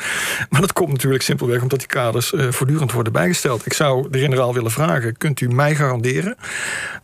Maar 0.48 0.60
dat 0.60 0.72
komt 0.72 0.92
natuurlijk 0.92 1.22
simpelweg 1.22 1.62
omdat 1.62 1.78
die 1.78 1.88
kaders 1.88 2.32
uh, 2.32 2.50
voortdurend 2.50 2.92
worden 2.92 3.12
bijgesteld. 3.12 3.66
Ik 3.66 3.72
zou 3.72 4.10
de 4.10 4.18
generaal 4.18 4.54
willen 4.54 4.70
vragen: 4.70 5.16
kunt 5.16 5.40
u 5.40 5.48
mij 5.48 5.74
garanderen 5.74 6.36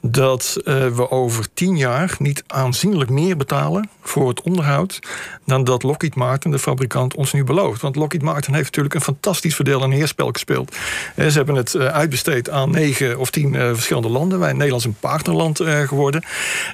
dat 0.00 0.57
we 0.64 1.11
over 1.11 1.46
tien 1.55 1.76
jaar 1.76 1.79
niet 2.18 2.44
aanzienlijk 2.46 3.10
meer 3.10 3.36
betalen 3.36 3.88
voor 4.02 4.28
het 4.28 4.42
onderhoud 4.42 4.98
dan 5.44 5.64
dat 5.64 5.82
Lockheed 5.82 6.14
Martin, 6.14 6.50
de 6.50 6.58
fabrikant, 6.58 7.14
ons 7.14 7.32
nu 7.32 7.44
belooft? 7.44 7.80
Want 7.80 7.96
Lockheed 7.96 8.22
Martin 8.22 8.54
heeft 8.54 8.66
natuurlijk 8.66 8.94
een 8.94 9.00
fantastisch 9.00 9.54
verdeel 9.54 9.82
en 9.82 9.90
heerspel 9.90 10.28
gespeeld. 10.32 10.76
Ze 11.16 11.30
hebben 11.30 11.54
het 11.54 11.76
uitbesteed 11.76 12.50
aan 12.50 12.70
negen 12.70 13.18
of 13.18 13.30
tien 13.30 13.52
verschillende 13.52 13.74
verschillende 13.74 14.18
landen. 14.18 14.38
Wij 14.38 14.52
Nederland 14.52 14.84
een 14.84 14.96
partnerland 15.00 15.60
geworden. 15.64 16.24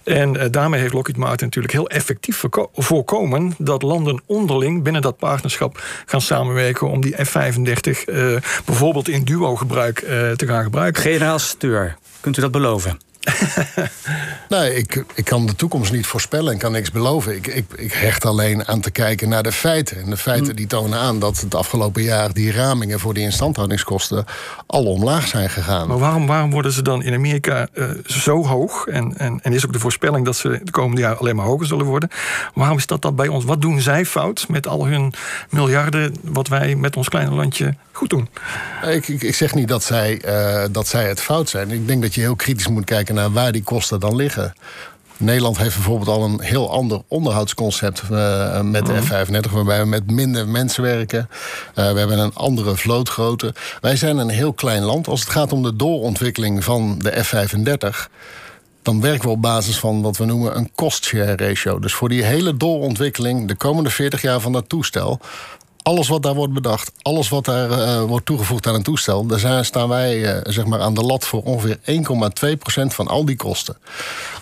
En 0.04 0.50
daarmee 0.50 0.80
heeft 0.80 0.92
Lockheed 0.92 1.16
Martin 1.16 1.46
natuurlijk 1.46 1.72
heel 1.72 1.88
effectief 1.88 2.44
voorkomen 2.74 3.54
dat 3.58 3.82
landen 3.82 4.22
onderling 4.26 4.82
binnen 4.82 5.02
dat 5.02 5.16
partnerschap 5.16 5.82
gaan 6.06 6.20
samenwerken 6.20 6.88
om 6.88 7.00
die 7.00 7.24
F-35 7.24 8.04
uh, 8.06 8.36
bijvoorbeeld 8.64 9.08
in 9.08 9.24
duo-gebruik 9.24 9.98
te 10.36 10.46
gaan 10.46 10.62
gebruiken. 10.62 11.02
Generaal 11.02 11.38
Steur, 11.38 11.96
kunt 12.20 12.36
u 12.36 12.40
dat 12.40 12.50
beloven? 12.50 12.98
nee, 14.48 14.74
ik, 14.74 15.04
ik 15.14 15.24
kan 15.24 15.46
de 15.46 15.54
toekomst 15.54 15.92
niet 15.92 16.06
voorspellen 16.06 16.52
en 16.52 16.58
kan 16.58 16.72
niks 16.72 16.90
beloven. 16.90 17.36
Ik, 17.36 17.46
ik, 17.46 17.64
ik 17.76 17.92
hecht 17.92 18.24
alleen 18.24 18.66
aan 18.66 18.80
te 18.80 18.90
kijken 18.90 19.28
naar 19.28 19.42
de 19.42 19.52
feiten. 19.52 20.02
En 20.02 20.10
de 20.10 20.16
feiten 20.16 20.50
hm. 20.50 20.56
die 20.56 20.66
tonen 20.66 20.98
aan 20.98 21.18
dat 21.18 21.40
het 21.40 21.54
afgelopen 21.54 22.02
jaar... 22.02 22.32
die 22.32 22.52
ramingen 22.52 23.00
voor 23.00 23.14
die 23.14 23.22
instandhoudingskosten 23.22 24.24
al 24.66 24.84
omlaag 24.84 25.26
zijn 25.26 25.50
gegaan. 25.50 25.88
Maar 25.88 25.98
waarom, 25.98 26.26
waarom 26.26 26.50
worden 26.50 26.72
ze 26.72 26.82
dan 26.82 27.02
in 27.02 27.14
Amerika 27.14 27.68
uh, 27.74 27.90
zo 28.06 28.44
hoog? 28.44 28.86
En, 28.86 29.18
en, 29.18 29.40
en 29.42 29.52
is 29.52 29.66
ook 29.66 29.72
de 29.72 29.78
voorspelling 29.78 30.24
dat 30.24 30.36
ze 30.36 30.60
de 30.62 30.70
komende 30.70 31.00
jaren 31.00 31.18
alleen 31.18 31.36
maar 31.36 31.46
hoger 31.46 31.66
zullen 31.66 31.86
worden. 31.86 32.10
Waarom 32.54 32.76
is 32.76 32.86
dat 32.86 33.02
dan 33.02 33.14
bij 33.14 33.28
ons? 33.28 33.44
Wat 33.44 33.62
doen 33.62 33.80
zij 33.80 34.06
fout 34.06 34.48
met 34.48 34.66
al 34.66 34.86
hun 34.86 35.12
miljarden... 35.50 36.14
wat 36.22 36.48
wij 36.48 36.74
met 36.74 36.96
ons 36.96 37.08
kleine 37.08 37.34
landje 37.34 37.74
goed 37.92 38.10
doen? 38.10 38.28
Ik, 38.86 39.08
ik, 39.08 39.22
ik 39.22 39.34
zeg 39.34 39.54
niet 39.54 39.68
dat 39.68 39.82
zij, 39.82 40.22
uh, 40.26 40.64
dat 40.70 40.88
zij 40.88 41.08
het 41.08 41.20
fout 41.20 41.48
zijn. 41.48 41.70
Ik 41.70 41.86
denk 41.86 42.02
dat 42.02 42.14
je 42.14 42.20
heel 42.20 42.36
kritisch 42.36 42.68
moet 42.68 42.84
kijken 42.84 43.14
naar 43.16 43.32
waar 43.32 43.52
die 43.52 43.62
kosten 43.62 44.00
dan 44.00 44.16
liggen. 44.16 44.54
Nederland 45.16 45.58
heeft 45.58 45.74
bijvoorbeeld 45.74 46.08
al 46.08 46.24
een 46.24 46.40
heel 46.40 46.72
ander 46.72 47.02
onderhoudsconcept 47.08 48.02
uh, 48.10 48.60
met 48.60 48.86
de 48.86 48.92
mhm. 48.92 49.02
F-35, 49.02 49.52
waarbij 49.52 49.80
we 49.80 49.86
met 49.86 50.10
minder 50.10 50.48
mensen 50.48 50.82
werken. 50.82 51.28
Uh, 51.30 51.92
we 51.92 51.98
hebben 51.98 52.18
een 52.18 52.34
andere 52.34 52.76
vlootgrootte. 52.76 53.54
Wij 53.80 53.96
zijn 53.96 54.18
een 54.18 54.28
heel 54.28 54.52
klein 54.52 54.82
land. 54.82 55.08
Als 55.08 55.20
het 55.20 55.28
gaat 55.28 55.52
om 55.52 55.62
de 55.62 55.76
doorontwikkeling 55.76 56.64
van 56.64 56.98
de 56.98 57.24
F-35 57.24 58.10
dan 58.86 59.00
werken 59.00 59.28
we 59.28 59.34
op 59.34 59.42
basis 59.42 59.78
van 59.78 60.02
wat 60.02 60.16
we 60.16 60.24
noemen 60.24 60.56
een 60.56 60.70
cost-share 60.74 61.36
ratio. 61.36 61.78
Dus 61.78 61.92
voor 61.92 62.08
die 62.08 62.24
hele 62.24 62.56
doorontwikkeling, 62.56 63.48
de 63.48 63.54
komende 63.54 63.90
40 63.90 64.22
jaar 64.22 64.40
van 64.40 64.52
dat 64.52 64.68
toestel, 64.68 65.20
alles 65.86 66.08
wat 66.08 66.22
daar 66.22 66.34
wordt 66.34 66.52
bedacht, 66.52 66.92
alles 67.02 67.28
wat 67.28 67.44
daar 67.44 67.70
uh, 67.70 68.02
wordt 68.02 68.26
toegevoegd 68.26 68.66
aan 68.66 68.74
een 68.74 68.82
toestel, 68.82 69.26
daar 69.26 69.64
staan 69.64 69.88
wij 69.88 70.36
uh, 70.36 70.40
zeg 70.42 70.66
maar 70.66 70.80
aan 70.80 70.94
de 70.94 71.02
lat 71.02 71.26
voor 71.26 71.42
ongeveer 71.42 71.78
1,2% 71.78 71.82
van 72.86 73.08
al 73.08 73.24
die 73.24 73.36
kosten. 73.36 73.76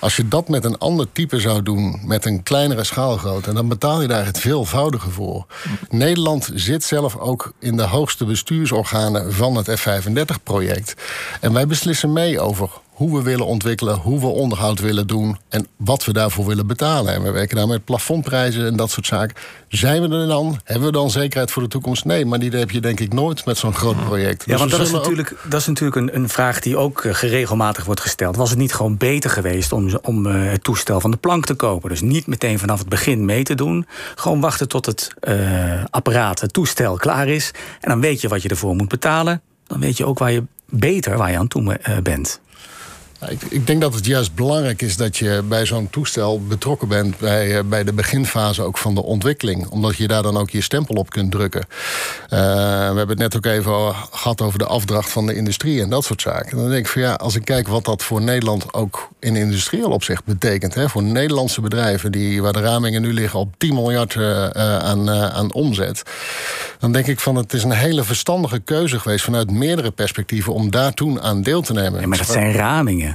Als 0.01 0.17
je 0.17 0.29
dat 0.29 0.49
met 0.49 0.65
een 0.65 0.79
ander 0.79 1.13
type 1.13 1.41
zou 1.41 1.63
doen, 1.63 2.01
met 2.05 2.25
een 2.25 2.43
kleinere 2.43 2.85
schaalgrootte, 2.85 3.53
dan 3.53 3.69
betaal 3.69 4.01
je 4.01 4.09
daar 4.09 4.27
het 4.27 4.39
veelvoudige 4.39 5.11
voor. 5.11 5.47
Nederland 5.91 6.51
zit 6.55 6.85
zelf 6.85 7.17
ook 7.17 7.53
in 7.59 7.77
de 7.77 7.87
hoogste 7.87 8.25
bestuursorganen 8.25 9.33
van 9.33 9.57
het 9.57 9.71
F-35-project. 9.81 10.95
En 11.41 11.53
wij 11.53 11.67
beslissen 11.67 12.13
mee 12.13 12.41
over 12.41 12.71
hoe 12.95 13.17
we 13.17 13.23
willen 13.23 13.47
ontwikkelen, 13.47 13.97
hoe 13.97 14.21
we 14.21 14.27
onderhoud 14.27 14.81
willen 14.81 15.07
doen 15.07 15.37
en 15.49 15.67
wat 15.77 16.05
we 16.05 16.13
daarvoor 16.13 16.47
willen 16.47 16.67
betalen. 16.67 17.15
En 17.15 17.23
we 17.23 17.31
werken 17.31 17.57
daar 17.57 17.67
met 17.67 17.85
plafondprijzen 17.85 18.67
en 18.67 18.77
dat 18.77 18.91
soort 18.91 19.07
zaken. 19.07 19.37
Zijn 19.69 20.03
we 20.03 20.17
er 20.17 20.27
dan? 20.27 20.61
Hebben 20.65 20.87
we 20.87 20.93
dan 20.93 21.11
zekerheid 21.11 21.51
voor 21.51 21.63
de 21.63 21.69
toekomst? 21.69 22.05
Nee, 22.05 22.27
maar 22.27 22.39
die 22.39 22.51
heb 22.51 22.71
je 22.71 22.81
denk 22.81 23.01
ik 23.01 23.13
nooit 23.13 23.45
met 23.45 23.59
zo'n 23.59 23.75
groot 23.75 24.05
project. 24.05 24.45
Ja, 24.45 24.51
dus 24.51 24.59
want 24.59 24.71
dat 24.71 24.81
is, 24.81 24.91
natuurlijk, 24.91 25.37
dat 25.49 25.61
is 25.61 25.67
natuurlijk 25.67 25.97
een, 25.97 26.17
een 26.17 26.29
vraag 26.29 26.61
die 26.61 26.77
ook 26.77 27.05
uh, 27.05 27.15
geregelmatig 27.15 27.85
wordt 27.85 28.01
gesteld. 28.01 28.37
Was 28.37 28.51
het 28.51 28.59
niet 28.59 28.75
gewoon 28.75 28.97
beter 28.97 29.31
geweest 29.31 29.73
om, 29.73 29.99
om 30.03 30.27
uh, 30.27 30.51
het 30.51 30.65
toestel 30.65 31.01
van 31.01 31.11
de 31.11 31.17
plank 31.17 31.47
te 31.47 31.55
kopen? 31.55 31.89
Dus 31.89 32.01
niet 32.01 32.27
meteen 32.27 32.59
vanaf 32.59 32.79
het 32.79 32.89
begin 32.89 33.25
mee 33.25 33.43
te 33.43 33.55
doen. 33.55 33.87
Gewoon 34.15 34.41
wachten 34.41 34.69
tot 34.69 34.87
het 34.87 35.15
uh, 35.29 35.85
apparaat, 35.91 36.41
het 36.41 36.53
toestel 36.53 36.97
klaar 36.97 37.29
is. 37.29 37.51
En 37.81 37.91
dan 37.91 38.01
weet 38.01 38.21
je 38.21 38.29
wat 38.29 38.43
je 38.43 38.49
ervoor 38.49 38.75
moet 38.75 38.89
betalen. 38.89 39.43
Dan 39.67 39.81
weet 39.81 39.97
je 39.97 40.07
ook 40.07 40.19
waar 40.19 40.33
je 40.33 40.45
beter 40.69 41.17
waar 41.17 41.31
je 41.31 41.39
aan 41.39 41.49
toe 41.49 41.79
bent. 42.03 42.41
Ik, 43.29 43.43
ik, 43.43 43.67
denk 43.67 43.81
dat 43.81 43.95
het 43.95 44.07
juist 44.07 44.35
belangrijk 44.35 44.83
is 44.83 44.97
dat 44.97 45.17
je 45.17 45.43
bij 45.49 45.67
zo'n 45.67 45.91
toestel 45.91 46.41
betrokken 46.41 46.89
bent 46.89 47.19
bij, 47.19 47.59
eh, 47.59 47.65
bij 47.65 47.85
de 47.85 47.93
beginfase 47.93 48.63
ook 48.63 48.79
van 48.79 48.95
de 48.95 49.03
ontwikkeling. 49.03 49.69
Omdat 49.69 49.97
je 49.97 50.09
daar 50.09 50.23
dan 50.23 50.37
ook 50.37 50.51
je 50.51 50.61
stempel 50.61 50.95
op 50.95 51.11
kunt 51.11 51.31
drukken. 51.31 51.67
Uh, 52.25 52.39
we 52.91 52.97
hebben 52.97 53.09
het 53.09 53.19
net 53.19 53.37
ook 53.37 53.47
even 53.47 53.95
gehad 54.11 54.41
over 54.41 54.59
de 54.59 54.67
afdracht 54.67 55.11
van 55.11 55.27
de 55.27 55.35
industrie 55.35 55.83
en 55.83 55.91
dat 55.91 56.05
soort 56.05 56.21
zaken. 56.21 56.57
Dan 56.57 56.69
denk 56.69 56.85
ik 56.85 56.93
van 56.93 57.03
ja, 57.03 57.15
als 57.15 57.35
ik 57.35 57.45
kijk 57.45 57.69
wat 57.69 57.85
dat 57.85 58.03
voor 58.03 58.23
Nederland 58.23 58.75
ook 58.75 59.09
in 59.21 59.37
industrieel 59.37 59.91
opzicht 59.91 60.25
betekent. 60.25 60.75
Hè, 60.75 60.89
voor 60.89 61.03
Nederlandse 61.03 61.61
bedrijven 61.61 62.13
die, 62.13 62.43
waar 62.43 62.53
de 62.53 62.61
ramingen 62.61 63.03
nu 63.03 63.13
liggen 63.13 63.39
op 63.39 63.55
10 63.59 63.75
miljard 63.75 64.15
uh, 64.15 64.49
aan, 64.49 65.11
aan 65.11 65.53
omzet. 65.53 66.03
Dan 66.79 66.93
denk 66.93 67.07
ik 67.07 67.21
van 67.21 67.37
het 67.37 67.53
is 67.53 67.65
een 67.65 67.71
hele 67.71 68.05
verstandige 68.05 68.59
keuze 68.59 69.01
geweest 69.01 69.25
vanuit 69.25 69.51
meerdere 69.51 69.91
perspectieven 69.91 70.53
om 70.55 70.71
daar 70.71 70.93
toen 70.93 71.21
aan 71.21 71.43
deel 71.43 71.63
te 71.63 71.73
nemen. 71.73 72.01
Ja, 72.01 72.07
maar 72.07 72.19
dat 72.19 72.31
zijn 72.31 72.53
ramingen. 72.53 73.14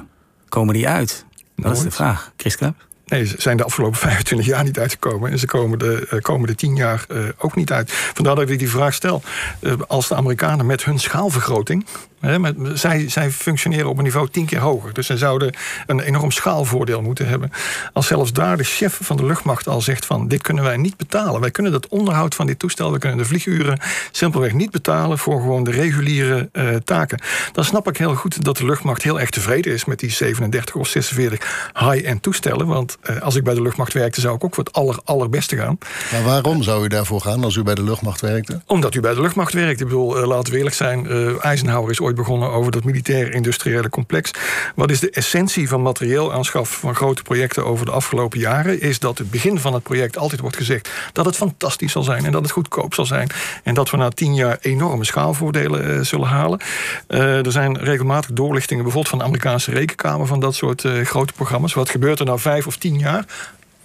Komen 0.49 0.73
die 0.73 0.87
uit? 0.87 1.25
Dat 1.55 1.77
is 1.77 1.83
de 1.83 1.91
vraag. 1.91 2.31
Chris 2.37 2.55
Klep? 2.55 2.87
Nee, 3.05 3.25
ze 3.25 3.35
zijn 3.37 3.57
de 3.57 3.63
afgelopen 3.63 3.99
25 4.09 4.47
jaar 4.47 4.63
niet 4.63 4.79
uitgekomen. 4.79 5.31
En 5.31 5.39
ze 5.39 5.45
komen 5.45 5.79
de 5.79 6.07
uh, 6.13 6.19
komende 6.19 6.55
10 6.55 6.75
jaar 6.75 7.05
uh, 7.11 7.23
ook 7.37 7.55
niet 7.55 7.71
uit. 7.71 7.91
Vandaar 7.91 8.35
dat 8.35 8.49
ik 8.49 8.59
die 8.59 8.69
vraag 8.69 8.93
stel. 8.93 9.21
Uh, 9.61 9.73
als 9.87 10.07
de 10.07 10.15
Amerikanen 10.15 10.65
met 10.65 10.85
hun 10.85 10.99
schaalvergroting 10.99 11.85
met, 12.19 12.55
zij, 12.73 13.09
zij 13.09 13.31
functioneren 13.31 13.89
op 13.89 13.97
een 13.97 14.03
niveau 14.03 14.29
tien 14.29 14.45
keer 14.45 14.59
hoger. 14.59 14.93
Dus 14.93 15.05
zij 15.05 15.17
zouden 15.17 15.53
een 15.87 15.99
enorm 15.99 16.31
schaalvoordeel 16.31 17.01
moeten 17.01 17.27
hebben. 17.27 17.51
Als 17.93 18.07
zelfs 18.07 18.33
daar 18.33 18.57
de 18.57 18.63
chef 18.63 18.99
van 19.01 19.17
de 19.17 19.25
luchtmacht 19.25 19.67
al 19.67 19.81
zegt 19.81 20.05
van... 20.05 20.27
dit 20.27 20.41
kunnen 20.41 20.63
wij 20.63 20.77
niet 20.77 20.97
betalen. 20.97 21.41
Wij 21.41 21.51
kunnen 21.51 21.71
dat 21.71 21.87
onderhoud 21.87 22.35
van 22.35 22.45
dit 22.45 22.59
toestel... 22.59 22.91
we 22.91 22.99
kunnen 22.99 23.17
de 23.17 23.25
vlieguren 23.25 23.79
simpelweg 24.11 24.53
niet 24.53 24.71
betalen... 24.71 25.17
voor 25.17 25.39
gewoon 25.39 25.63
de 25.63 25.71
reguliere 25.71 26.49
uh, 26.53 26.75
taken. 26.75 27.21
Dan 27.51 27.63
snap 27.63 27.87
ik 27.87 27.97
heel 27.97 28.15
goed 28.15 28.43
dat 28.43 28.57
de 28.57 28.65
luchtmacht 28.65 29.03
heel 29.03 29.19
erg 29.19 29.29
tevreden 29.29 29.73
is... 29.73 29.85
met 29.85 29.99
die 29.99 30.11
37 30.11 30.75
of 30.75 30.87
46 30.87 31.71
high-end 31.79 32.21
toestellen. 32.21 32.67
Want 32.67 32.97
uh, 33.09 33.21
als 33.21 33.35
ik 33.35 33.43
bij 33.43 33.53
de 33.53 33.61
luchtmacht 33.61 33.93
werkte... 33.93 34.21
zou 34.21 34.35
ik 34.35 34.43
ook 34.43 34.55
voor 34.55 34.63
het 34.63 34.73
aller, 34.73 34.99
allerbeste 35.03 35.57
gaan. 35.57 35.77
Maar 36.11 36.23
waarom 36.23 36.63
zou 36.63 36.83
u 36.83 36.87
daarvoor 36.87 37.21
gaan 37.21 37.43
als 37.43 37.55
u 37.55 37.63
bij 37.63 37.75
de 37.75 37.83
luchtmacht 37.83 38.21
werkte? 38.21 38.61
Omdat 38.65 38.95
u 38.95 38.99
bij 38.99 39.13
de 39.13 39.21
luchtmacht 39.21 39.53
werkt. 39.53 39.79
Ik 39.79 39.87
bedoel, 39.87 40.21
uh, 40.21 40.27
laten 40.27 40.51
we 40.51 40.57
eerlijk 40.57 40.75
zijn... 40.75 41.07
Eisenhower 41.39 41.91
is 41.91 41.99
begonnen 42.15 42.49
over 42.49 42.71
dat 42.71 42.83
militair-industriële 42.83 43.89
complex. 43.89 44.31
Wat 44.75 44.91
is 44.91 44.99
de 44.99 45.09
essentie 45.09 45.67
van 45.67 45.81
materieel 45.81 46.33
aanschaf 46.33 46.69
van 46.69 46.95
grote 46.95 47.23
projecten 47.23 47.65
over 47.65 47.85
de 47.85 47.91
afgelopen 47.91 48.39
jaren? 48.39 48.81
Is 48.81 48.99
dat 48.99 49.17
het 49.17 49.31
begin 49.31 49.59
van 49.59 49.73
het 49.73 49.83
project 49.83 50.17
altijd 50.17 50.41
wordt 50.41 50.57
gezegd 50.57 50.89
dat 51.13 51.25
het 51.25 51.35
fantastisch 51.35 51.91
zal 51.91 52.03
zijn 52.03 52.25
en 52.25 52.31
dat 52.31 52.41
het 52.41 52.51
goedkoop 52.51 52.93
zal 52.93 53.05
zijn. 53.05 53.29
En 53.63 53.73
dat 53.73 53.89
we 53.89 53.97
na 53.97 54.09
tien 54.09 54.35
jaar 54.35 54.57
enorme 54.61 55.05
schaalvoordelen 55.05 55.97
uh, 55.97 56.01
zullen 56.01 56.27
halen. 56.27 56.59
Uh, 57.07 57.45
er 57.45 57.51
zijn 57.51 57.77
regelmatig 57.77 58.31
doorlichtingen, 58.33 58.83
bijvoorbeeld 58.83 59.11
van 59.15 59.19
de 59.19 59.25
Amerikaanse 59.25 59.71
rekenkamer, 59.71 60.27
van 60.27 60.39
dat 60.39 60.55
soort 60.55 60.83
uh, 60.83 61.05
grote 61.05 61.33
programma's. 61.33 61.73
Wat 61.73 61.89
gebeurt 61.89 62.19
er 62.19 62.25
na 62.25 62.37
vijf 62.37 62.67
of 62.67 62.77
tien 62.77 62.97
jaar? 62.97 63.25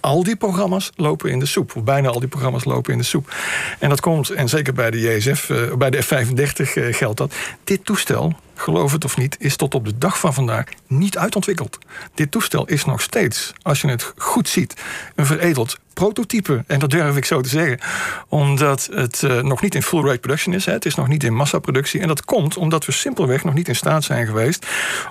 Al 0.05 0.23
die 0.23 0.35
programma's 0.35 0.91
lopen 0.95 1.31
in 1.31 1.39
de 1.39 1.45
soep. 1.45 1.75
Of 1.75 1.83
bijna 1.83 2.09
al 2.09 2.19
die 2.19 2.29
programma's 2.29 2.65
lopen 2.65 2.91
in 2.91 2.97
de 2.97 3.05
soep. 3.05 3.35
En 3.79 3.89
dat 3.89 4.01
komt, 4.01 4.29
en 4.29 4.49
zeker 4.49 4.73
bij 4.73 4.91
de 4.91 4.99
JSF, 4.99 5.49
uh, 5.49 5.73
bij 5.73 5.89
de 5.89 6.01
F-35 6.01 6.73
uh, 6.73 6.93
geldt 6.93 7.17
dat. 7.17 7.33
Dit 7.63 7.85
toestel, 7.85 8.33
geloof 8.55 8.91
het 8.91 9.05
of 9.05 9.17
niet, 9.17 9.35
is 9.39 9.55
tot 9.55 9.75
op 9.75 9.85
de 9.85 9.97
dag 9.97 10.19
van 10.19 10.33
vandaag 10.33 10.65
niet 10.87 11.17
uitontwikkeld. 11.17 11.77
Dit 12.13 12.31
toestel 12.31 12.65
is 12.65 12.85
nog 12.85 13.01
steeds, 13.01 13.53
als 13.61 13.81
je 13.81 13.87
het 13.87 14.13
goed 14.17 14.49
ziet, 14.49 14.81
een 15.15 15.25
veredeld 15.25 15.77
prototype. 15.95 16.63
En 16.67 16.79
dat 16.79 16.89
durf 16.89 17.17
ik 17.17 17.25
zo 17.25 17.41
te 17.41 17.49
zeggen. 17.49 17.79
Omdat 18.27 18.89
het 18.91 19.21
uh, 19.21 19.41
nog 19.41 19.61
niet 19.61 19.75
in 19.75 19.81
full 19.81 20.03
rate 20.03 20.19
production 20.19 20.53
is. 20.53 20.65
Hè. 20.65 20.71
Het 20.71 20.85
is 20.85 20.95
nog 20.95 21.07
niet 21.07 21.23
in 21.23 21.33
massaproductie. 21.33 22.01
En 22.01 22.07
dat 22.07 22.25
komt 22.25 22.57
omdat 22.57 22.85
we 22.85 22.91
simpelweg 22.91 23.43
nog 23.43 23.53
niet 23.53 23.67
in 23.67 23.75
staat 23.75 24.03
zijn 24.03 24.25
geweest 24.25 24.65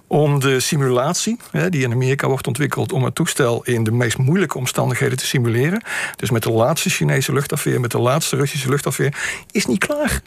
om 0.07 0.40
de 0.40 0.61
simulatie, 0.61 1.36
hè, 1.51 1.70
die 1.70 1.82
in 1.82 1.92
Amerika 1.92 2.28
wordt 2.28 2.47
ontwikkeld, 2.47 2.92
om 2.92 3.05
het 3.05 3.14
toestel 3.14 3.64
in 3.64 3.84
de 3.84 3.92
meest 3.92 4.18
moeilijke 4.18 4.59
omstandigheden 4.59 5.18
te 5.18 5.26
simuleren. 5.26 5.82
Dus 6.16 6.30
met 6.30 6.42
de 6.42 6.51
laatste 6.51 6.90
Chinese 6.90 7.32
luchtafweer, 7.32 7.80
met 7.80 7.90
de 7.90 7.99
laatste 7.99 8.36
Russische 8.36 8.68
luchtafweer, 8.68 9.45
is 9.51 9.66
niet 9.66 9.86
klaar. 9.86 10.22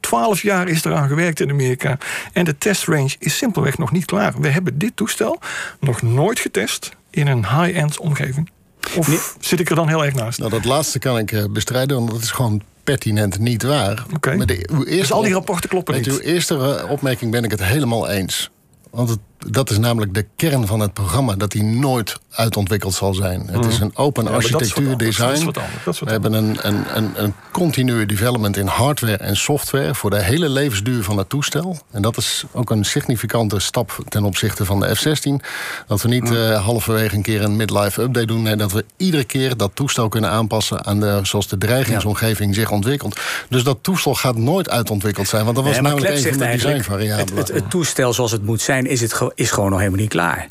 Twaalf 0.00 0.42
jaar 0.42 0.68
is 0.68 0.84
eraan 0.84 1.08
gewerkt 1.08 1.40
in 1.40 1.50
Amerika. 1.50 1.98
En 2.32 2.44
de 2.44 2.58
testrange 2.58 3.16
is 3.18 3.36
simpelweg 3.36 3.78
nog 3.78 3.92
niet 3.92 4.04
klaar. 4.04 4.40
We 4.40 4.48
hebben 4.48 4.78
dit 4.78 4.96
toestel 4.96 5.40
nog 5.80 6.02
nooit 6.02 6.40
getest 6.40 6.90
in 7.10 7.26
een 7.26 7.46
high-end 7.46 7.98
omgeving. 7.98 8.50
Of 8.96 9.36
zit 9.40 9.60
ik 9.60 9.70
er 9.70 9.76
dan 9.76 9.88
heel 9.88 10.04
erg 10.04 10.14
naast? 10.14 10.38
Nou, 10.38 10.50
dat 10.50 10.64
laatste 10.64 10.98
kan 10.98 11.18
ik 11.18 11.32
eh, 11.32 11.44
bestrijden, 11.50 11.96
want 11.96 12.10
dat 12.10 12.22
is 12.22 12.30
gewoon 12.30 12.62
pertinent 12.84 13.38
niet 13.38 13.62
waar. 13.62 14.04
Oké. 14.14 14.44
Dus 14.84 15.12
al 15.12 15.22
die 15.22 15.32
rapporten 15.32 15.68
kloppen 15.68 15.94
met 15.94 16.06
niet? 16.06 16.14
Met 16.14 16.24
uw 16.24 16.32
eerste 16.32 16.86
opmerking 16.88 17.30
ben 17.30 17.44
ik 17.44 17.50
het 17.50 17.64
helemaal 17.64 18.08
eens. 18.08 18.50
Want 18.90 19.08
het 19.08 19.18
dat 19.48 19.70
is 19.70 19.78
namelijk 19.78 20.14
de 20.14 20.26
kern 20.36 20.66
van 20.66 20.80
het 20.80 20.92
programma, 20.92 21.34
dat 21.34 21.50
die 21.50 21.62
nooit 21.62 22.18
uitontwikkeld 22.30 22.94
zal 22.94 23.14
zijn. 23.14 23.48
Het 23.50 23.64
is 23.64 23.74
mhm. 23.74 23.82
een 23.82 23.96
open 23.96 24.24
ja, 24.24 24.30
architectuur 24.30 24.96
design. 24.96 25.52
We 25.84 26.10
hebben 26.10 26.32
een, 26.32 26.58
een, 26.60 26.96
een, 26.96 27.10
een 27.14 27.34
continue 27.52 28.06
development 28.06 28.56
in 28.56 28.66
hardware 28.66 29.16
en 29.16 29.36
software 29.36 29.94
voor 29.94 30.10
de 30.10 30.22
hele 30.22 30.48
levensduur 30.48 31.02
van 31.02 31.18
het 31.18 31.28
toestel. 31.28 31.78
En 31.90 32.02
dat 32.02 32.16
is 32.16 32.44
ook 32.52 32.70
een 32.70 32.84
significante 32.84 33.58
stap 33.58 33.98
ten 34.08 34.24
opzichte 34.24 34.64
van 34.64 34.80
de 34.80 34.96
F-16. 34.96 35.46
Dat 35.86 36.02
we 36.02 36.08
niet 36.08 36.30
uh, 36.30 36.64
halverwege 36.64 37.14
een 37.14 37.22
keer 37.22 37.42
een 37.42 37.56
midlife 37.56 38.02
update 38.02 38.26
doen. 38.26 38.42
Nee, 38.42 38.56
dat 38.56 38.72
we 38.72 38.84
iedere 38.96 39.24
keer 39.24 39.56
dat 39.56 39.70
toestel 39.74 40.08
kunnen 40.08 40.30
aanpassen 40.30 40.86
aan 40.86 41.00
de, 41.00 41.20
zoals 41.22 41.48
de 41.48 41.58
dreigingsomgeving 41.58 42.54
zich 42.54 42.70
ontwikkelt. 42.70 43.20
Dus 43.48 43.64
dat 43.64 43.78
toestel 43.80 44.14
gaat 44.14 44.36
nooit 44.36 44.70
uitontwikkeld 44.70 45.28
zijn. 45.28 45.44
Want 45.44 45.56
dat 45.56 45.64
was 45.64 45.80
namelijk 45.80 46.14
een 46.14 46.22
van 46.22 46.38
de 46.38 46.46
designvariabelen. 46.46 47.38
Het, 47.38 47.48
het, 47.48 47.56
het, 47.56 47.70
toestel 47.70 48.12
zoals 48.12 48.32
het 48.32 48.44
moet 48.44 48.60
zijn, 48.60 48.86
is 48.86 49.00
het 49.00 49.12
is 49.34 49.50
gewoon 49.50 49.70
nog 49.70 49.78
helemaal 49.78 50.00
niet 50.00 50.08
klaar. 50.08 50.48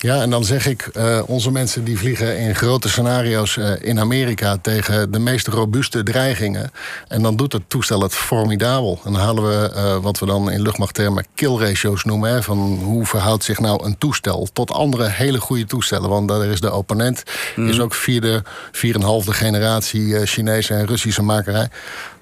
Ja, 0.00 0.20
en 0.20 0.30
dan 0.30 0.44
zeg 0.44 0.66
ik, 0.66 0.90
uh, 0.96 1.20
onze 1.26 1.50
mensen 1.50 1.84
die 1.84 1.98
vliegen 1.98 2.38
in 2.38 2.54
grote 2.54 2.88
scenario's 2.88 3.56
uh, 3.56 3.72
in 3.80 4.00
Amerika 4.00 4.56
tegen 4.56 5.10
de 5.10 5.18
meest 5.18 5.46
robuuste 5.46 6.02
dreigingen. 6.02 6.70
En 7.08 7.22
dan 7.22 7.36
doet 7.36 7.52
het 7.52 7.62
toestel 7.68 8.00
het 8.00 8.14
formidabel. 8.14 9.00
En 9.04 9.12
dan 9.12 9.20
halen 9.20 9.48
we 9.48 9.72
uh, 9.74 9.96
wat 9.96 10.18
we 10.18 10.26
dan 10.26 10.50
in 10.50 10.62
luchtmachttermen 10.62 11.26
kill 11.34 11.56
ratios 11.56 12.04
noemen. 12.04 12.30
Hè, 12.30 12.42
van 12.42 12.58
hoe 12.82 13.06
verhoudt 13.06 13.44
zich 13.44 13.58
nou 13.58 13.84
een 13.84 13.98
toestel 13.98 14.48
tot 14.52 14.70
andere 14.70 15.08
hele 15.08 15.40
goede 15.40 15.64
toestellen. 15.64 16.08
Want 16.08 16.28
daar 16.28 16.44
is 16.44 16.60
de 16.60 16.72
opponent, 16.72 17.22
mm. 17.56 17.68
is 17.68 17.80
ook 17.80 17.94
vierde, 17.94 18.42
vier 18.72 18.94
en 18.94 19.02
halfde 19.02 19.32
generatie 19.32 20.26
Chinese 20.26 20.74
en 20.74 20.86
Russische 20.86 21.22
makerij. 21.22 21.68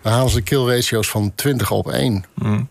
Dan 0.03 0.13
halen 0.13 0.31
ze 0.31 0.41
kill 0.43 0.67
ratios 0.67 1.09
van 1.09 1.33
20 1.35 1.71
op 1.71 1.91
1. 1.91 2.25
Mm. 2.35 2.69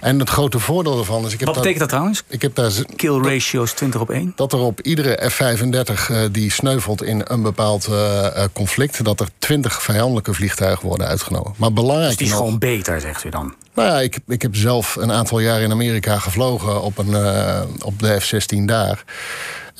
En 0.00 0.18
het 0.18 0.28
grote 0.28 0.58
voordeel 0.58 0.98
ervan 0.98 1.26
is... 1.26 1.32
Ik 1.32 1.38
heb 1.38 1.48
Wat 1.48 1.56
betekent 1.56 1.80
dat 1.80 1.88
trouwens? 1.88 2.22
Ik 2.28 2.42
heb 2.42 2.54
daar, 2.54 2.72
Kill 2.96 3.20
ratios 3.22 3.72
20 3.72 4.00
op 4.00 4.10
1? 4.10 4.32
Dat 4.36 4.52
er 4.52 4.58
op 4.58 4.80
iedere 4.80 5.30
F-35 5.30 5.40
uh, 5.40 6.24
eh, 6.24 6.32
die 6.32 6.50
sneuvelt 6.52 7.02
in 7.02 7.22
een 7.24 7.42
bepaald 7.42 7.88
uh, 7.90 8.26
conflict... 8.52 9.04
dat 9.04 9.20
er 9.20 9.28
20 9.38 9.82
vijandelijke 9.82 10.34
vliegtuigen 10.34 10.88
worden 10.88 11.06
uitgenomen. 11.06 11.54
Maar 11.56 11.72
belangrijk 11.72 12.08
dus 12.08 12.18
die 12.18 12.26
is 12.26 12.32
gewoon 12.32 12.58
beter, 12.58 13.00
zegt 13.00 13.24
u 13.24 13.28
dan? 13.28 13.54
Nou 13.74 13.88
ja, 13.88 14.00
ik, 14.00 14.18
ik 14.26 14.42
heb 14.42 14.56
zelf 14.56 14.96
een 14.96 15.12
aantal 15.12 15.38
jaar 15.38 15.60
in 15.60 15.70
Amerika 15.70 16.18
gevlogen 16.18 16.82
op, 16.82 16.98
een, 16.98 17.10
uh, 17.10 17.60
op 17.82 17.98
de 17.98 18.20
F-16 18.20 18.64
daar... 18.64 19.04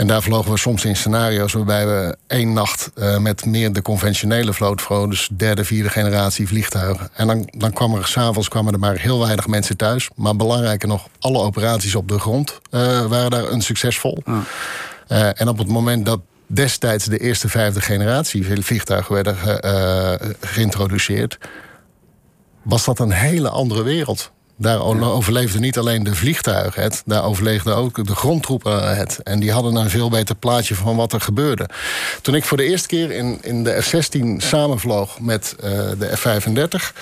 En 0.00 0.06
daar 0.06 0.22
vlogen 0.22 0.50
we 0.50 0.58
soms 0.58 0.84
in 0.84 0.96
scenario's 0.96 1.52
waarbij 1.52 1.86
we 1.86 2.16
één 2.26 2.52
nacht 2.52 2.90
uh, 2.94 3.18
met 3.18 3.44
meer 3.44 3.72
de 3.72 3.82
conventionele 3.82 4.52
vloot 4.52 4.82
vlogen. 4.82 5.10
Dus 5.10 5.28
derde, 5.32 5.64
vierde 5.64 5.88
generatie 5.88 6.46
vliegtuigen. 6.46 7.08
En 7.14 7.26
dan, 7.26 7.48
dan 7.56 7.72
kwam 7.72 7.94
er 7.94 8.06
s'avonds 8.06 8.48
kwamen 8.48 8.72
er 8.72 8.78
maar 8.78 8.98
heel 8.98 9.20
weinig 9.20 9.46
mensen 9.46 9.76
thuis. 9.76 10.10
Maar 10.14 10.36
belangrijker 10.36 10.88
nog, 10.88 11.08
alle 11.18 11.38
operaties 11.38 11.94
op 11.94 12.08
de 12.08 12.18
grond 12.18 12.60
uh, 12.70 13.06
waren 13.06 13.30
daar 13.30 13.50
een 13.50 13.62
succesvol. 13.62 14.22
Ja. 14.24 14.42
Uh, 15.08 15.40
en 15.40 15.48
op 15.48 15.58
het 15.58 15.68
moment 15.68 16.06
dat 16.06 16.20
destijds 16.46 17.04
de 17.04 17.18
eerste 17.18 17.48
vijfde 17.48 17.80
generatie 17.80 18.46
vliegtuigen 18.62 19.14
werden 19.14 19.36
ge, 19.36 20.36
geïntroduceerd, 20.40 21.38
was 22.62 22.84
dat 22.84 22.98
een 22.98 23.12
hele 23.12 23.48
andere 23.48 23.82
wereld. 23.82 24.30
Daar 24.62 24.82
overleefden 24.82 25.60
niet 25.60 25.78
alleen 25.78 26.02
de 26.02 26.14
vliegtuigen 26.14 26.82
het, 26.82 27.02
daar 27.06 27.24
overleefden 27.24 27.76
ook 27.76 28.06
de 28.06 28.14
grondtroepen 28.14 28.96
het. 28.96 29.18
En 29.22 29.40
die 29.40 29.52
hadden 29.52 29.74
een 29.74 29.90
veel 29.90 30.10
beter 30.10 30.34
plaatje 30.34 30.74
van 30.74 30.96
wat 30.96 31.12
er 31.12 31.20
gebeurde. 31.20 31.68
Toen 32.22 32.34
ik 32.34 32.44
voor 32.44 32.56
de 32.56 32.64
eerste 32.64 32.88
keer 32.88 33.10
in, 33.10 33.38
in 33.42 33.64
de 33.64 33.82
F-16 33.82 34.36
samenvloog 34.36 35.20
met 35.20 35.56
uh, 35.56 35.70
de 35.98 36.16
F-35... 36.16 36.94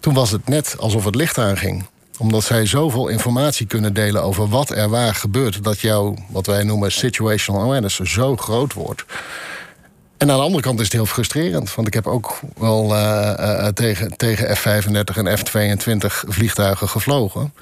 toen 0.00 0.14
was 0.14 0.30
het 0.30 0.48
net 0.48 0.76
alsof 0.78 1.04
het 1.04 1.14
licht 1.14 1.38
aanging 1.38 1.86
omdat 2.18 2.44
zij 2.44 2.66
zoveel 2.66 3.08
informatie 3.08 3.66
kunnen 3.66 3.94
delen 3.94 4.22
over 4.22 4.48
wat 4.48 4.70
er 4.70 4.88
waar 4.88 5.14
gebeurt... 5.14 5.64
dat 5.64 5.80
jouw, 5.80 6.14
wat 6.28 6.46
wij 6.46 6.62
noemen 6.62 6.92
situational 6.92 7.62
awareness, 7.62 8.00
zo 8.00 8.36
groot 8.36 8.72
wordt... 8.72 9.04
En 10.24 10.30
aan 10.30 10.36
de 10.36 10.44
andere 10.44 10.62
kant 10.62 10.78
is 10.78 10.84
het 10.84 10.92
heel 10.92 11.06
frustrerend. 11.06 11.74
Want 11.74 11.86
ik 11.86 11.94
heb 11.94 12.06
ook 12.06 12.40
wel 12.56 12.92
uh, 12.92 13.32
uh, 13.38 13.66
tegen, 13.66 14.16
tegen 14.16 14.56
F-35 14.56 15.16
en 15.16 15.38
F-22 15.38 16.06
vliegtuigen 16.28 16.88
gevlogen. 16.88 17.54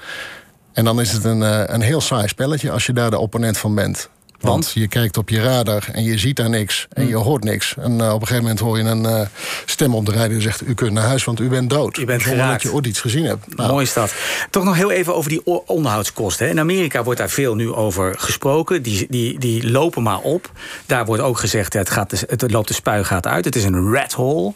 En 0.73 0.85
dan 0.85 1.01
is 1.01 1.11
het 1.11 1.23
een, 1.23 1.41
uh, 1.41 1.63
een 1.65 1.81
heel 1.81 2.01
saai 2.01 2.27
spelletje 2.27 2.71
als 2.71 2.85
je 2.85 2.93
daar 2.93 3.09
de 3.09 3.17
opponent 3.17 3.57
van 3.57 3.75
bent. 3.75 4.09
Want 4.51 4.71
je 4.73 4.87
kijkt 4.87 5.17
op 5.17 5.29
je 5.29 5.41
radar 5.41 5.83
en 5.91 6.03
je 6.03 6.17
ziet 6.17 6.35
daar 6.35 6.49
niks 6.49 6.87
en 6.93 7.07
je 7.07 7.15
hoort 7.15 7.43
niks. 7.43 7.75
En 7.77 7.91
uh, 7.99 8.13
op 8.13 8.21
een 8.21 8.27
gegeven 8.27 8.41
moment 8.41 8.59
hoor 8.59 8.77
je 8.77 8.83
een 8.83 9.03
uh, 9.03 9.21
stem 9.65 9.95
op 9.95 10.05
de 10.05 10.11
radio 10.11 10.33
die 10.33 10.41
zegt... 10.41 10.67
u 10.67 10.73
kunt 10.73 10.91
naar 10.91 11.03
huis, 11.03 11.23
want 11.23 11.39
u 11.39 11.49
bent 11.49 11.69
dood. 11.69 11.97
U 11.97 12.05
bent 12.05 12.21
Zonder 12.21 12.47
dat 12.47 12.61
je 12.61 12.73
ooit 12.73 12.85
iets 12.85 12.99
gezien 13.01 13.25
hebt. 13.25 13.55
Nou. 13.55 13.71
Mooi 13.71 13.85
is 13.85 13.93
dat. 13.93 14.13
Toch 14.49 14.63
nog 14.63 14.75
heel 14.75 14.91
even 14.91 15.15
over 15.15 15.29
die 15.29 15.45
onderhoudskosten. 15.65 16.49
In 16.49 16.59
Amerika 16.59 17.03
wordt 17.03 17.19
daar 17.19 17.29
veel 17.29 17.55
nu 17.55 17.71
over 17.71 18.15
gesproken. 18.17 18.81
Die, 18.81 19.07
die, 19.09 19.39
die 19.39 19.71
lopen 19.71 20.03
maar 20.03 20.19
op. 20.19 20.51
Daar 20.85 21.05
wordt 21.05 21.21
ook 21.21 21.39
gezegd, 21.39 21.73
het, 21.73 21.89
gaat, 21.89 22.11
het 22.11 22.51
loopt 22.51 22.67
de 22.67 22.73
spuigaat 22.73 23.27
uit. 23.27 23.45
Het 23.45 23.55
is 23.55 23.63
een 23.63 23.93
rat 23.93 24.13
hole. 24.13 24.53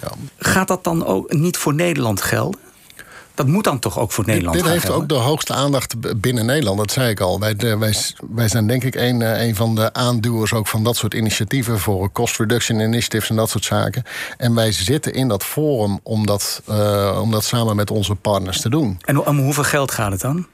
Ja. 0.00 0.10
Gaat 0.38 0.68
dat 0.68 0.84
dan 0.84 1.06
ook 1.06 1.32
niet 1.32 1.56
voor 1.56 1.74
Nederland 1.74 2.22
gelden? 2.22 2.60
Dat 3.38 3.46
moet 3.46 3.64
dan 3.64 3.78
toch 3.78 3.98
ook 3.98 4.12
voor 4.12 4.24
Nederland 4.26 4.54
Dit, 4.56 4.64
dit 4.64 4.72
heeft 4.72 4.90
ook 4.90 5.08
de 5.08 5.14
hoogste 5.14 5.54
aandacht 5.54 6.20
binnen 6.20 6.46
Nederland, 6.46 6.78
dat 6.78 6.90
zei 6.90 7.10
ik 7.10 7.20
al. 7.20 7.40
Wij, 7.40 7.56
wij, 7.56 7.94
wij 8.30 8.48
zijn 8.48 8.66
denk 8.66 8.84
ik 8.84 8.94
een, 8.94 9.22
eh, 9.22 9.46
een 9.46 9.56
van 9.56 9.74
de 9.74 9.92
aanduwers 9.92 10.52
ook 10.52 10.66
van 10.66 10.84
dat 10.84 10.96
soort 10.96 11.14
initiatieven... 11.14 11.78
voor 11.78 12.12
cost 12.12 12.38
reduction 12.38 12.80
initiatives 12.80 13.30
en 13.30 13.36
dat 13.36 13.50
soort 13.50 13.64
zaken. 13.64 14.02
En 14.36 14.54
wij 14.54 14.72
zitten 14.72 15.12
in 15.12 15.28
dat 15.28 15.44
forum 15.44 16.00
om 16.02 16.26
dat, 16.26 16.62
uh, 16.68 17.18
om 17.22 17.30
dat 17.30 17.44
samen 17.44 17.76
met 17.76 17.90
onze 17.90 18.14
partners 18.14 18.60
te 18.60 18.70
doen. 18.70 18.98
En 19.04 19.26
om 19.26 19.38
hoeveel 19.38 19.64
geld 19.64 19.90
gaat 19.90 20.10
het 20.10 20.20
dan? 20.20 20.46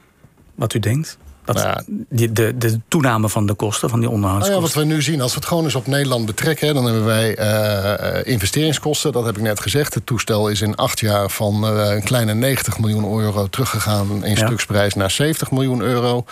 Wat 0.55 0.73
u 0.73 0.79
denkt? 0.79 1.17
Dat, 1.45 1.55
nou 1.55 1.67
ja. 1.67 1.83
de, 2.09 2.31
de, 2.31 2.57
de, 2.57 2.79
toename 2.87 3.29
van 3.29 3.45
de 3.45 3.53
kosten, 3.53 3.89
van 3.89 3.99
die 3.99 4.09
onderhoudskosten. 4.09 4.61
Nou 4.61 4.71
ja, 4.71 4.75
wat 4.75 4.87
we 4.87 4.93
nu 4.93 5.01
zien, 5.01 5.21
als 5.21 5.31
we 5.31 5.39
het 5.39 5.47
gewoon 5.47 5.63
eens 5.63 5.75
op 5.75 5.87
Nederland 5.87 6.25
betrekken... 6.25 6.73
dan 6.73 6.85
hebben 6.85 7.05
wij 7.05 7.39
uh, 7.39 8.31
investeringskosten, 8.33 9.11
dat 9.11 9.25
heb 9.25 9.37
ik 9.37 9.41
net 9.41 9.59
gezegd. 9.59 9.93
Het 9.93 10.05
toestel 10.05 10.47
is 10.47 10.61
in 10.61 10.75
acht 10.75 10.99
jaar 10.99 11.29
van 11.29 11.77
uh, 11.77 11.93
een 11.95 12.03
kleine 12.03 12.33
90 12.33 12.79
miljoen 12.79 13.19
euro... 13.19 13.47
teruggegaan 13.47 14.25
in 14.25 14.35
ja. 14.35 14.45
stuksprijs 14.45 14.93
naar 14.93 15.11
70 15.11 15.51
miljoen 15.51 15.81
euro. 15.81 16.25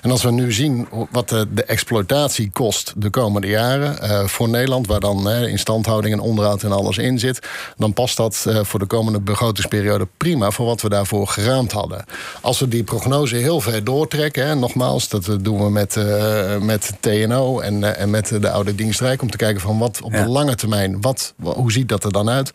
En 0.00 0.10
als 0.10 0.22
we 0.22 0.30
nu 0.30 0.52
zien 0.52 0.88
wat 1.10 1.28
de, 1.28 1.46
de 1.54 1.64
exploitatie 1.64 2.50
kost 2.52 2.92
de 2.96 3.10
komende 3.10 3.46
jaren... 3.46 3.98
Uh, 4.02 4.24
voor 4.26 4.48
Nederland, 4.48 4.86
waar 4.86 5.00
dan 5.00 5.30
instandhouding 5.30 6.14
en 6.14 6.20
onderhoud 6.20 6.62
en 6.62 6.72
alles 6.72 6.98
in 6.98 7.18
zit... 7.18 7.48
dan 7.76 7.92
past 7.92 8.16
dat 8.16 8.46
voor 8.62 8.78
de 8.78 8.86
komende 8.86 9.20
begrotingsperiode 9.20 10.08
prima... 10.16 10.50
voor 10.50 10.66
wat 10.66 10.82
we 10.82 10.88
daarvoor 10.88 11.26
geraamd 11.26 11.72
hadden. 11.72 12.04
Als 12.40 12.58
we 12.58 12.68
die 12.68 12.84
prognose 12.84 13.36
heel 13.36 13.60
ver 13.60 13.84
doortrekken 13.84 14.49
nogmaals, 14.58 15.08
dat 15.08 15.38
doen 15.40 15.64
we 15.64 15.70
met, 15.70 15.96
uh, 15.96 16.56
met 16.58 16.92
TNO 17.00 17.60
en, 17.60 17.74
uh, 17.82 18.00
en 18.00 18.10
met 18.10 18.28
de 18.40 18.50
oude 18.50 18.74
dienstrijk... 18.74 19.22
om 19.22 19.30
te 19.30 19.36
kijken 19.36 19.60
van 19.60 19.78
wat 19.78 20.00
op 20.02 20.12
ja. 20.12 20.22
de 20.22 20.28
lange 20.28 20.54
termijn, 20.54 21.00
wat, 21.00 21.34
hoe 21.42 21.72
ziet 21.72 21.88
dat 21.88 22.04
er 22.04 22.12
dan 22.12 22.28
uit? 22.28 22.50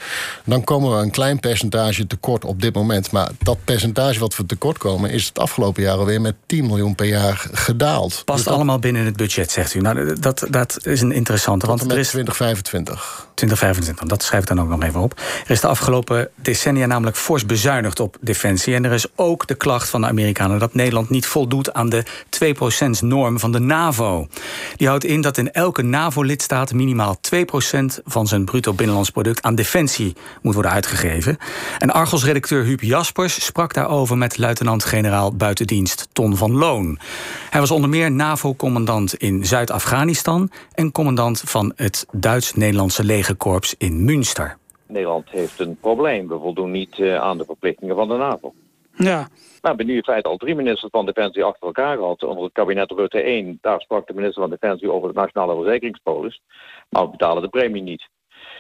Dan 0.46 0.64
komen 0.64 0.98
we 0.98 1.04
een 1.04 1.12
klein 1.12 1.40
percentage 1.40 2.08
tekort 2.08 2.46
op 2.46 2.62
dit 2.62 2.76
moment. 2.76 3.12
Maar 3.12 3.30
dat 3.40 3.58
percentage 3.64 4.20
wat 4.20 4.36
we 4.36 4.46
tekort 4.46 4.78
komen... 4.78 5.10
is 5.10 5.26
het 5.26 5.40
afgelopen 5.40 5.84
jaar 5.84 5.98
alweer 5.98 6.22
met 6.22 6.36
10 6.46 6.66
miljoen 6.66 6.96
per 6.96 7.06
jaar 7.06 7.48
gedaald. 7.52 8.22
Past 8.26 8.44
dus 8.44 8.54
allemaal 8.54 8.80
binnen 8.80 9.06
het 9.06 9.16
budget, 9.16 9.52
zegt 9.52 9.74
u. 9.74 9.80
Nou, 9.80 10.20
dat, 10.20 10.48
dat 10.50 10.80
is 10.82 11.02
een 11.02 11.12
interessante. 11.12 11.68
Want 11.68 11.82
er 11.92 11.98
is 11.98 12.10
2025. 12.10 13.28
2025, 13.34 14.08
dat 14.08 14.24
schrijf 14.24 14.42
ik 14.42 14.48
dan 14.50 14.62
ook 14.62 14.70
nog 14.70 14.84
even 14.84 15.02
op. 15.02 15.20
Er 15.46 15.52
is 15.52 15.62
de 15.62 15.68
afgelopen 15.68 16.30
decennia 16.36 16.86
namelijk 16.86 17.18
fors 17.18 17.46
bezuinigd 17.46 18.00
op 18.00 18.18
defensie. 18.22 18.76
En 18.76 18.86
er 18.86 18.94
is 18.94 19.06
ook 19.16 19.48
de 19.48 19.56
klacht 19.56 19.90
van 19.90 20.02
de 20.02 20.08
Amerikanen... 20.08 20.60
dat 20.60 20.74
Nederland 20.74 21.10
niet 21.10 21.26
voldoet 21.26 21.74
aan 21.74 21.85
de 21.90 22.04
2%-norm 22.30 23.40
van 23.40 23.52
de 23.52 23.60
NAVO. 23.60 24.28
Die 24.76 24.88
houdt 24.88 25.04
in 25.04 25.22
dat 25.22 25.38
in 25.38 25.52
elke 25.52 25.82
NAVO-lidstaat 25.82 26.74
minimaal 26.74 27.18
2% 27.36 27.40
van 28.06 28.28
zijn 28.28 28.46
bruto 28.46 28.74
binnenlands 28.74 29.10
product 29.10 29.42
aan 29.42 29.56
defensie 29.56 30.16
moet 30.42 30.54
worden 30.54 30.72
uitgegeven. 30.72 31.38
En 31.78 31.92
Argos-redacteur 31.92 32.64
Huub 32.64 32.82
Jaspers 32.82 33.46
sprak 33.46 33.74
daarover 33.74 34.18
met 34.18 34.38
luitenant-generaal 34.38 35.36
buitendienst 35.36 36.08
Ton 36.12 36.38
van 36.38 36.52
Loon. 36.52 37.00
Hij 37.50 37.60
was 37.60 37.72
onder 37.72 37.90
meer 37.90 38.12
NAVO-commandant 38.12 39.16
in 39.16 39.46
Zuid-Afghanistan 39.46 40.50
en 40.74 40.92
commandant 40.92 41.42
van 41.46 41.74
het 41.76 42.06
Duits-Nederlandse 42.12 43.04
legerkorps 43.04 43.76
in 43.78 44.04
Münster. 44.06 44.58
Nederland 44.88 45.30
heeft 45.30 45.60
een 45.60 45.78
probleem. 45.82 46.28
We 46.28 46.40
voldoen 46.40 46.72
niet 46.72 46.98
uh, 46.98 47.16
aan 47.16 47.38
de 47.38 47.46
verplichtingen 47.46 47.96
van 47.96 48.08
de 48.08 48.16
NAVO. 48.16 48.54
Ja. 48.98 49.18
Nou, 49.18 49.28
hebben 49.62 49.86
nu 49.86 49.96
in 49.96 50.04
feite 50.04 50.30
al 50.30 50.38
drie 50.38 50.56
ministers 50.56 50.92
van 50.92 51.06
Defensie 51.06 51.44
achter 51.44 51.68
elkaar 51.68 51.98
gehad. 51.98 52.24
Onder 52.24 52.44
het 52.44 52.54
kabinet 52.54 52.92
Rutte 52.92 53.22
1, 53.22 53.58
daar 53.62 53.82
sprak 53.82 54.08
de 54.08 54.14
minister 54.14 54.42
van 54.42 54.50
Defensie 54.50 54.92
over 54.92 55.14
de 55.14 55.20
nationale 55.20 55.56
verzekeringspolis. 55.56 56.42
Maar 56.90 57.04
we 57.04 57.10
betalen 57.10 57.42
de 57.42 57.50
premie 57.50 57.82
niet. 57.82 58.10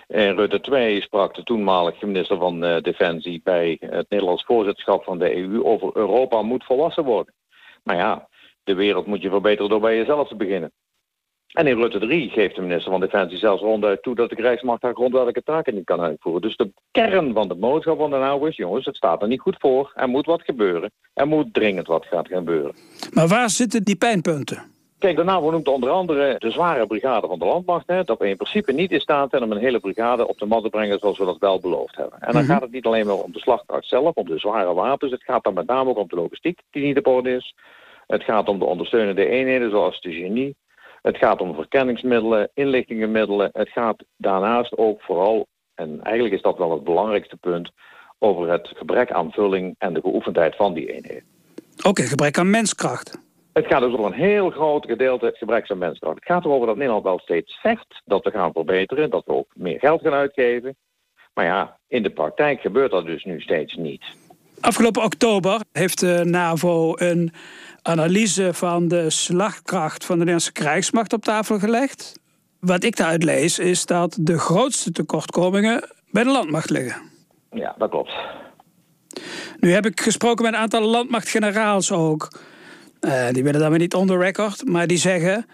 En 0.07 0.35
Rutte 0.35 0.59
2 0.59 1.01
sprak 1.01 1.35
de 1.35 1.43
toenmalige 1.43 2.05
minister 2.05 2.37
van 2.37 2.63
uh, 2.63 2.81
Defensie 2.81 3.41
bij 3.43 3.77
het 3.79 4.09
Nederlands 4.09 4.43
voorzitterschap 4.43 5.03
van 5.03 5.19
de 5.19 5.35
EU 5.35 5.63
over 5.63 5.91
Europa 5.93 6.41
moet 6.41 6.63
volwassen 6.63 7.03
worden. 7.03 7.33
Maar 7.83 7.95
ja, 7.95 8.27
de 8.63 8.73
wereld 8.73 9.05
moet 9.05 9.21
je 9.21 9.29
verbeteren 9.29 9.69
door 9.69 9.79
bij 9.79 9.95
jezelf 9.95 10.27
te 10.27 10.35
beginnen. 10.35 10.71
En 11.55 11.67
in 11.67 11.75
Rutte 11.77 11.99
3 11.99 12.29
geeft 12.29 12.55
de 12.55 12.61
minister 12.61 12.91
van 12.91 12.99
Defensie 12.99 13.37
zelfs 13.37 13.61
ronduit 13.61 14.03
toe 14.03 14.15
dat 14.15 14.29
de 14.29 14.35
Krijgsmacht 14.35 14.81
haar 14.81 14.93
grondwettelijke 14.93 15.43
taken 15.43 15.73
niet 15.75 15.83
kan 15.85 16.01
uitvoeren. 16.01 16.41
Dus 16.41 16.55
de 16.57 16.71
kern 16.91 17.33
van 17.33 17.47
de 17.47 17.55
boodschap 17.55 17.97
van 17.97 18.09
de 18.09 18.17
NAVO 18.17 18.45
is, 18.45 18.55
jongens, 18.55 18.85
het 18.85 18.95
staat 18.95 19.21
er 19.21 19.27
niet 19.27 19.39
goed 19.39 19.55
voor. 19.59 19.91
Er 19.95 20.07
moet 20.07 20.25
wat 20.25 20.41
gebeuren. 20.41 20.91
Er 21.13 21.27
moet 21.27 21.53
dringend 21.53 21.87
wat 21.87 22.05
gaan 22.05 22.27
gebeuren. 22.27 22.75
Maar 23.13 23.27
waar 23.27 23.49
zitten 23.49 23.83
die 23.83 23.95
pijnpunten? 23.95 24.63
Kijk, 24.99 25.15
de 25.15 25.23
NAVO 25.23 25.51
noemt 25.51 25.67
onder 25.67 25.89
andere 25.89 26.35
de 26.37 26.51
zware 26.51 26.87
brigade 26.87 27.27
van 27.27 27.39
de 27.39 27.45
landmacht. 27.45 27.87
Hè, 27.87 28.03
dat 28.03 28.19
we 28.19 28.29
in 28.29 28.35
principe 28.37 28.71
niet 28.71 28.91
in 28.91 28.99
staat 28.99 29.29
zijn 29.29 29.43
om 29.43 29.51
een 29.51 29.57
hele 29.57 29.79
brigade 29.79 30.27
op 30.27 30.37
de 30.37 30.45
mat 30.45 30.63
te 30.63 30.69
brengen 30.69 30.99
zoals 30.99 31.17
we 31.17 31.25
dat 31.25 31.37
wel 31.39 31.59
beloofd 31.59 31.95
hebben. 31.95 32.19
En 32.19 32.33
dan 32.33 32.41
Mhm. 32.43 32.51
gaat 32.51 32.61
het 32.61 32.71
niet 32.71 32.85
alleen 32.85 33.05
maar 33.05 33.15
om 33.15 33.31
de 33.31 33.39
slagkracht 33.39 33.87
zelf, 33.87 34.15
om 34.15 34.25
de 34.27 34.39
zware 34.39 34.73
wapens. 34.73 35.11
Het 35.11 35.23
gaat 35.23 35.43
dan 35.43 35.53
met 35.53 35.67
name 35.67 35.89
ook 35.89 35.97
om 35.97 36.07
de 36.07 36.15
logistiek 36.15 36.59
die 36.71 36.83
niet 36.85 36.97
op 36.97 37.07
orde 37.07 37.35
is. 37.35 37.55
Het 38.07 38.23
gaat 38.23 38.47
om 38.49 38.59
de 38.59 38.65
ondersteunende 38.65 39.27
eenheden 39.29 39.69
zoals 39.69 40.01
de 40.01 40.11
genie. 40.13 40.55
Het 41.05 41.17
gaat 41.17 41.41
om 41.41 41.55
verkenningsmiddelen, 41.55 42.49
inlichtingenmiddelen. 42.53 43.49
Het 43.53 43.69
gaat 43.69 44.03
daarnaast 44.17 44.77
ook 44.77 45.01
vooral, 45.01 45.47
en 45.75 45.99
eigenlijk 46.03 46.35
is 46.35 46.41
dat 46.41 46.57
wel 46.57 46.71
het 46.71 46.83
belangrijkste 46.83 47.37
punt, 47.37 47.71
over 48.19 48.51
het 48.51 48.67
gebrek 48.75 49.11
aan 49.11 49.31
vulling 49.31 49.75
en 49.77 49.93
de 49.93 50.01
geoefendheid 50.01 50.55
van 50.55 50.73
die 50.73 50.93
eenheden. 50.93 51.23
Oké, 51.83 52.03
gebrek 52.03 52.37
aan 52.37 52.49
menskracht. 52.49 53.19
Het 53.53 53.65
gaat 53.65 53.81
dus 53.81 53.93
over 53.93 54.05
een 54.05 54.13
heel 54.13 54.49
groot 54.49 54.85
gedeelte 54.85 55.25
het 55.25 55.37
gebrek 55.37 55.71
aan 55.71 55.77
menskracht. 55.77 56.15
Het 56.15 56.25
gaat 56.25 56.45
erover 56.45 56.67
dat 56.67 56.75
Nederland 56.75 57.03
wel 57.03 57.19
steeds 57.19 57.59
zegt 57.61 58.01
dat 58.05 58.23
we 58.23 58.31
gaan 58.31 58.51
verbeteren, 58.51 59.09
dat 59.09 59.25
we 59.25 59.33
ook 59.33 59.51
meer 59.53 59.79
geld 59.79 60.01
gaan 60.01 60.13
uitgeven. 60.13 60.75
Maar 61.33 61.45
ja, 61.45 61.77
in 61.87 62.03
de 62.03 62.09
praktijk 62.09 62.61
gebeurt 62.61 62.91
dat 62.91 63.05
dus 63.05 63.23
nu 63.23 63.39
steeds 63.39 63.75
niet. 63.75 64.03
Afgelopen 64.61 65.03
oktober 65.03 65.61
heeft 65.71 65.99
de 65.99 66.21
NAVO 66.23 66.93
een 66.95 67.31
analyse 67.85 68.53
van 68.53 68.87
de 68.87 69.09
slagkracht 69.09 70.05
van 70.05 70.15
de 70.15 70.19
Nederlandse 70.19 70.51
krijgsmacht 70.51 71.13
op 71.13 71.23
tafel 71.23 71.59
gelegd. 71.59 72.19
Wat 72.59 72.83
ik 72.83 72.95
daaruit 72.95 73.23
lees 73.23 73.59
is 73.59 73.85
dat 73.85 74.17
de 74.19 74.39
grootste 74.39 74.91
tekortkomingen 74.91 75.89
bij 76.11 76.23
de 76.23 76.29
landmacht 76.29 76.69
liggen. 76.69 77.01
Ja, 77.51 77.75
dat 77.77 77.89
klopt. 77.89 78.13
Nu 79.59 79.71
heb 79.71 79.85
ik 79.85 80.01
gesproken 80.01 80.45
met 80.45 80.53
een 80.53 80.59
aantal 80.59 80.81
landmachtgeneraals 80.81 81.91
ook. 81.91 82.39
Uh, 83.01 83.29
die 83.31 83.43
willen 83.43 83.59
daarmee 83.59 83.79
niet 83.79 83.93
on 83.93 84.07
the 84.07 84.17
record, 84.17 84.65
maar 84.65 84.87
die 84.87 84.97
zeggen... 84.97 85.45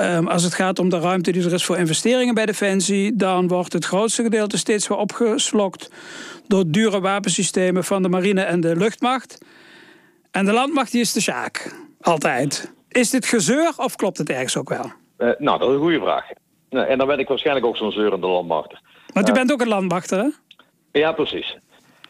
Um, 0.00 0.28
als 0.28 0.42
het 0.42 0.54
gaat 0.54 0.78
om 0.78 0.88
de 0.88 0.98
ruimte 0.98 1.32
die 1.32 1.44
er 1.44 1.52
is 1.52 1.64
voor 1.64 1.78
investeringen 1.78 2.34
bij 2.34 2.46
Defensie... 2.46 3.16
dan 3.16 3.48
wordt 3.48 3.72
het 3.72 3.84
grootste 3.84 4.22
gedeelte 4.22 4.58
steeds 4.58 4.88
weer 4.88 4.98
opgeslokt... 4.98 5.90
door 6.46 6.64
dure 6.66 7.00
wapensystemen 7.00 7.84
van 7.84 8.02
de 8.02 8.08
marine 8.08 8.42
en 8.42 8.60
de 8.60 8.76
luchtmacht. 8.76 9.38
En 10.30 10.44
de 10.44 10.52
landmacht 10.52 10.92
die 10.92 11.00
is 11.00 11.12
de 11.12 11.20
sjaak. 11.20 11.74
Altijd. 12.00 12.74
Is 12.88 13.10
dit 13.10 13.26
gezeur 13.26 13.72
of 13.76 13.96
klopt 13.96 14.18
het 14.18 14.30
ergens 14.30 14.56
ook 14.56 14.68
wel? 14.68 14.84
Uh, 15.18 15.30
nou, 15.38 15.58
dat 15.58 15.68
is 15.68 15.74
een 15.74 15.80
goede 15.80 16.00
vraag. 16.00 16.28
Nou, 16.70 16.86
en 16.86 16.98
dan 16.98 17.06
ben 17.06 17.18
ik 17.18 17.28
waarschijnlijk 17.28 17.66
ook 17.66 17.76
zo'n 17.76 17.92
zeurende 17.92 18.26
landmachter. 18.26 18.80
Want 19.12 19.26
u 19.28 19.30
uh, 19.30 19.36
bent 19.36 19.52
ook 19.52 19.60
een 19.60 19.68
landmachter, 19.68 20.18
hè? 20.18 20.28
Ja, 20.92 21.12
precies. 21.12 21.56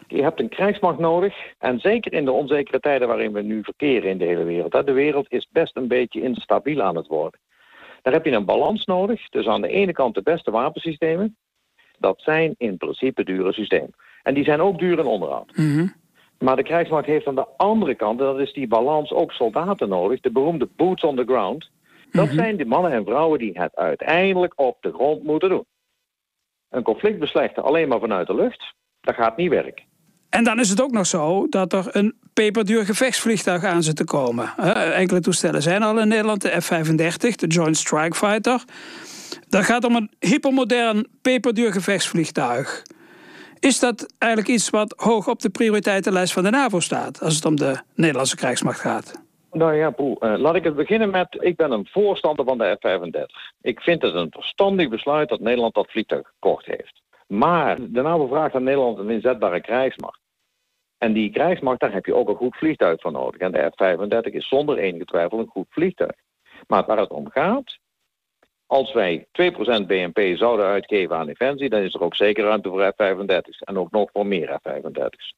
Je 0.08 0.22
hebt 0.22 0.40
een 0.40 0.48
krijgsmacht 0.48 0.98
nodig. 0.98 1.34
En 1.58 1.78
zeker 1.78 2.12
in 2.12 2.24
de 2.24 2.32
onzekere 2.32 2.80
tijden 2.80 3.08
waarin 3.08 3.32
we 3.32 3.42
nu 3.42 3.62
verkeren 3.62 4.10
in 4.10 4.18
de 4.18 4.24
hele 4.24 4.44
wereld. 4.44 4.72
Hè, 4.72 4.84
de 4.84 4.92
wereld 4.92 5.26
is 5.32 5.48
best 5.52 5.76
een 5.76 5.88
beetje 5.88 6.22
instabiel 6.22 6.82
aan 6.82 6.96
het 6.96 7.06
worden. 7.06 7.40
Daar 8.02 8.12
heb 8.12 8.24
je 8.24 8.30
een 8.30 8.44
balans 8.44 8.84
nodig. 8.84 9.28
Dus 9.28 9.46
aan 9.46 9.60
de 9.60 9.68
ene 9.68 9.92
kant 9.92 10.14
de 10.14 10.22
beste 10.22 10.50
wapensystemen. 10.50 11.36
Dat 11.98 12.20
zijn 12.20 12.54
in 12.58 12.76
principe 12.76 13.24
dure 13.24 13.52
systemen. 13.52 13.94
En 14.22 14.34
die 14.34 14.44
zijn 14.44 14.60
ook 14.60 14.78
duur 14.78 14.98
in 14.98 15.06
onderhoud. 15.06 15.56
Mm 15.56 15.74
-hmm. 15.74 15.94
Maar 16.44 16.56
de 16.56 16.62
krijgsmacht 16.62 17.06
heeft 17.06 17.26
aan 17.26 17.34
de 17.34 17.46
andere 17.56 17.94
kant, 17.94 18.20
en 18.20 18.26
dat 18.26 18.38
is 18.38 18.52
die 18.52 18.68
balans, 18.68 19.12
ook 19.12 19.32
soldaten 19.32 19.88
nodig. 19.88 20.20
De 20.20 20.30
beroemde 20.32 20.68
boots 20.76 21.02
on 21.02 21.16
the 21.16 21.24
ground. 21.26 21.70
Dat 22.12 22.26
Mhm. 22.26 22.34
zijn 22.34 22.56
de 22.56 22.64
mannen 22.64 22.92
en 22.92 23.04
vrouwen 23.04 23.38
die 23.38 23.50
het 23.60 23.76
uiteindelijk 23.76 24.52
op 24.56 24.76
de 24.80 24.92
grond 24.92 25.22
moeten 25.24 25.48
doen. 25.48 25.64
Een 26.70 26.82
conflict 26.82 27.18
beslechten 27.18 27.62
alleen 27.62 27.88
maar 27.88 28.00
vanuit 28.00 28.26
de 28.26 28.34
lucht, 28.34 28.74
dat 29.00 29.14
gaat 29.14 29.36
niet 29.36 29.50
werken. 29.50 29.84
En 30.28 30.44
dan 30.44 30.60
is 30.60 30.68
het 30.70 30.82
ook 30.82 30.90
nog 30.90 31.06
zo 31.06 31.46
dat 31.48 31.72
er 31.72 31.86
een 31.90 32.14
peperduur 32.32 32.84
gevechtsvliegtuig 32.84 33.64
aan 33.64 33.82
zit 33.82 33.96
te 33.96 34.04
komen. 34.04 34.56
Enkele 34.94 35.20
toestellen 35.20 35.62
zijn 35.62 35.82
al 35.82 35.98
in 36.00 36.08
Nederland, 36.08 36.42
de 36.42 36.60
F-35, 36.60 37.34
de 37.36 37.46
Joint 37.46 37.76
Strike 37.76 38.16
Fighter. 38.16 38.64
Dat 39.48 39.64
gaat 39.64 39.84
om 39.84 39.94
een 39.96 40.10
hypermodern 40.18 41.06
peperduur 41.22 41.72
gevechtsvliegtuig. 41.72 42.82
Is 43.60 43.78
dat 43.78 44.14
eigenlijk 44.18 44.52
iets 44.52 44.70
wat 44.70 44.94
hoog 44.96 45.28
op 45.28 45.40
de 45.40 45.50
prioriteitenlijst 45.50 46.32
van 46.32 46.42
de 46.42 46.50
NAVO 46.50 46.80
staat... 46.80 47.20
als 47.20 47.34
het 47.34 47.44
om 47.44 47.56
de 47.56 47.82
Nederlandse 47.94 48.36
krijgsmacht 48.36 48.80
gaat? 48.80 49.22
Nou 49.52 49.74
ja, 49.74 49.90
Poel, 49.90 50.16
uh, 50.20 50.38
laat 50.38 50.54
ik 50.54 50.64
het 50.64 50.76
beginnen 50.76 51.10
met... 51.10 51.36
ik 51.40 51.56
ben 51.56 51.70
een 51.70 51.88
voorstander 51.90 52.44
van 52.44 52.58
de 52.58 52.76
F-35. 52.80 53.54
Ik 53.60 53.80
vind 53.80 54.02
het 54.02 54.14
een 54.14 54.30
verstandig 54.30 54.88
besluit 54.88 55.28
dat 55.28 55.40
Nederland 55.40 55.74
dat 55.74 55.90
vliegtuig 55.90 56.26
gekocht 56.26 56.66
heeft. 56.66 57.02
Maar 57.26 57.76
de 57.80 58.02
NAVO 58.02 58.26
vraagt 58.26 58.54
aan 58.54 58.62
Nederland 58.62 58.98
een 58.98 59.10
inzetbare 59.10 59.60
krijgsmacht. 59.60 60.20
En 60.98 61.12
die 61.12 61.30
krijgsmacht, 61.30 61.80
daar 61.80 61.92
heb 61.92 62.06
je 62.06 62.14
ook 62.14 62.28
een 62.28 62.34
goed 62.34 62.56
vliegtuig 62.56 63.00
voor 63.00 63.12
nodig. 63.12 63.40
En 63.40 63.52
de 63.52 63.70
F-35 63.76 64.32
is 64.32 64.48
zonder 64.48 64.78
enige 64.78 65.04
twijfel 65.04 65.38
een 65.38 65.46
goed 65.46 65.66
vliegtuig. 65.70 66.16
Maar 66.66 66.84
waar 66.86 66.98
het 66.98 67.10
om 67.10 67.30
gaat... 67.30 67.78
als 68.70 68.92
wij 68.92 69.26
2% 69.32 69.86
BNP 69.86 70.36
zouden 70.36 70.66
uitgeven 70.66 71.16
aan 71.16 71.26
defensie... 71.26 71.68
dan 71.68 71.80
is 71.80 71.94
er 71.94 72.02
ook 72.02 72.16
zeker 72.16 72.44
ruimte 72.44 72.68
voor 72.68 72.92
F-35's. 72.96 73.58
En 73.58 73.78
ook 73.78 73.90
nog 73.90 74.10
voor 74.12 74.26
meer 74.26 74.58
F-35's. 74.62 75.34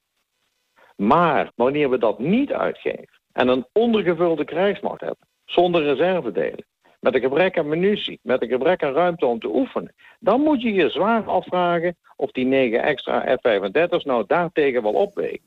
Maar 0.97 1.53
wanneer 1.55 1.91
we 1.91 1.99
dat 1.99 2.18
niet 2.18 2.53
uitgeven... 2.53 3.20
en 3.33 3.49
een 3.49 3.66
ondergevulde 3.72 4.45
krijgsmacht 4.45 5.01
hebben... 5.01 5.28
zonder 5.45 5.83
reservedelen... 5.83 6.64
met 7.01 7.14
een 7.14 7.20
gebrek 7.20 7.59
aan 7.59 7.68
munitie... 7.68 8.18
met 8.22 8.43
een 8.43 8.49
gebrek 8.49 8.83
aan 8.83 8.93
ruimte 8.93 9.26
om 9.26 9.39
te 9.39 9.55
oefenen... 9.55 9.95
dan 10.20 10.41
moet 10.41 10.62
je 10.62 10.72
je 10.72 10.91
zwaar 10.91 11.24
afvragen... 11.24 11.97
of 12.16 12.30
die 12.30 12.47
9 12.47 12.83
extra 12.83 13.37
F-35's 13.37 14.05
nou 14.05 14.24
daartegen 14.26 14.83
wel 14.83 14.93
opwegen. 14.93 15.41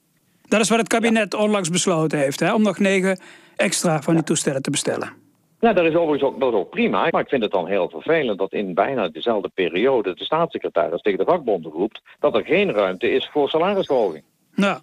Dat 0.48 0.60
is 0.60 0.70
wat 0.70 0.80
het 0.80 0.88
kabinet 0.88 1.34
onlangs 1.34 1.70
besloten 1.70 2.20
heeft... 2.20 2.40
Hè? 2.40 2.54
om 2.54 2.62
nog 2.62 2.80
negen 2.80 3.20
extra 3.56 4.02
van 4.02 4.14
die 4.14 4.24
toestellen 4.24 4.62
te 4.62 4.72
bestellen. 4.72 5.25
Ja, 5.66 5.74
dat 5.74 5.86
is 5.86 5.96
overigens 5.96 6.24
ook, 6.24 6.40
dat 6.40 6.54
is 6.54 6.60
ook 6.60 6.70
prima. 6.70 7.08
Maar 7.12 7.22
ik 7.22 7.30
vind 7.30 7.44
het 7.44 7.52
dan 7.52 7.68
heel 7.68 7.90
vervelend 7.90 8.38
dat 8.38 8.54
in 8.54 8.74
bijna 8.74 9.08
dezelfde 9.08 9.50
periode... 9.54 10.16
de 10.16 10.24
staatssecretaris 10.24 11.02
tegen 11.02 11.20
de 11.20 11.32
vakbonden 11.32 11.72
roept... 11.72 12.02
dat 12.20 12.36
er 12.36 12.46
geen 12.46 12.72
ruimte 12.72 13.12
is 13.12 13.30
voor 13.32 13.50
salarisverhoging. 13.50 14.24
Ja. 14.56 14.80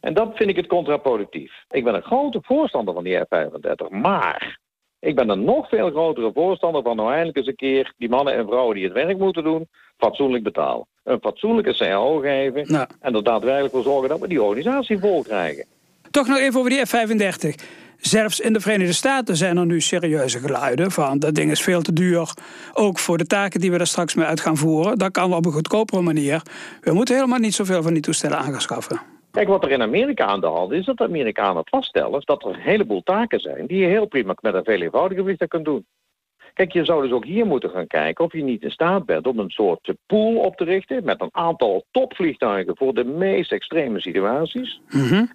En 0.00 0.14
dat 0.14 0.36
vind 0.36 0.50
ik 0.50 0.56
het 0.56 0.66
contraproductief. 0.66 1.52
Ik 1.70 1.84
ben 1.84 1.94
een 1.94 2.02
grote 2.02 2.40
voorstander 2.42 2.94
van 2.94 3.04
die 3.04 3.18
F-35, 3.18 3.88
maar... 3.90 4.58
ik 5.00 5.14
ben 5.14 5.28
een 5.28 5.44
nog 5.44 5.68
veel 5.68 5.90
grotere 5.90 6.30
voorstander 6.34 6.82
van 6.82 6.96
nou 6.96 7.10
eindelijk 7.10 7.36
eens 7.36 7.46
een 7.46 7.56
keer... 7.56 7.92
die 7.96 8.08
mannen 8.08 8.34
en 8.34 8.46
vrouwen 8.46 8.74
die 8.74 8.84
het 8.84 8.92
werk 8.92 9.18
moeten 9.18 9.44
doen, 9.44 9.68
fatsoenlijk 9.96 10.44
betalen. 10.44 10.86
Een 11.04 11.20
fatsoenlijke 11.20 11.74
CAO 11.74 12.18
geven 12.18 12.64
ja. 12.66 12.88
en 13.00 13.14
er 13.14 13.24
daadwerkelijk 13.24 13.74
voor 13.74 13.82
zorgen 13.82 14.08
dat 14.08 14.20
we 14.20 14.28
die 14.28 14.42
organisatie 14.42 14.98
vol 14.98 15.22
krijgen. 15.22 15.66
Toch 16.10 16.26
nog 16.26 16.38
even 16.38 16.58
over 16.58 16.70
die 16.70 16.86
F-35. 16.86 17.64
Zelfs 18.02 18.40
in 18.40 18.52
de 18.52 18.60
Verenigde 18.60 18.92
Staten 18.92 19.36
zijn 19.36 19.56
er 19.56 19.66
nu 19.66 19.80
serieuze 19.80 20.38
geluiden 20.38 20.90
van 20.90 21.18
dat 21.18 21.34
ding 21.34 21.50
is 21.50 21.62
veel 21.62 21.82
te 21.82 21.92
duur. 21.92 22.34
Ook 22.72 22.98
voor 22.98 23.18
de 23.18 23.26
taken 23.26 23.60
die 23.60 23.70
we 23.70 23.78
er 23.78 23.86
straks 23.86 24.14
mee 24.14 24.26
uit 24.26 24.40
gaan 24.40 24.56
voeren. 24.56 24.98
Dat 24.98 25.10
kan 25.10 25.34
op 25.34 25.46
een 25.46 25.52
goedkopere 25.52 26.02
manier. 26.02 26.42
We 26.80 26.92
moeten 26.92 27.14
helemaal 27.14 27.38
niet 27.38 27.54
zoveel 27.54 27.82
van 27.82 27.92
die 27.92 28.02
toestellen 28.02 28.38
aanschaffen. 28.38 29.00
Kijk, 29.30 29.48
wat 29.48 29.64
er 29.64 29.70
in 29.70 29.82
Amerika 29.82 30.24
aan 30.24 30.40
de 30.40 30.46
hand 30.46 30.72
is, 30.72 30.84
dat 30.84 30.96
de 30.96 31.04
Amerikanen 31.04 31.62
vaststellen 31.64 32.22
dat 32.24 32.44
er 32.44 32.50
een 32.50 32.60
heleboel 32.60 33.02
taken 33.02 33.40
zijn 33.40 33.66
die 33.66 33.78
je 33.78 33.86
heel 33.86 34.06
prima 34.06 34.34
met 34.40 34.54
een 34.54 34.64
veel 34.64 34.80
eenvoudiger 34.80 35.24
vliegtuig 35.24 35.50
kunt 35.50 35.64
doen. 35.64 35.86
Kijk, 36.54 36.72
je 36.72 36.84
zou 36.84 37.02
dus 37.02 37.12
ook 37.12 37.24
hier 37.24 37.46
moeten 37.46 37.70
gaan 37.70 37.86
kijken 37.86 38.24
of 38.24 38.32
je 38.32 38.42
niet 38.42 38.62
in 38.62 38.70
staat 38.70 39.06
bent 39.06 39.26
om 39.26 39.38
een 39.38 39.50
soort 39.50 39.92
pool 40.06 40.36
op 40.36 40.56
te 40.56 40.64
richten 40.64 41.04
met 41.04 41.20
een 41.20 41.28
aantal 41.32 41.84
topvliegtuigen 41.90 42.76
voor 42.76 42.94
de 42.94 43.04
meest 43.04 43.52
extreme 43.52 44.00
situaties. 44.00 44.80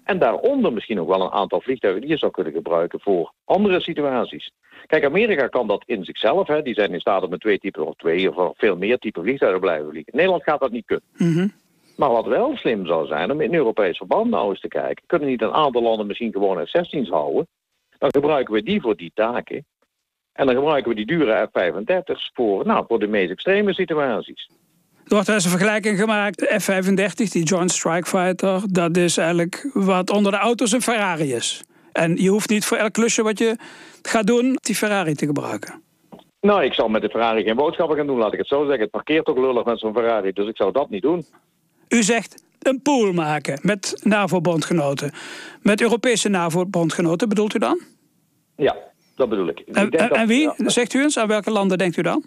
En 0.04 0.18
daaronder 0.18 0.72
misschien 0.72 1.00
ook 1.00 1.08
wel 1.08 1.22
een 1.22 1.30
aantal 1.30 1.60
vliegtuigen 1.60 2.00
die 2.00 2.10
je 2.10 2.18
zou 2.18 2.32
kunnen 2.32 2.52
gebruiken 2.52 3.00
voor 3.00 3.32
andere 3.44 3.80
situaties. 3.80 4.52
Kijk, 4.86 5.04
Amerika 5.04 5.46
kan 5.46 5.66
dat 5.66 5.82
in 5.86 6.04
zichzelf. 6.04 6.46
Hè. 6.46 6.62
Die 6.62 6.74
zijn 6.74 6.92
in 6.92 7.00
staat 7.00 7.22
om 7.22 7.30
met 7.30 7.40
twee 7.40 7.58
typen 7.58 7.86
of 7.86 7.94
twee 7.94 8.36
of 8.36 8.56
veel 8.56 8.76
meer 8.76 8.98
typen 8.98 9.22
vliegtuigen 9.22 9.60
te 9.60 9.66
blijven 9.66 9.90
vliegen. 9.90 10.12
Nederland 10.16 10.42
gaat 10.42 10.60
dat 10.60 10.70
niet 10.70 10.86
kunnen. 10.86 11.06
Maar 11.96 12.10
wat 12.10 12.26
wel 12.26 12.56
slim 12.56 12.86
zou 12.86 13.06
zijn 13.06 13.30
om 13.30 13.40
in 13.40 13.54
Europees 13.54 13.96
verband 13.96 14.30
nou 14.30 14.48
eens 14.50 14.60
te 14.60 14.68
kijken. 14.68 15.04
Kunnen 15.06 15.28
niet 15.28 15.42
een 15.42 15.52
aantal 15.52 15.82
landen 15.82 16.06
misschien 16.06 16.32
gewoon 16.32 16.66
F-16's 16.66 17.08
houden? 17.08 17.46
Dan 17.98 18.10
gebruiken 18.12 18.54
we 18.54 18.62
die 18.62 18.80
voor 18.80 18.96
die 18.96 19.10
taken. 19.14 19.66
En 20.38 20.46
dan 20.46 20.54
gebruiken 20.54 20.90
we 20.90 20.96
die 20.96 21.06
dure 21.06 21.48
F-35's 21.52 22.30
voor, 22.34 22.66
nou, 22.66 22.84
voor 22.88 22.98
de 22.98 23.06
meest 23.06 23.30
extreme 23.30 23.74
situaties. 23.74 24.50
Er 25.04 25.14
wordt 25.14 25.26
wel 25.26 25.36
eens 25.36 25.44
een 25.44 25.50
vergelijking 25.50 25.98
gemaakt. 25.98 26.38
De 26.38 26.60
F-35, 26.60 27.30
die 27.30 27.42
Joint 27.42 27.70
Strike 27.70 28.08
Fighter, 28.08 28.62
dat 28.72 28.96
is 28.96 29.16
eigenlijk 29.16 29.70
wat 29.72 30.10
onder 30.10 30.32
de 30.32 30.38
auto's 30.38 30.72
een 30.72 30.82
Ferrari 30.82 31.32
is. 31.32 31.64
En 31.92 32.16
je 32.16 32.28
hoeft 32.28 32.48
niet 32.48 32.64
voor 32.64 32.76
elk 32.76 32.92
klusje 32.92 33.22
wat 33.22 33.38
je 33.38 33.56
gaat 34.02 34.26
doen, 34.26 34.58
die 34.60 34.74
Ferrari 34.74 35.14
te 35.14 35.26
gebruiken. 35.26 35.82
Nou, 36.40 36.64
ik 36.64 36.74
zal 36.74 36.88
met 36.88 37.02
de 37.02 37.08
Ferrari 37.08 37.42
geen 37.42 37.56
boodschappen 37.56 37.96
gaan 37.96 38.06
doen, 38.06 38.18
laat 38.18 38.32
ik 38.32 38.38
het 38.38 38.48
zo 38.48 38.64
zeggen. 38.64 38.80
Het 38.80 38.90
parkeert 38.90 39.24
toch 39.24 39.36
lullig 39.36 39.64
met 39.64 39.78
zo'n 39.78 39.94
Ferrari, 39.94 40.32
dus 40.32 40.48
ik 40.48 40.56
zou 40.56 40.72
dat 40.72 40.90
niet 40.90 41.02
doen. 41.02 41.24
U 41.88 42.02
zegt 42.02 42.44
een 42.58 42.82
pool 42.82 43.12
maken 43.12 43.58
met 43.62 44.00
NAVO-bondgenoten. 44.04 45.12
Met 45.62 45.80
Europese 45.80 46.28
NAVO-bondgenoten 46.28 47.28
bedoelt 47.28 47.54
u 47.54 47.58
dan? 47.58 47.80
Ja, 48.56 48.76
dat 49.18 49.28
bedoel 49.28 49.48
ik. 49.48 49.58
En, 49.58 49.64
ik 49.66 49.74
denk 49.74 49.92
en, 49.92 50.08
dat- 50.08 50.18
en 50.18 50.26
wie? 50.26 50.42
ja. 50.56 50.68
Zegt 50.68 50.94
u 50.94 51.02
eens, 51.02 51.18
aan 51.18 51.28
welke 51.28 51.50
landen 51.50 51.78
denkt 51.78 51.96
u 51.96 52.02
dan? 52.02 52.24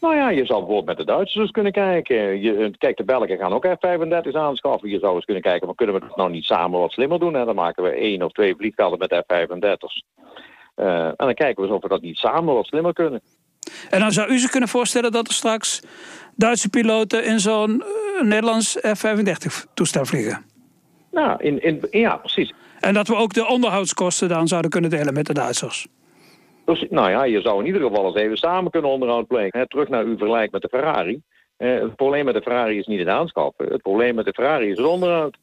Nou 0.00 0.16
ja, 0.16 0.30
je 0.30 0.44
zou 0.44 0.58
bijvoorbeeld 0.58 0.86
met 0.86 0.96
de 0.96 1.12
Duitsers 1.12 1.42
eens 1.42 1.50
kunnen 1.50 1.72
kijken. 1.72 2.40
Je, 2.40 2.74
kijk, 2.78 2.96
de 2.96 3.04
Belgen 3.04 3.36
gaan 3.38 3.52
ook 3.52 3.66
F-35 3.66 4.32
aanschaffen. 4.32 4.88
Je 4.88 4.98
zou 4.98 5.14
eens 5.14 5.24
kunnen 5.24 5.42
kijken, 5.42 5.66
maar 5.66 5.74
kunnen 5.76 5.94
we 5.94 6.00
dat 6.00 6.16
nou 6.16 6.30
niet 6.30 6.44
samen 6.44 6.80
wat 6.80 6.92
slimmer 6.92 7.18
doen? 7.18 7.34
Hè? 7.34 7.44
Dan 7.44 7.54
maken 7.54 7.82
we 7.82 7.90
één 7.90 8.22
of 8.22 8.32
twee 8.32 8.54
vliegvelden 8.56 8.98
met 8.98 9.24
F-35's. 9.26 10.04
Eh, 10.74 11.04
en 11.04 11.14
dan 11.16 11.34
kijken 11.34 11.56
we 11.56 11.68
eens 11.68 11.76
of 11.76 11.82
we 11.82 11.88
dat 11.88 12.02
niet 12.02 12.16
samen 12.16 12.54
wat 12.54 12.66
slimmer 12.66 12.92
kunnen. 12.92 13.20
En 13.90 14.00
dan 14.00 14.12
zou 14.12 14.30
u 14.30 14.38
zich 14.38 14.50
kunnen 14.50 14.68
voorstellen 14.68 15.12
dat 15.12 15.26
er 15.28 15.34
straks 15.34 15.82
Duitse 16.36 16.68
piloten 16.68 17.24
in 17.24 17.40
zo'n 17.40 17.82
eh, 17.82 18.22
Nederlands 18.24 18.76
F-35-toestel 18.80 20.04
vliegen. 20.04 20.44
Nou, 21.10 21.42
in, 21.42 21.62
in, 21.62 21.86
ja, 21.90 22.16
precies. 22.16 22.52
En 22.80 22.94
dat 22.94 23.08
we 23.08 23.14
ook 23.14 23.34
de 23.34 23.46
onderhoudskosten 23.46 24.28
dan 24.28 24.48
zouden 24.48 24.70
kunnen 24.70 24.90
delen 24.90 25.14
met 25.14 25.26
de 25.26 25.32
Duitsers. 25.34 25.86
Dus, 26.68 26.86
nou 26.90 27.10
ja, 27.10 27.24
je 27.24 27.40
zou 27.40 27.60
in 27.60 27.66
ieder 27.66 27.82
geval 27.82 28.06
eens 28.06 28.16
even 28.16 28.36
samen 28.36 28.70
kunnen 28.70 28.90
onderhoud 28.90 29.26
plegen. 29.26 29.68
Terug 29.68 29.88
naar 29.88 30.04
uw 30.04 30.16
vergelijk 30.16 30.50
met 30.50 30.62
de 30.62 30.68
Ferrari. 30.68 31.22
Eh, 31.56 31.80
het 31.80 31.96
probleem 31.96 32.24
met 32.24 32.34
de 32.34 32.42
Ferrari 32.42 32.78
is 32.78 32.86
niet 32.86 32.98
het 32.98 33.08
aanschaffen. 33.08 33.66
Het 33.68 33.82
probleem 33.82 34.14
met 34.14 34.24
de 34.24 34.32
Ferrari 34.32 34.70
is 34.70 34.76
het 34.76 34.86
onderhoud. 34.86 35.36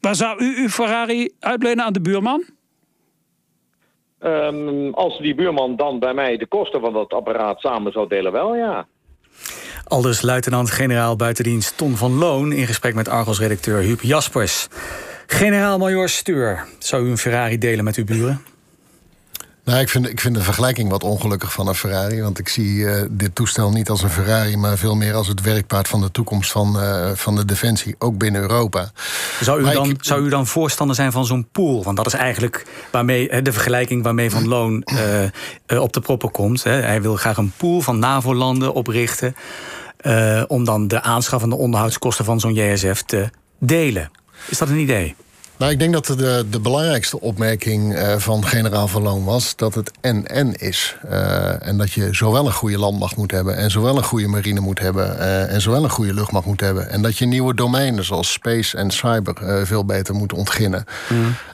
Maar 0.00 0.14
zou 0.14 0.44
u 0.44 0.62
uw 0.62 0.68
Ferrari 0.68 1.30
uitlenen 1.40 1.84
aan 1.84 1.92
de 1.92 2.00
buurman? 2.00 2.44
Ehm, 4.18 4.90
als 4.90 5.18
die 5.18 5.34
buurman 5.34 5.76
dan 5.76 5.98
bij 5.98 6.14
mij 6.14 6.36
de 6.36 6.46
kosten 6.46 6.80
van 6.80 6.92
dat 6.92 7.12
apparaat 7.12 7.60
samen 7.60 7.92
zou 7.92 8.08
delen, 8.08 8.32
wel 8.32 8.56
ja. 8.56 8.86
Aldus 9.84 10.22
luitenant-generaal 10.22 11.16
buitendienst 11.16 11.76
Ton 11.76 11.96
van 11.96 12.12
Loon... 12.12 12.52
in 12.52 12.66
gesprek 12.66 12.94
met 12.94 13.08
Argos-redacteur 13.08 13.80
Huub 13.80 14.00
Jaspers. 14.00 14.68
Generaal-majoor 15.26 16.08
Stuur, 16.08 16.66
zou 16.78 17.06
u 17.06 17.10
een 17.10 17.18
Ferrari 17.18 17.58
delen 17.58 17.84
met 17.84 17.96
uw 17.96 18.04
buren? 18.04 18.56
Nou, 19.68 19.80
ik 19.80 19.88
vind, 19.88 20.08
ik 20.08 20.20
vind 20.20 20.34
de 20.34 20.42
vergelijking 20.42 20.90
wat 20.90 21.04
ongelukkig 21.04 21.52
van 21.52 21.68
een 21.68 21.74
Ferrari. 21.74 22.22
Want 22.22 22.38
ik 22.38 22.48
zie 22.48 22.88
eh, 22.90 23.02
dit 23.10 23.34
toestel 23.34 23.70
niet 23.70 23.90
als 23.90 24.02
een 24.02 24.10
Ferrari, 24.10 24.56
maar 24.56 24.76
veel 24.78 24.94
meer 24.96 25.14
als 25.14 25.28
het 25.28 25.40
werkpaard 25.40 25.88
van 25.88 26.00
de 26.00 26.10
toekomst 26.10 26.50
van, 26.50 26.80
eh, 26.80 27.10
van 27.14 27.36
de 27.36 27.44
defensie, 27.44 27.94
ook 27.98 28.18
binnen 28.18 28.40
Europa. 28.40 28.90
Zou 29.40 29.60
u, 29.60 29.62
Maar 29.62 29.72
dan, 29.74 29.90
ik- 29.90 30.04
zou 30.04 30.24
u 30.26 30.28
dan 30.28 30.46
voorstander 30.46 30.96
zijn 30.96 31.12
van 31.12 31.26
zo'n 31.26 31.48
pool? 31.52 31.84
Want 31.84 31.96
dat 31.96 32.06
is 32.06 32.12
eigenlijk 32.12 32.66
waarmee, 32.90 33.42
de 33.42 33.52
vergelijking 33.52 34.02
waarmee 34.02 34.30
Van 34.30 34.48
Loon 34.48 34.82
eh, 35.66 35.80
op 35.80 35.92
de 35.92 36.00
proppen 36.00 36.30
komt. 36.30 36.62
Hè. 36.62 36.72
Hij 36.72 37.02
wil 37.02 37.16
graag 37.16 37.36
een 37.36 37.52
pool 37.56 37.80
van 37.80 37.98
NAVO-landen 37.98 38.74
oprichten... 38.74 39.34
om 40.46 40.64
dan 40.64 40.88
de 40.88 41.02
aanschaf 41.02 41.42
en 41.42 41.48
de 41.48 41.56
onderhoudskosten 41.56 42.24
van 42.24 42.40
zo'n 42.40 42.54
JSF 42.54 43.02
te 43.02 43.30
delen. 43.58 44.10
Is 44.48 44.58
dat 44.58 44.68
een 44.68 44.78
idee? 44.78 45.14
Nou, 45.58 45.72
ik 45.72 45.78
denk 45.78 45.92
dat 45.92 46.06
de, 46.06 46.46
de 46.50 46.60
belangrijkste 46.60 47.20
opmerking 47.20 47.94
eh, 47.94 48.14
van 48.16 48.46
generaal 48.46 48.88
Van 48.88 49.02
Loon 49.02 49.24
was 49.24 49.56
dat 49.56 49.74
het 49.74 49.90
en-en 50.00 50.54
is. 50.54 50.96
Eh, 51.08 51.66
en 51.66 51.78
dat 51.78 51.92
je 51.92 52.08
zowel 52.12 52.46
een 52.46 52.52
goede 52.52 52.78
landmacht 52.78 53.16
moet 53.16 53.30
hebben 53.30 53.56
en 53.56 53.70
zowel 53.70 53.96
een 53.96 54.04
goede 54.04 54.26
marine 54.28 54.60
moet 54.60 54.78
hebben 54.78 55.18
eh, 55.18 55.52
en 55.52 55.60
zowel 55.60 55.84
een 55.84 55.90
goede 55.90 56.14
luchtmacht 56.14 56.46
moet 56.46 56.60
hebben. 56.60 56.90
En 56.90 57.02
dat 57.02 57.16
je 57.18 57.26
nieuwe 57.26 57.54
domeinen 57.54 58.04
zoals 58.04 58.32
space 58.32 58.76
en 58.76 58.90
cyber 58.90 59.66
veel 59.66 59.84
beter 59.84 60.14
moet 60.14 60.32
ontginnen. 60.32 60.84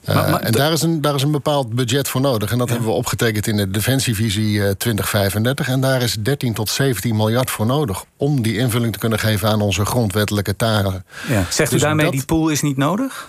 Maar- 0.07 0.31
maar 0.31 0.41
en 0.41 0.53
daar 0.53 0.73
is, 0.73 0.83
een, 0.83 1.01
daar 1.01 1.15
is 1.15 1.23
een 1.23 1.31
bepaald 1.33 1.75
budget 1.75 2.09
voor 2.09 2.21
nodig. 2.21 2.51
En 2.53 2.59
dat 2.59 2.69
hebben 2.69 2.87
we 2.87 2.93
opgetekend 2.95 3.47
in 3.47 3.57
de 3.57 3.71
Defensievisie 3.71 4.65
eh, 4.67 4.71
2035. 4.71 5.69
En 5.69 5.81
daar 5.81 6.03
is 6.03 6.17
13 6.21 6.55
tot 6.55 6.69
17 6.69 7.17
miljard 7.17 7.51
voor 7.51 7.67
nodig 7.67 8.05
om 8.17 8.43
die 8.43 8.57
invulling 8.59 8.93
te 8.93 8.99
kunnen 8.99 9.19
geven 9.19 9.49
aan 9.49 9.61
onze 9.61 9.85
grondwettelijke 9.85 10.57
taken. 10.57 11.05
Ja. 11.29 11.45
Zegt 11.51 11.71
u 11.71 11.75
Dus 11.75 11.83
daarmee, 11.83 12.05
dat- 12.05 12.15
die 12.15 12.25
pool 12.25 12.49
is 12.49 12.63
niet 12.63 12.77
nodig? 12.77 13.29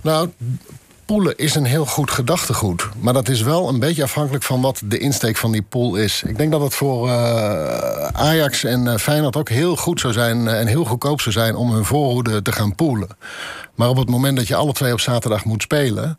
Nou, 0.00 0.30
poelen 1.06 1.36
is 1.36 1.54
een 1.54 1.64
heel 1.64 1.86
goed 1.86 2.10
gedachtegoed. 2.10 2.88
Maar 3.00 3.12
dat 3.12 3.28
is 3.28 3.42
wel 3.42 3.68
een 3.68 3.78
beetje 3.78 4.02
afhankelijk 4.02 4.44
van 4.44 4.60
wat 4.60 4.80
de 4.84 4.98
insteek 4.98 5.36
van 5.36 5.52
die 5.52 5.62
pool 5.62 5.96
is. 5.96 6.22
Ik 6.26 6.36
denk 6.38 6.50
dat 6.50 6.60
het 6.60 6.74
voor 6.74 7.08
eh, 7.08 8.06
Ajax 8.06 8.64
en 8.64 8.88
eh, 8.88 8.96
Feyenoord 8.96 9.36
ook 9.36 9.48
heel 9.48 9.76
goed 9.76 10.00
zou 10.00 10.12
zijn... 10.12 10.48
eh, 10.48 10.60
en 10.60 10.66
heel 10.66 10.84
goedkoop 10.84 11.20
zou 11.20 11.34
zijn 11.34 11.56
om 11.56 11.70
hun 11.70 11.84
voorhoede 11.84 12.42
te 12.42 12.52
gaan 12.52 12.74
poelen. 12.74 13.08
Maar 13.74 13.88
op 13.88 13.96
het 13.96 14.08
moment 14.08 14.36
dat 14.36 14.46
je 14.46 14.54
alle 14.54 14.72
twee 14.72 14.92
op 14.92 15.00
zaterdag 15.00 15.44
moet 15.44 15.62
spelen... 15.62 16.18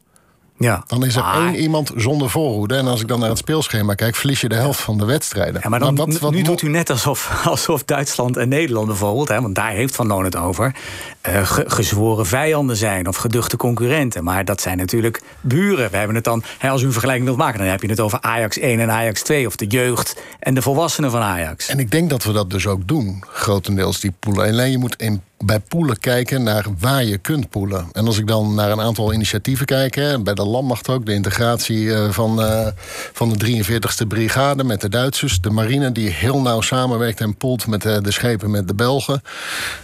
Ja. 0.57 0.83
dan 0.87 1.05
is 1.05 1.15
er 1.15 1.23
één 1.35 1.55
iemand 1.55 1.91
zonder 1.95 2.29
voorhoede. 2.29 2.75
En 2.75 2.87
als 2.87 3.01
ik 3.01 3.07
dan 3.07 3.19
naar 3.19 3.29
het 3.29 3.37
speelschema 3.37 3.93
kijk... 3.93 4.15
verlies 4.15 4.41
je 4.41 4.49
de 4.49 4.55
helft 4.55 4.79
van 4.79 4.97
de 4.97 5.05
wedstrijden. 5.05 5.59
Ja, 5.63 5.69
maar 5.69 5.79
dan, 5.79 5.95
wat, 5.95 6.19
wat 6.19 6.31
nu 6.31 6.41
doet 6.41 6.61
u 6.61 6.69
net 6.69 6.89
alsof, 6.89 7.31
alsof 7.45 7.83
Duitsland 7.83 8.37
en 8.37 8.49
Nederland 8.49 8.87
bijvoorbeeld... 8.87 9.27
Hè, 9.27 9.41
want 9.41 9.55
daar 9.55 9.71
heeft 9.71 9.95
Van 9.95 10.07
Loon 10.07 10.23
het 10.23 10.35
over... 10.35 10.75
ge- 11.21 11.63
gezworen 11.67 12.25
vijanden 12.25 12.75
zijn 12.77 13.07
of 13.07 13.15
geduchte 13.15 13.57
concurrenten. 13.57 14.23
Maar 14.23 14.45
dat 14.45 14.61
zijn 14.61 14.77
natuurlijk 14.77 15.21
buren. 15.41 15.91
We 15.91 15.97
hebben 15.97 16.15
het 16.15 16.23
dan, 16.25 16.43
hè, 16.57 16.69
als 16.69 16.81
u 16.81 16.85
een 16.85 16.91
vergelijking 16.91 17.27
wilt 17.27 17.39
maken... 17.39 17.59
dan 17.59 17.67
heb 17.67 17.81
je 17.81 17.89
het 17.89 17.99
over 17.99 18.21
Ajax 18.21 18.57
1 18.57 18.79
en 18.79 18.91
Ajax 18.91 19.21
2... 19.21 19.47
of 19.47 19.55
de 19.55 19.67
jeugd 19.67 20.15
en 20.39 20.53
de 20.53 20.61
volwassenen 20.61 21.11
van 21.11 21.21
Ajax. 21.21 21.67
En 21.67 21.79
ik 21.79 21.91
denk 21.91 22.09
dat 22.09 22.23
we 22.23 22.31
dat 22.31 22.49
dus 22.49 22.67
ook 22.67 22.87
doen, 22.87 23.23
grotendeels, 23.27 23.99
die 23.99 24.13
poelen. 24.19 24.47
Alleen 24.47 24.71
je 24.71 24.77
moet 24.77 24.95
in, 24.95 25.21
bij 25.37 25.59
poelen 25.59 25.99
kijken 25.99 26.43
naar 26.43 26.65
waar 26.79 27.03
je 27.03 27.17
kunt 27.17 27.49
poelen. 27.49 27.87
En 27.91 28.05
als 28.05 28.17
ik 28.17 28.27
dan 28.27 28.55
naar 28.55 28.71
een 28.71 28.81
aantal 28.81 29.13
initiatieven 29.13 29.65
kijk, 29.65 29.95
hè, 29.95 30.19
bij 30.21 30.33
de 30.33 30.45
landmacht 30.47 30.89
ook... 30.89 31.05
de 31.05 31.13
integratie 31.13 31.93
eh, 31.93 32.09
van, 32.09 32.41
eh, 32.41 32.67
van 33.13 33.29
de 33.33 33.63
43e 33.63 34.07
brigade 34.07 34.63
met 34.63 34.81
de 34.81 34.89
Duitsers... 34.89 35.41
de 35.41 35.49
marine 35.49 35.91
die 35.91 36.09
heel 36.09 36.41
nauw 36.41 36.61
samenwerkt 36.61 37.21
en 37.21 37.35
poelt 37.35 37.67
met 37.67 37.85
eh, 37.85 37.97
de 38.01 38.11
schepen 38.11 38.51
met 38.51 38.67
de 38.67 38.75
Belgen. 38.75 39.21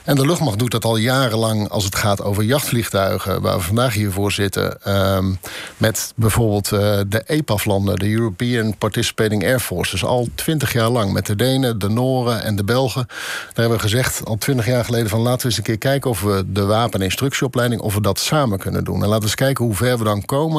En 0.03 0.15
de 0.15 0.25
luchtmacht 0.25 0.59
doet 0.59 0.71
dat 0.71 0.85
al 0.85 0.95
jarenlang 0.95 1.69
als 1.69 1.85
het 1.85 1.95
gaat 1.95 2.23
over 2.23 2.43
jachtvliegtuigen... 2.43 3.41
waar 3.41 3.57
we 3.57 3.63
vandaag 3.63 3.93
hiervoor 3.93 4.31
zitten. 4.31 4.81
ehm, 4.83 5.33
met 5.77 6.13
bijvoorbeeld 6.15 6.69
de 7.09 7.23
EPAF-landen, 7.25 7.95
de 7.95 8.11
European 8.11 8.77
Participating 8.77 9.43
Air 9.43 9.59
Forces... 9.59 10.05
al 10.05 10.27
twintig 10.35 10.73
jaar 10.73 10.89
lang 10.89 11.13
met 11.13 11.25
de 11.25 11.35
Denen, 11.35 11.79
de 11.79 11.89
Noren 11.89 12.43
en 12.43 12.55
de 12.55 12.63
Belgen. 12.63 13.05
Daar 13.07 13.51
hebben 13.53 13.77
we 13.77 13.83
gezegd 13.83 14.25
al 14.25 14.37
twintig 14.37 14.65
jaar 14.65 14.85
geleden 14.85 15.09
van... 15.09 15.19
laten 15.19 15.41
we 15.41 15.45
eens 15.47 15.57
een 15.57 15.63
keer 15.63 15.77
kijken 15.77 16.09
of 16.09 16.21
we 16.21 16.43
de 16.47 16.65
wapen- 16.65 16.99
en 16.99 17.05
instructieopleiding... 17.05 17.81
of 17.81 17.93
we 17.93 18.01
dat 18.01 18.19
samen 18.19 18.59
kunnen 18.59 18.83
doen. 18.83 19.01
En 19.03 19.07
laten 19.07 19.19
we 19.19 19.25
eens 19.25 19.35
kijken 19.35 19.65
hoe 19.65 19.75
ver 19.75 19.97
we 19.97 20.03
dan 20.03 20.25
komen... 20.25 20.52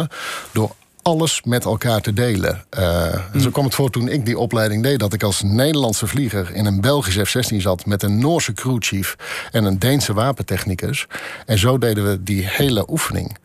door 0.53 0.75
alles 1.03 1.43
met 1.45 1.65
elkaar 1.65 2.01
te 2.01 2.13
delen. 2.13 2.65
En 2.71 3.41
Zo 3.41 3.51
kwam 3.51 3.65
het 3.65 3.75
voor 3.75 3.91
toen 3.91 4.09
ik 4.09 4.27
die 4.27 4.39
opleiding 4.39 4.83
deed... 4.83 4.99
dat 4.99 5.13
ik 5.13 5.23
als 5.23 5.43
Nederlandse 5.43 6.07
vlieger 6.07 6.55
in 6.55 6.67
een 6.67 6.81
Belgisch 6.81 7.31
F-16 7.31 7.57
zat... 7.57 7.87
met 7.87 8.03
een 8.03 8.19
Noorse 8.19 8.53
crewchief 8.53 9.17
en 9.51 9.65
een 9.65 9.79
Deense 9.79 10.13
wapentechnicus. 10.13 11.07
En 11.47 11.59
zo 11.59 11.79
deden 11.79 12.09
we 12.11 12.23
die 12.23 12.47
hele 12.47 12.91
oefening. 12.91 13.37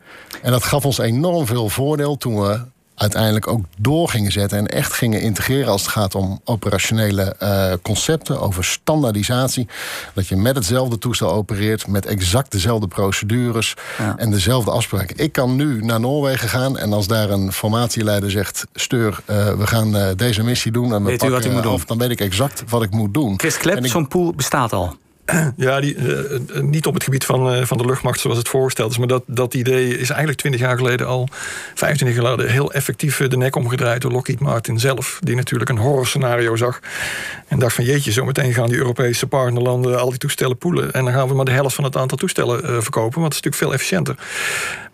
En 0.42 0.50
dat 0.50 0.64
gaf 0.64 0.84
ons 0.84 0.98
enorm 0.98 1.46
veel 1.46 1.68
voordeel 1.68 2.16
toen 2.16 2.40
we 2.40 2.60
uiteindelijk 3.00 3.46
ook 3.46 3.64
door 3.76 4.08
gingen 4.08 4.32
zetten... 4.32 4.58
en 4.58 4.66
echt 4.66 4.92
gingen 4.92 5.20
integreren 5.20 5.72
als 5.72 5.82
het 5.82 5.90
gaat 5.90 6.14
om 6.14 6.40
operationele 6.44 7.34
eh, 7.38 7.72
concepten... 7.82 8.40
over 8.40 8.64
standaardisatie. 8.64 9.68
Dat 10.14 10.28
je 10.28 10.36
met 10.36 10.54
hetzelfde 10.54 10.98
toestel 10.98 11.32
opereert... 11.32 11.86
met 11.86 12.06
exact 12.06 12.52
dezelfde 12.52 12.88
procedures 12.88 13.74
en 14.16 14.30
dezelfde 14.30 14.70
afspraken. 14.70 15.16
Ik 15.18 15.32
kan 15.32 15.56
nu 15.56 15.84
naar 15.84 16.00
Noorwegen 16.00 16.48
gaan 16.48 16.78
en 16.78 16.92
als 16.92 17.06
daar 17.06 17.30
een 17.30 17.52
formatieleider 17.52 18.30
zegt... 18.30 18.66
Steur, 18.74 19.20
eh, 19.24 19.52
we 19.52 19.66
gaan 19.66 19.96
eh, 19.96 20.08
deze 20.16 20.42
missie 20.42 20.72
doen 20.72 20.94
en 20.94 21.04
we 21.04 21.10
Weet 21.10 21.22
u 21.22 21.30
wat 21.30 21.32
pakken 21.32 21.50
u 21.50 21.54
moet 21.54 21.62
doen? 21.62 21.80
dan 21.86 21.98
weet 21.98 22.10
ik 22.10 22.20
exact 22.20 22.62
wat 22.68 22.82
ik 22.82 22.90
moet 22.90 23.14
doen. 23.14 23.38
Chris 23.38 23.56
Klep, 23.56 23.86
zo'n 23.86 24.08
pool 24.08 24.32
bestaat 24.34 24.72
al. 24.72 24.96
Ja, 25.56 25.80
die, 25.80 25.96
uh, 25.96 26.60
niet 26.60 26.86
op 26.86 26.94
het 26.94 27.04
gebied 27.04 27.24
van, 27.24 27.54
uh, 27.54 27.64
van 27.64 27.78
de 27.78 27.84
luchtmacht 27.84 28.20
zoals 28.20 28.38
het 28.38 28.48
voorgesteld 28.48 28.90
is. 28.90 28.98
Maar 28.98 29.06
dat, 29.06 29.22
dat 29.26 29.54
idee 29.54 29.88
is 29.98 30.08
eigenlijk 30.08 30.38
20 30.38 30.60
jaar 30.60 30.76
geleden 30.76 31.06
al, 31.06 31.28
25 31.74 32.18
jaar 32.18 32.30
geleden, 32.30 32.52
heel 32.52 32.72
effectief 32.72 33.16
de 33.16 33.36
nek 33.36 33.56
omgedraaid 33.56 34.02
door 34.02 34.10
Lockheed 34.10 34.40
Martin 34.40 34.78
zelf. 34.78 35.18
Die 35.22 35.36
natuurlijk 35.36 35.70
een 35.70 35.78
horrorscenario 35.78 36.56
zag. 36.56 36.80
En 37.48 37.58
dacht 37.58 37.74
van 37.74 37.84
jeetje, 37.84 38.12
zo 38.12 38.24
meteen 38.24 38.52
gaan 38.52 38.68
die 38.68 38.78
Europese 38.78 39.26
partnerlanden 39.26 40.00
al 40.00 40.08
die 40.08 40.18
toestellen 40.18 40.58
poelen. 40.58 40.92
En 40.92 41.04
dan 41.04 41.12
gaan 41.12 41.28
we 41.28 41.34
maar 41.34 41.44
de 41.44 41.50
helft 41.50 41.74
van 41.74 41.84
het 41.84 41.96
aantal 41.96 42.18
toestellen 42.18 42.82
verkopen. 42.82 43.20
Want 43.20 43.32
dat 43.32 43.32
is 43.32 43.42
natuurlijk 43.42 43.56
veel 43.56 43.72
efficiënter. 43.72 44.14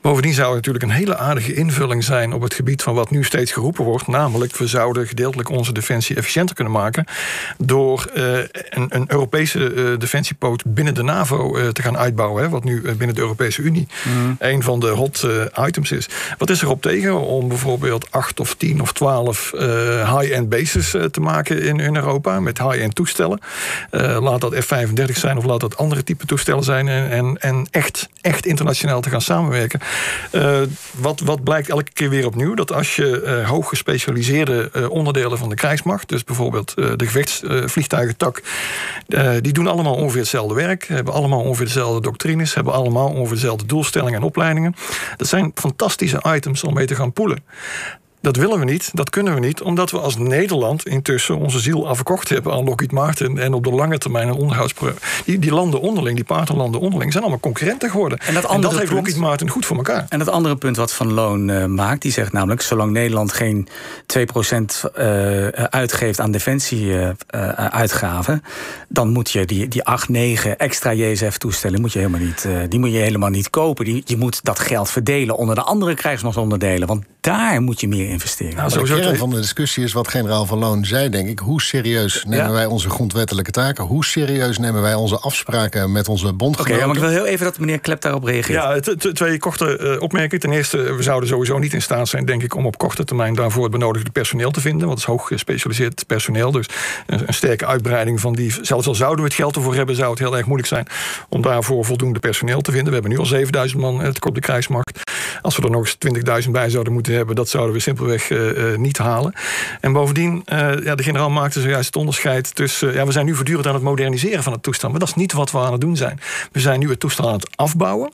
Bovendien 0.00 0.34
zou 0.34 0.46
het 0.46 0.56
natuurlijk 0.56 0.84
een 0.84 0.98
hele 0.98 1.16
aardige 1.16 1.54
invulling 1.54 2.04
zijn 2.04 2.32
op 2.32 2.42
het 2.42 2.54
gebied 2.54 2.82
van 2.82 2.94
wat 2.94 3.10
nu 3.10 3.24
steeds 3.24 3.52
geroepen 3.52 3.84
wordt. 3.84 4.06
Namelijk, 4.06 4.56
we 4.56 4.66
zouden 4.66 5.06
gedeeltelijk 5.06 5.48
onze 5.48 5.72
defensie 5.72 6.16
efficiënter 6.16 6.54
kunnen 6.54 6.72
maken. 6.72 7.04
door 7.58 8.10
een, 8.12 8.86
een, 8.88 9.04
Europese 9.08 9.74
uh, 9.74 9.98
binnen 10.66 10.94
de 10.94 11.02
NAVO 11.02 11.56
uh, 11.56 11.68
te 11.68 11.82
gaan 11.82 11.98
uitbouwen. 11.98 12.42
Hè, 12.42 12.48
wat 12.48 12.64
nu 12.64 12.80
binnen 12.80 13.14
de 13.14 13.20
Europese 13.20 13.62
Unie 13.62 13.88
mm. 14.04 14.36
een 14.38 14.62
van 14.62 14.80
de 14.80 14.88
hot 14.88 15.26
items 15.66 15.92
is. 15.92 16.08
Wat 16.38 16.50
is 16.50 16.62
erop 16.62 16.82
tegen 16.82 17.20
om 17.20 17.48
bijvoorbeeld 17.48 18.10
acht 18.10 18.40
of 18.40 18.54
tien 18.54 18.80
of 18.80 18.92
twaalf 18.92 19.50
high-end 20.18 20.48
bases 20.48 20.90
te 20.90 21.20
maken 21.20 21.62
in, 21.62 21.80
in 21.80 21.96
Europa? 21.96 22.40
Met 22.40 22.58
high-end 22.58 22.94
toestellen. 22.94 23.40
laat 23.90 24.40
dat 24.40 24.54
F-35 24.54 25.12
zijn 25.12 25.36
of 25.36 25.44
laat 25.44 25.60
dat 25.60 25.76
andere 25.76 26.04
type 26.04 26.26
toestellen 26.26 26.64
zijn. 26.64 26.88
En, 26.88 27.10
en, 27.10 27.36
en 27.38 27.66
echt, 27.70 28.08
echt 28.20 28.46
internationaal 28.46 29.00
te 29.00 29.10
gaan 29.10 29.20
samenwerken. 29.20 29.80
Wat, 30.90 31.20
wat 31.20 31.44
blijkt 31.44 31.68
elke 31.68 31.92
keer 31.92 32.10
weer 32.10 32.26
opnieuw? 32.26 32.54
Dat 32.54 32.72
als 32.72 32.96
je 32.96 33.42
hoog 33.46 33.68
gespecialiseerde 33.68 34.70
uh, 34.72 34.90
onderdelen 34.90 35.38
van 35.38 35.48
de 35.48 35.54
krijgsmacht, 35.54 36.08
dus 36.08 36.24
bijvoorbeeld 36.24 36.74
de 36.74 37.04
gevechtsvliegtuigentak, 37.04 38.42
die 39.40 39.52
doen 39.52 39.66
allemaal 39.66 39.94
ongeveer 39.94 40.15
hetzelfde 40.20 40.54
werk, 40.54 40.86
hebben 40.86 41.14
allemaal 41.14 41.42
ongeveer 41.42 41.66
dezelfde 41.66 42.00
doctrines, 42.00 42.54
hebben 42.54 42.72
allemaal 42.72 43.08
ongeveer 43.08 43.34
dezelfde 43.34 43.66
doelstellingen 43.66 44.18
en 44.18 44.26
opleidingen. 44.26 44.74
Dat 45.16 45.28
zijn 45.28 45.50
fantastische 45.54 46.24
items 46.26 46.64
om 46.64 46.74
mee 46.74 46.86
te 46.86 46.94
gaan 46.94 47.12
poelen. 47.12 47.44
Dat 48.26 48.36
willen 48.36 48.58
we 48.58 48.64
niet, 48.64 48.90
dat 48.92 49.10
kunnen 49.10 49.34
we 49.34 49.40
niet, 49.40 49.62
omdat 49.62 49.90
we 49.90 49.98
als 49.98 50.16
Nederland 50.16 50.86
intussen 50.86 51.36
onze 51.36 51.60
ziel 51.60 51.88
afgekocht 51.88 52.28
hebben 52.28 52.52
aan 52.52 52.64
Lockheed 52.64 52.92
Martin 52.92 53.38
en 53.38 53.54
op 53.54 53.64
de 53.64 53.70
lange 53.70 53.98
termijn 53.98 54.28
een 54.28 54.34
onderhoudsproject. 54.34 55.04
Die, 55.24 55.38
die 55.38 55.52
landen 55.52 55.80
onderling, 55.80 56.16
die 56.16 56.24
partnerlanden 56.24 56.80
onderling, 56.80 57.12
zijn 57.12 57.22
allemaal 57.22 57.42
concurrenten 57.42 57.90
geworden. 57.90 58.18
En 58.18 58.34
dat, 58.34 58.50
en 58.50 58.60
dat 58.60 58.78
heeft 58.78 58.92
Lockheed 58.92 59.16
Martin 59.16 59.50
goed 59.50 59.66
voor 59.66 59.76
elkaar. 59.76 60.06
En 60.08 60.18
dat 60.18 60.28
andere 60.28 60.56
punt 60.56 60.76
wat 60.76 60.92
Van 60.92 61.12
Loon 61.12 61.48
uh, 61.48 61.64
maakt, 61.64 62.02
die 62.02 62.12
zegt 62.12 62.32
namelijk: 62.32 62.60
zolang 62.60 62.92
Nederland 62.92 63.32
geen 63.32 63.68
2% 64.18 64.22
uh, 64.98 65.48
uitgeeft 65.48 66.20
aan 66.20 66.30
defensieuitgaven, 66.30 68.42
uh, 68.44 68.50
dan 68.88 69.08
moet 69.08 69.30
je 69.30 69.44
die, 69.44 69.68
die 69.68 69.84
8, 69.84 70.08
9 70.08 70.58
extra 70.58 70.92
JSF-toestellen 70.92 71.80
moet 71.80 71.92
je 71.92 71.98
helemaal 71.98 72.20
niet, 72.20 72.48
die 72.68 72.78
moet 72.78 72.92
je 72.92 72.98
helemaal 72.98 73.30
niet 73.30 73.50
kopen. 73.50 73.84
Die, 73.84 74.02
je 74.04 74.16
moet 74.16 74.44
dat 74.44 74.58
geld 74.58 74.90
verdelen 74.90 75.36
onder 75.36 75.54
de 75.54 75.62
andere 75.62 75.94
krijgsmachtsonderdelen. 75.94 76.88
Want 76.88 77.04
daar 77.20 77.62
moet 77.62 77.80
je 77.80 77.88
meer 77.88 78.14
investeren. 78.16 78.56
Nou, 78.56 78.86
de 78.86 79.00
kern 79.00 79.16
van 79.16 79.30
de 79.30 79.40
discussie 79.40 79.84
is 79.84 79.92
wat 79.92 80.08
generaal 80.08 80.46
Van 80.46 80.58
Loon 80.58 80.84
zei, 80.84 81.08
denk 81.08 81.28
ik. 81.28 81.38
Hoe 81.38 81.62
serieus 81.62 82.24
nemen 82.28 82.52
wij 82.52 82.66
onze 82.66 82.90
grondwettelijke 82.90 83.50
taken? 83.50 83.84
Hoe 83.84 84.04
serieus 84.04 84.58
nemen 84.58 84.82
wij 84.82 84.94
onze 84.94 85.18
afspraken 85.18 85.92
met 85.92 86.08
onze 86.08 86.32
bondgenoten? 86.32 86.76
Oké, 86.76 86.86
maar 86.86 86.96
ik 86.96 87.02
wil 87.02 87.10
heel 87.10 87.26
even 87.26 87.44
dat 87.44 87.58
meneer 87.58 87.80
Klep 87.80 88.00
daarop 88.00 88.24
reageert. 88.24 88.84
Ja, 88.84 88.94
twee 89.12 89.38
korte 89.38 89.78
uh, 89.78 90.02
opmerkingen. 90.02 90.40
Ten 90.40 90.52
eerste, 90.52 90.76
we 90.94 91.02
zouden 91.02 91.28
sowieso 91.28 91.58
niet 91.58 91.72
in 91.72 91.82
staat 91.82 92.08
zijn, 92.08 92.24
denk 92.24 92.42
ik, 92.42 92.54
om 92.54 92.66
op 92.66 92.78
korte 92.78 93.04
termijn 93.04 93.34
daarvoor 93.34 93.62
het 93.62 93.72
benodigde 93.72 94.10
personeel 94.10 94.50
te 94.50 94.60
vinden. 94.60 94.86
Want 94.86 95.00
het 95.00 95.08
is 95.08 95.14
hoog 95.14 95.26
gespecialiseerd 95.26 96.06
personeel. 96.06 96.50
Dus 96.50 96.66
een, 97.06 97.22
een, 97.26 97.34
sterke 97.34 97.66
uitbreiding 97.66 98.20
van 98.20 98.34
die. 98.34 98.54
Zelfs 98.62 98.86
al 98.86 98.94
zouden 98.94 99.18
we 99.18 99.30
het 99.30 99.34
geld 99.34 99.56
ervoor 99.56 99.74
hebben, 99.74 99.96
zou 99.96 100.10
het 100.10 100.18
heel 100.18 100.36
erg 100.36 100.46
moeilijk 100.46 100.68
zijn 100.68 100.86
om 101.28 101.42
daarvoor 101.42 101.84
voldoende 101.84 102.18
personeel 102.18 102.60
te 102.60 102.70
vinden. 102.70 102.88
We 102.88 102.94
hebben 102.94 103.10
nu 103.10 103.18
al 103.18 103.26
7000 103.26 103.80
man 103.80 104.00
het 104.00 104.24
op 104.24 104.34
de 104.34 104.40
krijgsmacht. 104.40 105.02
Als 105.42 105.56
we 105.56 105.62
er 105.62 105.70
nog 105.70 105.80
eens 105.80 106.44
20.000 106.44 106.50
bij 106.50 106.70
zouden 106.70 106.92
moeten 106.92 107.14
hebben, 107.14 107.34
dat 107.34 107.48
zouden 107.48 107.74
we 107.74 107.80
simpelweg 108.10 108.56
uh, 108.56 108.70
uh, 108.72 108.78
niet 108.78 108.98
halen. 108.98 109.32
En 109.80 109.92
bovendien, 109.92 110.42
uh, 110.52 110.84
ja, 110.84 110.94
de 110.94 111.02
generaal 111.02 111.30
maakte 111.30 111.60
zojuist 111.60 111.86
het 111.86 111.96
onderscheid 111.96 112.54
tussen. 112.54 112.94
ja, 112.94 113.06
we 113.06 113.12
zijn 113.12 113.26
nu 113.26 113.34
voortdurend 113.34 113.66
aan 113.66 113.74
het 113.74 113.82
moderniseren 113.82 114.42
van 114.42 114.52
het 114.52 114.62
toestand. 114.62 114.90
Maar 114.90 115.00
dat 115.00 115.08
is 115.08 115.14
niet 115.14 115.32
wat 115.32 115.50
we 115.50 115.58
aan 115.58 115.72
het 115.72 115.80
doen 115.80 115.96
zijn. 115.96 116.20
We 116.52 116.60
zijn 116.60 116.80
nu 116.80 116.90
het 116.90 117.00
toestel 117.00 117.28
aan 117.28 117.34
het 117.34 117.56
afbouwen. 117.56 118.12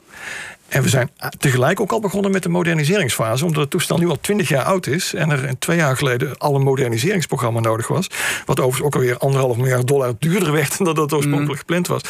En 0.73 0.83
we 0.83 0.89
zijn 0.89 1.09
tegelijk 1.37 1.79
ook 1.79 1.91
al 1.91 1.99
begonnen 1.99 2.31
met 2.31 2.43
de 2.43 2.49
moderniseringsfase, 2.49 3.45
omdat 3.45 3.61
het 3.61 3.69
toestel 3.69 3.97
nu 3.97 4.09
al 4.09 4.17
20 4.21 4.49
jaar 4.49 4.63
oud 4.63 4.87
is 4.87 5.13
en 5.13 5.29
er 5.29 5.59
twee 5.59 5.77
jaar 5.77 5.97
geleden 5.97 6.37
al 6.37 6.55
een 6.55 6.61
moderniseringsprogramma 6.61 7.59
nodig 7.59 7.87
was. 7.87 8.07
Wat 8.45 8.59
overigens 8.59 8.85
ook 8.85 8.95
alweer 8.95 9.17
anderhalf 9.17 9.57
miljard 9.57 9.87
dollar 9.87 10.13
duurder 10.19 10.51
werd 10.51 10.77
dan 10.77 10.85
dat 10.85 10.97
het 10.97 11.13
oorspronkelijk 11.13 11.51
mm. 11.51 11.57
gepland 11.57 11.87
was. 11.87 12.01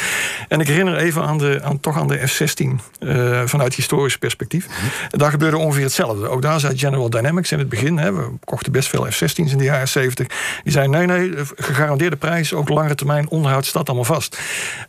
En 0.48 0.60
ik 0.60 0.66
herinner 0.66 0.96
even 0.96 1.22
aan 1.22 1.38
de, 1.38 1.60
aan, 1.62 1.80
toch 1.80 1.98
aan 1.98 2.08
de 2.08 2.26
F-16 2.26 2.64
uh, 3.00 3.42
vanuit 3.44 3.74
historisch 3.74 4.18
perspectief. 4.18 4.66
Mm. 4.66 5.18
Daar 5.18 5.30
gebeurde 5.30 5.56
ongeveer 5.56 5.84
hetzelfde. 5.84 6.28
Ook 6.28 6.42
daar 6.42 6.60
zei 6.60 6.78
General 6.78 7.10
Dynamics 7.10 7.52
in 7.52 7.58
het 7.58 7.68
begin, 7.68 7.98
hè, 7.98 8.12
we 8.12 8.30
kochten 8.44 8.72
best 8.72 8.88
veel 8.88 9.06
F-16's 9.10 9.52
in 9.52 9.58
de 9.58 9.64
jaren 9.64 9.88
70. 9.88 10.26
Die 10.62 10.72
zei: 10.72 10.88
nee, 10.88 11.06
nee, 11.06 11.32
gegarandeerde 11.56 12.16
prijs, 12.16 12.52
ook 12.52 12.68
langere 12.68 12.94
termijn 12.94 13.28
onderhoud 13.28 13.66
staat 13.66 13.86
allemaal 13.86 14.04
vast. 14.04 14.38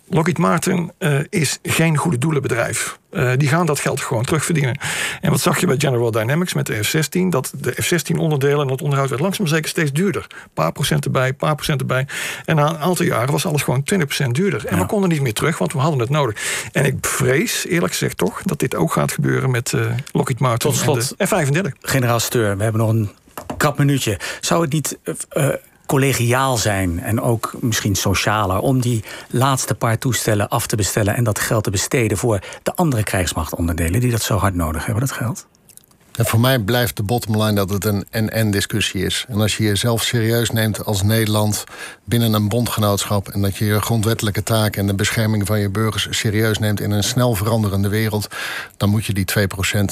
Lockheed 0.10 0.38
Martin 0.38 0.92
uh, 1.00 1.20
is 1.30 1.60
geen 1.64 1.98
goede 1.98 2.18
doelenbedrijf. 2.18 2.98
Uh, 3.16 3.32
die 3.38 3.48
gaan 3.48 3.66
dat 3.66 3.80
geld 3.80 4.02
gewoon 4.02 4.24
terugverdienen. 4.24 4.80
En 5.22 5.32
wat 5.32 5.40
zag 5.40 5.60
je 5.60 5.66
bij 5.66 5.76
General 5.78 6.12
Dynamics 6.12 6.54
met 6.54 6.66
de 6.66 6.84
F-16? 6.84 7.30
Dat 7.30 7.52
de 7.58 7.72
F-16-onderdelen 7.72 8.66
en 8.66 8.72
het 8.72 8.82
onderhoud 8.82 9.10
werd 9.10 9.22
langzaam 9.22 9.48
zeker 9.48 9.70
steeds 9.70 9.92
duurder. 9.92 10.26
Een 10.30 10.50
paar 10.54 10.72
procent 10.72 11.06
erbij, 11.06 11.28
een 11.28 11.36
paar 11.36 11.56
procent 11.56 11.80
erbij. 11.80 12.08
En 12.46 12.56
na 12.56 12.70
een 12.70 12.78
aantal 12.78 13.06
jaren 13.06 13.32
was 13.32 13.46
alles 13.46 13.64
gewoon 13.64 13.84
20% 14.26 14.28
duurder. 14.32 14.66
En 14.66 14.76
ja. 14.76 14.82
we 14.82 14.88
konden 14.88 15.10
niet 15.10 15.22
meer 15.22 15.34
terug, 15.34 15.58
want 15.58 15.74
we 15.74 15.80
hadden 15.80 16.00
het 16.00 16.10
nodig. 16.10 16.70
En 16.72 16.86
ik 16.86 16.96
vrees, 17.02 17.66
eerlijk 17.66 17.92
gezegd 17.92 18.18
toch, 18.18 18.42
dat 18.44 18.60
dit 18.60 18.76
ook 18.76 18.92
gaat 18.92 19.12
gebeuren 19.12 19.52
met 19.52 19.72
uh, 19.72 19.86
Lockheed 20.12 20.40
Martin 20.40 20.70
Tot 20.70 20.80
slot, 20.80 21.14
en 21.18 21.28
F-35. 21.28 21.62
Generaal 21.82 22.20
Steur, 22.20 22.58
we 22.58 22.64
hebben 22.64 22.82
nog 22.82 22.90
een 22.90 23.10
krap 23.58 23.78
minuutje. 23.78 24.20
Zou 24.40 24.62
het 24.62 24.74
niet... 24.74 24.98
Uh, 25.34 25.48
collegiaal 25.96 26.58
zijn 26.58 27.00
en 27.00 27.22
ook 27.22 27.54
misschien 27.60 27.96
socialer 27.96 28.60
om 28.60 28.82
die 28.82 29.04
laatste 29.30 29.76
paar 29.76 29.98
toestellen 29.98 30.50
af 30.50 30.68
te 30.68 30.76
bestellen 30.76 31.16
en 31.16 31.24
dat 31.24 31.40
geld 31.40 31.64
te 31.64 31.70
besteden 31.70 32.18
voor 32.18 32.40
de 32.64 32.76
andere 32.76 33.04
krijgsmachtonderdelen 33.04 34.00
die 34.00 34.12
dat 34.12 34.22
zo 34.22 34.38
hard 34.38 34.56
nodig 34.56 34.86
hebben, 34.86 35.08
dat 35.08 35.16
geld? 35.18 35.48
En 36.18 36.26
voor 36.26 36.40
mij 36.40 36.60
blijft 36.60 36.98
de 36.98 37.04
bottom 37.04 37.42
line 37.42 37.54
dat 37.54 37.70
het 37.70 37.86
een 37.86 38.06
en-en 38.10 38.52
discussie 38.52 39.06
is. 39.06 39.26
En 39.28 39.42
als 39.42 39.58
je 39.58 39.64
jezelf 39.64 40.04
serieus 40.04 40.50
neemt 40.50 40.86
als 40.86 41.04
Nederland 41.04 41.64
binnen 42.04 42.34
een 42.34 42.50
bondgenootschap... 42.50 43.28
en 43.28 43.42
dat 43.42 43.58
je 43.58 43.66
je 43.66 43.82
grondwettelijke 43.82 44.44
taken 44.44 44.82
en 44.82 44.88
de 44.88 44.96
bescherming 44.96 45.46
van 45.46 45.60
je 45.60 45.70
burgers 45.70 46.08
serieus 46.10 46.60
neemt... 46.60 46.80
in 46.80 46.92
een 46.92 47.04
snel 47.04 47.36
veranderende 47.36 47.90
wereld, 47.90 48.28
dan 48.78 48.90
moet 48.90 49.06
je 49.06 49.14
die 49.14 49.26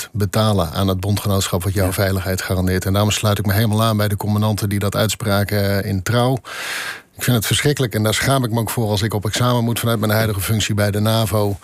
2% 0.08 0.10
betalen 0.12 0.72
aan 0.72 0.88
het 0.88 1.00
bondgenootschap... 1.00 1.64
wat 1.64 1.74
jouw 1.74 1.86
ja. 1.86 1.94
veiligheid 1.94 2.42
garandeert. 2.42 2.86
En 2.86 2.94
daarom 2.94 3.12
sluit 3.12 3.40
ik 3.40 3.46
me 3.46 3.54
helemaal 3.54 3.84
aan 3.84 3.98
bij 3.98 4.08
de 4.08 4.18
commandanten 4.18 4.70
die 4.70 4.80
dat 4.80 4.96
uitspraken 4.96 5.84
in 5.84 6.04
trouw. 6.04 6.40
Ik 7.16 7.24
vind 7.24 7.36
het 7.36 7.46
verschrikkelijk 7.46 7.96
en 7.96 8.04
daar 8.04 8.14
schaam 8.14 8.44
ik 8.44 8.52
me 8.52 8.60
ook 8.60 8.70
voor 8.70 8.90
als 8.90 9.02
ik 9.02 9.14
op 9.14 9.26
examen 9.26 9.64
moet 9.64 9.80
vanuit 9.80 10.00
mijn 10.00 10.12
huidige 10.12 10.42
functie 10.42 10.76
bij 10.76 10.92
de 10.92 11.00
NAVO. 11.00 11.58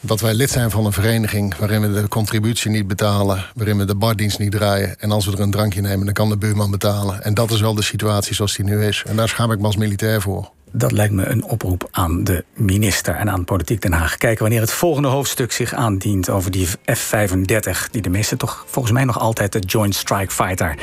Dat 0.00 0.20
wij 0.20 0.34
lid 0.34 0.50
zijn 0.50 0.70
van 0.70 0.86
een 0.86 0.92
vereniging 0.92 1.56
waarin 1.56 1.80
we 1.80 2.00
de 2.00 2.08
contributie 2.08 2.70
niet 2.70 2.86
betalen, 2.86 3.44
waarin 3.54 3.78
we 3.78 3.84
de 3.84 3.94
bardienst 3.94 4.38
niet 4.38 4.50
draaien. 4.50 4.98
En 4.98 5.10
als 5.10 5.26
we 5.26 5.32
er 5.32 5.40
een 5.40 5.50
drankje 5.50 5.80
nemen, 5.80 6.04
dan 6.04 6.14
kan 6.14 6.28
de 6.28 6.36
buurman 6.36 6.70
betalen. 6.70 7.24
En 7.24 7.34
dat 7.34 7.50
is 7.50 7.60
wel 7.60 7.74
de 7.74 7.82
situatie 7.82 8.34
zoals 8.34 8.56
die 8.56 8.64
nu 8.64 8.84
is. 8.84 9.02
En 9.06 9.16
daar 9.16 9.28
schaam 9.28 9.52
ik 9.52 9.58
me 9.58 9.66
als 9.66 9.76
militair 9.76 10.22
voor. 10.22 10.50
Dat 10.72 10.92
lijkt 10.92 11.12
me 11.12 11.26
een 11.26 11.44
oproep 11.44 11.88
aan 11.90 12.24
de 12.24 12.44
minister 12.54 13.14
en 13.14 13.30
aan 13.30 13.44
Politiek 13.44 13.80
Den 13.80 13.92
Haag. 13.92 14.16
Kijken 14.16 14.42
wanneer 14.42 14.60
het 14.60 14.72
volgende 14.72 15.08
hoofdstuk 15.08 15.52
zich 15.52 15.74
aandient 15.74 16.30
over 16.30 16.50
die 16.50 16.66
F-35... 16.94 17.90
die 17.90 18.02
de 18.02 18.10
meesten 18.10 18.38
toch 18.38 18.64
volgens 18.66 18.94
mij 18.94 19.04
nog 19.04 19.18
altijd 19.18 19.52
de 19.52 19.58
Joint 19.58 19.94
Strike 19.94 20.32
Fighter 20.32 20.74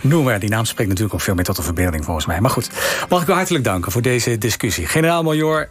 noemen. 0.00 0.40
Die 0.40 0.50
naam 0.50 0.64
spreekt 0.64 0.88
natuurlijk 0.88 1.14
ook 1.14 1.24
veel 1.24 1.34
meer 1.34 1.44
tot 1.44 1.56
de 1.56 1.62
verbeelding 1.62 2.04
volgens 2.04 2.26
mij. 2.26 2.40
Maar 2.40 2.50
goed, 2.50 2.70
mag 3.08 3.22
ik 3.22 3.28
u 3.28 3.32
hartelijk 3.32 3.64
danken 3.64 3.92
voor 3.92 4.02
deze 4.02 4.38
discussie. 4.38 4.86
Generaal-majoor 4.86 5.68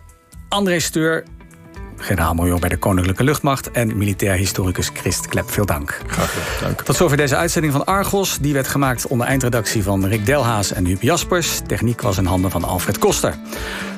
André 0.49 0.79
Steur, 0.79 1.23
generaal-major 1.97 2.59
bij 2.59 2.69
de 2.69 2.77
Koninklijke 2.77 3.23
Luchtmacht... 3.23 3.71
en 3.71 3.97
militair 3.97 4.35
historicus 4.35 4.89
Christ 4.93 5.27
Klep. 5.27 5.51
Veel 5.51 5.65
dank. 5.65 5.99
Graag 6.07 6.33
gedaan. 6.33 6.45
Dank. 6.61 6.81
Tot 6.81 6.95
zover 6.95 7.17
deze 7.17 7.35
uitzending 7.35 7.73
van 7.73 7.85
Argos. 7.85 8.37
Die 8.41 8.53
werd 8.53 8.67
gemaakt 8.67 9.07
onder 9.07 9.27
eindredactie 9.27 9.83
van 9.83 10.05
Rick 10.05 10.25
Delhaas 10.25 10.73
en 10.73 10.85
Huub 10.85 11.01
Jaspers. 11.01 11.61
Techniek 11.67 12.01
was 12.01 12.17
in 12.17 12.25
handen 12.25 12.51
van 12.51 12.63
Alfred 12.63 12.97
Koster. 12.97 13.35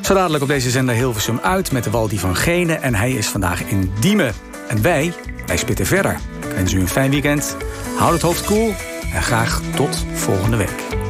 Zo 0.01 0.13
dadelijk 0.13 0.43
op 0.43 0.49
deze 0.49 0.69
zender 0.69 0.95
Hilversum 0.95 1.39
uit 1.39 1.71
met 1.71 1.83
de 1.83 1.89
Waldi 1.89 2.19
van 2.19 2.35
Gene. 2.35 2.73
En 2.73 2.95
hij 2.95 3.11
is 3.11 3.27
vandaag 3.27 3.61
in 3.61 3.91
Diemen. 3.99 4.33
En 4.67 4.81
wij, 4.81 5.13
wij 5.45 5.57
spitten 5.57 5.85
verder. 5.85 6.19
Ik 6.49 6.55
wens 6.55 6.73
u 6.73 6.79
een 6.79 6.87
fijn 6.87 7.11
weekend. 7.11 7.57
Houd 7.97 8.13
het 8.13 8.21
hoofd 8.21 8.45
koel 8.45 8.57
cool, 8.57 8.73
en 9.13 9.23
graag 9.23 9.61
tot 9.75 10.05
volgende 10.13 10.57
week. 10.57 11.06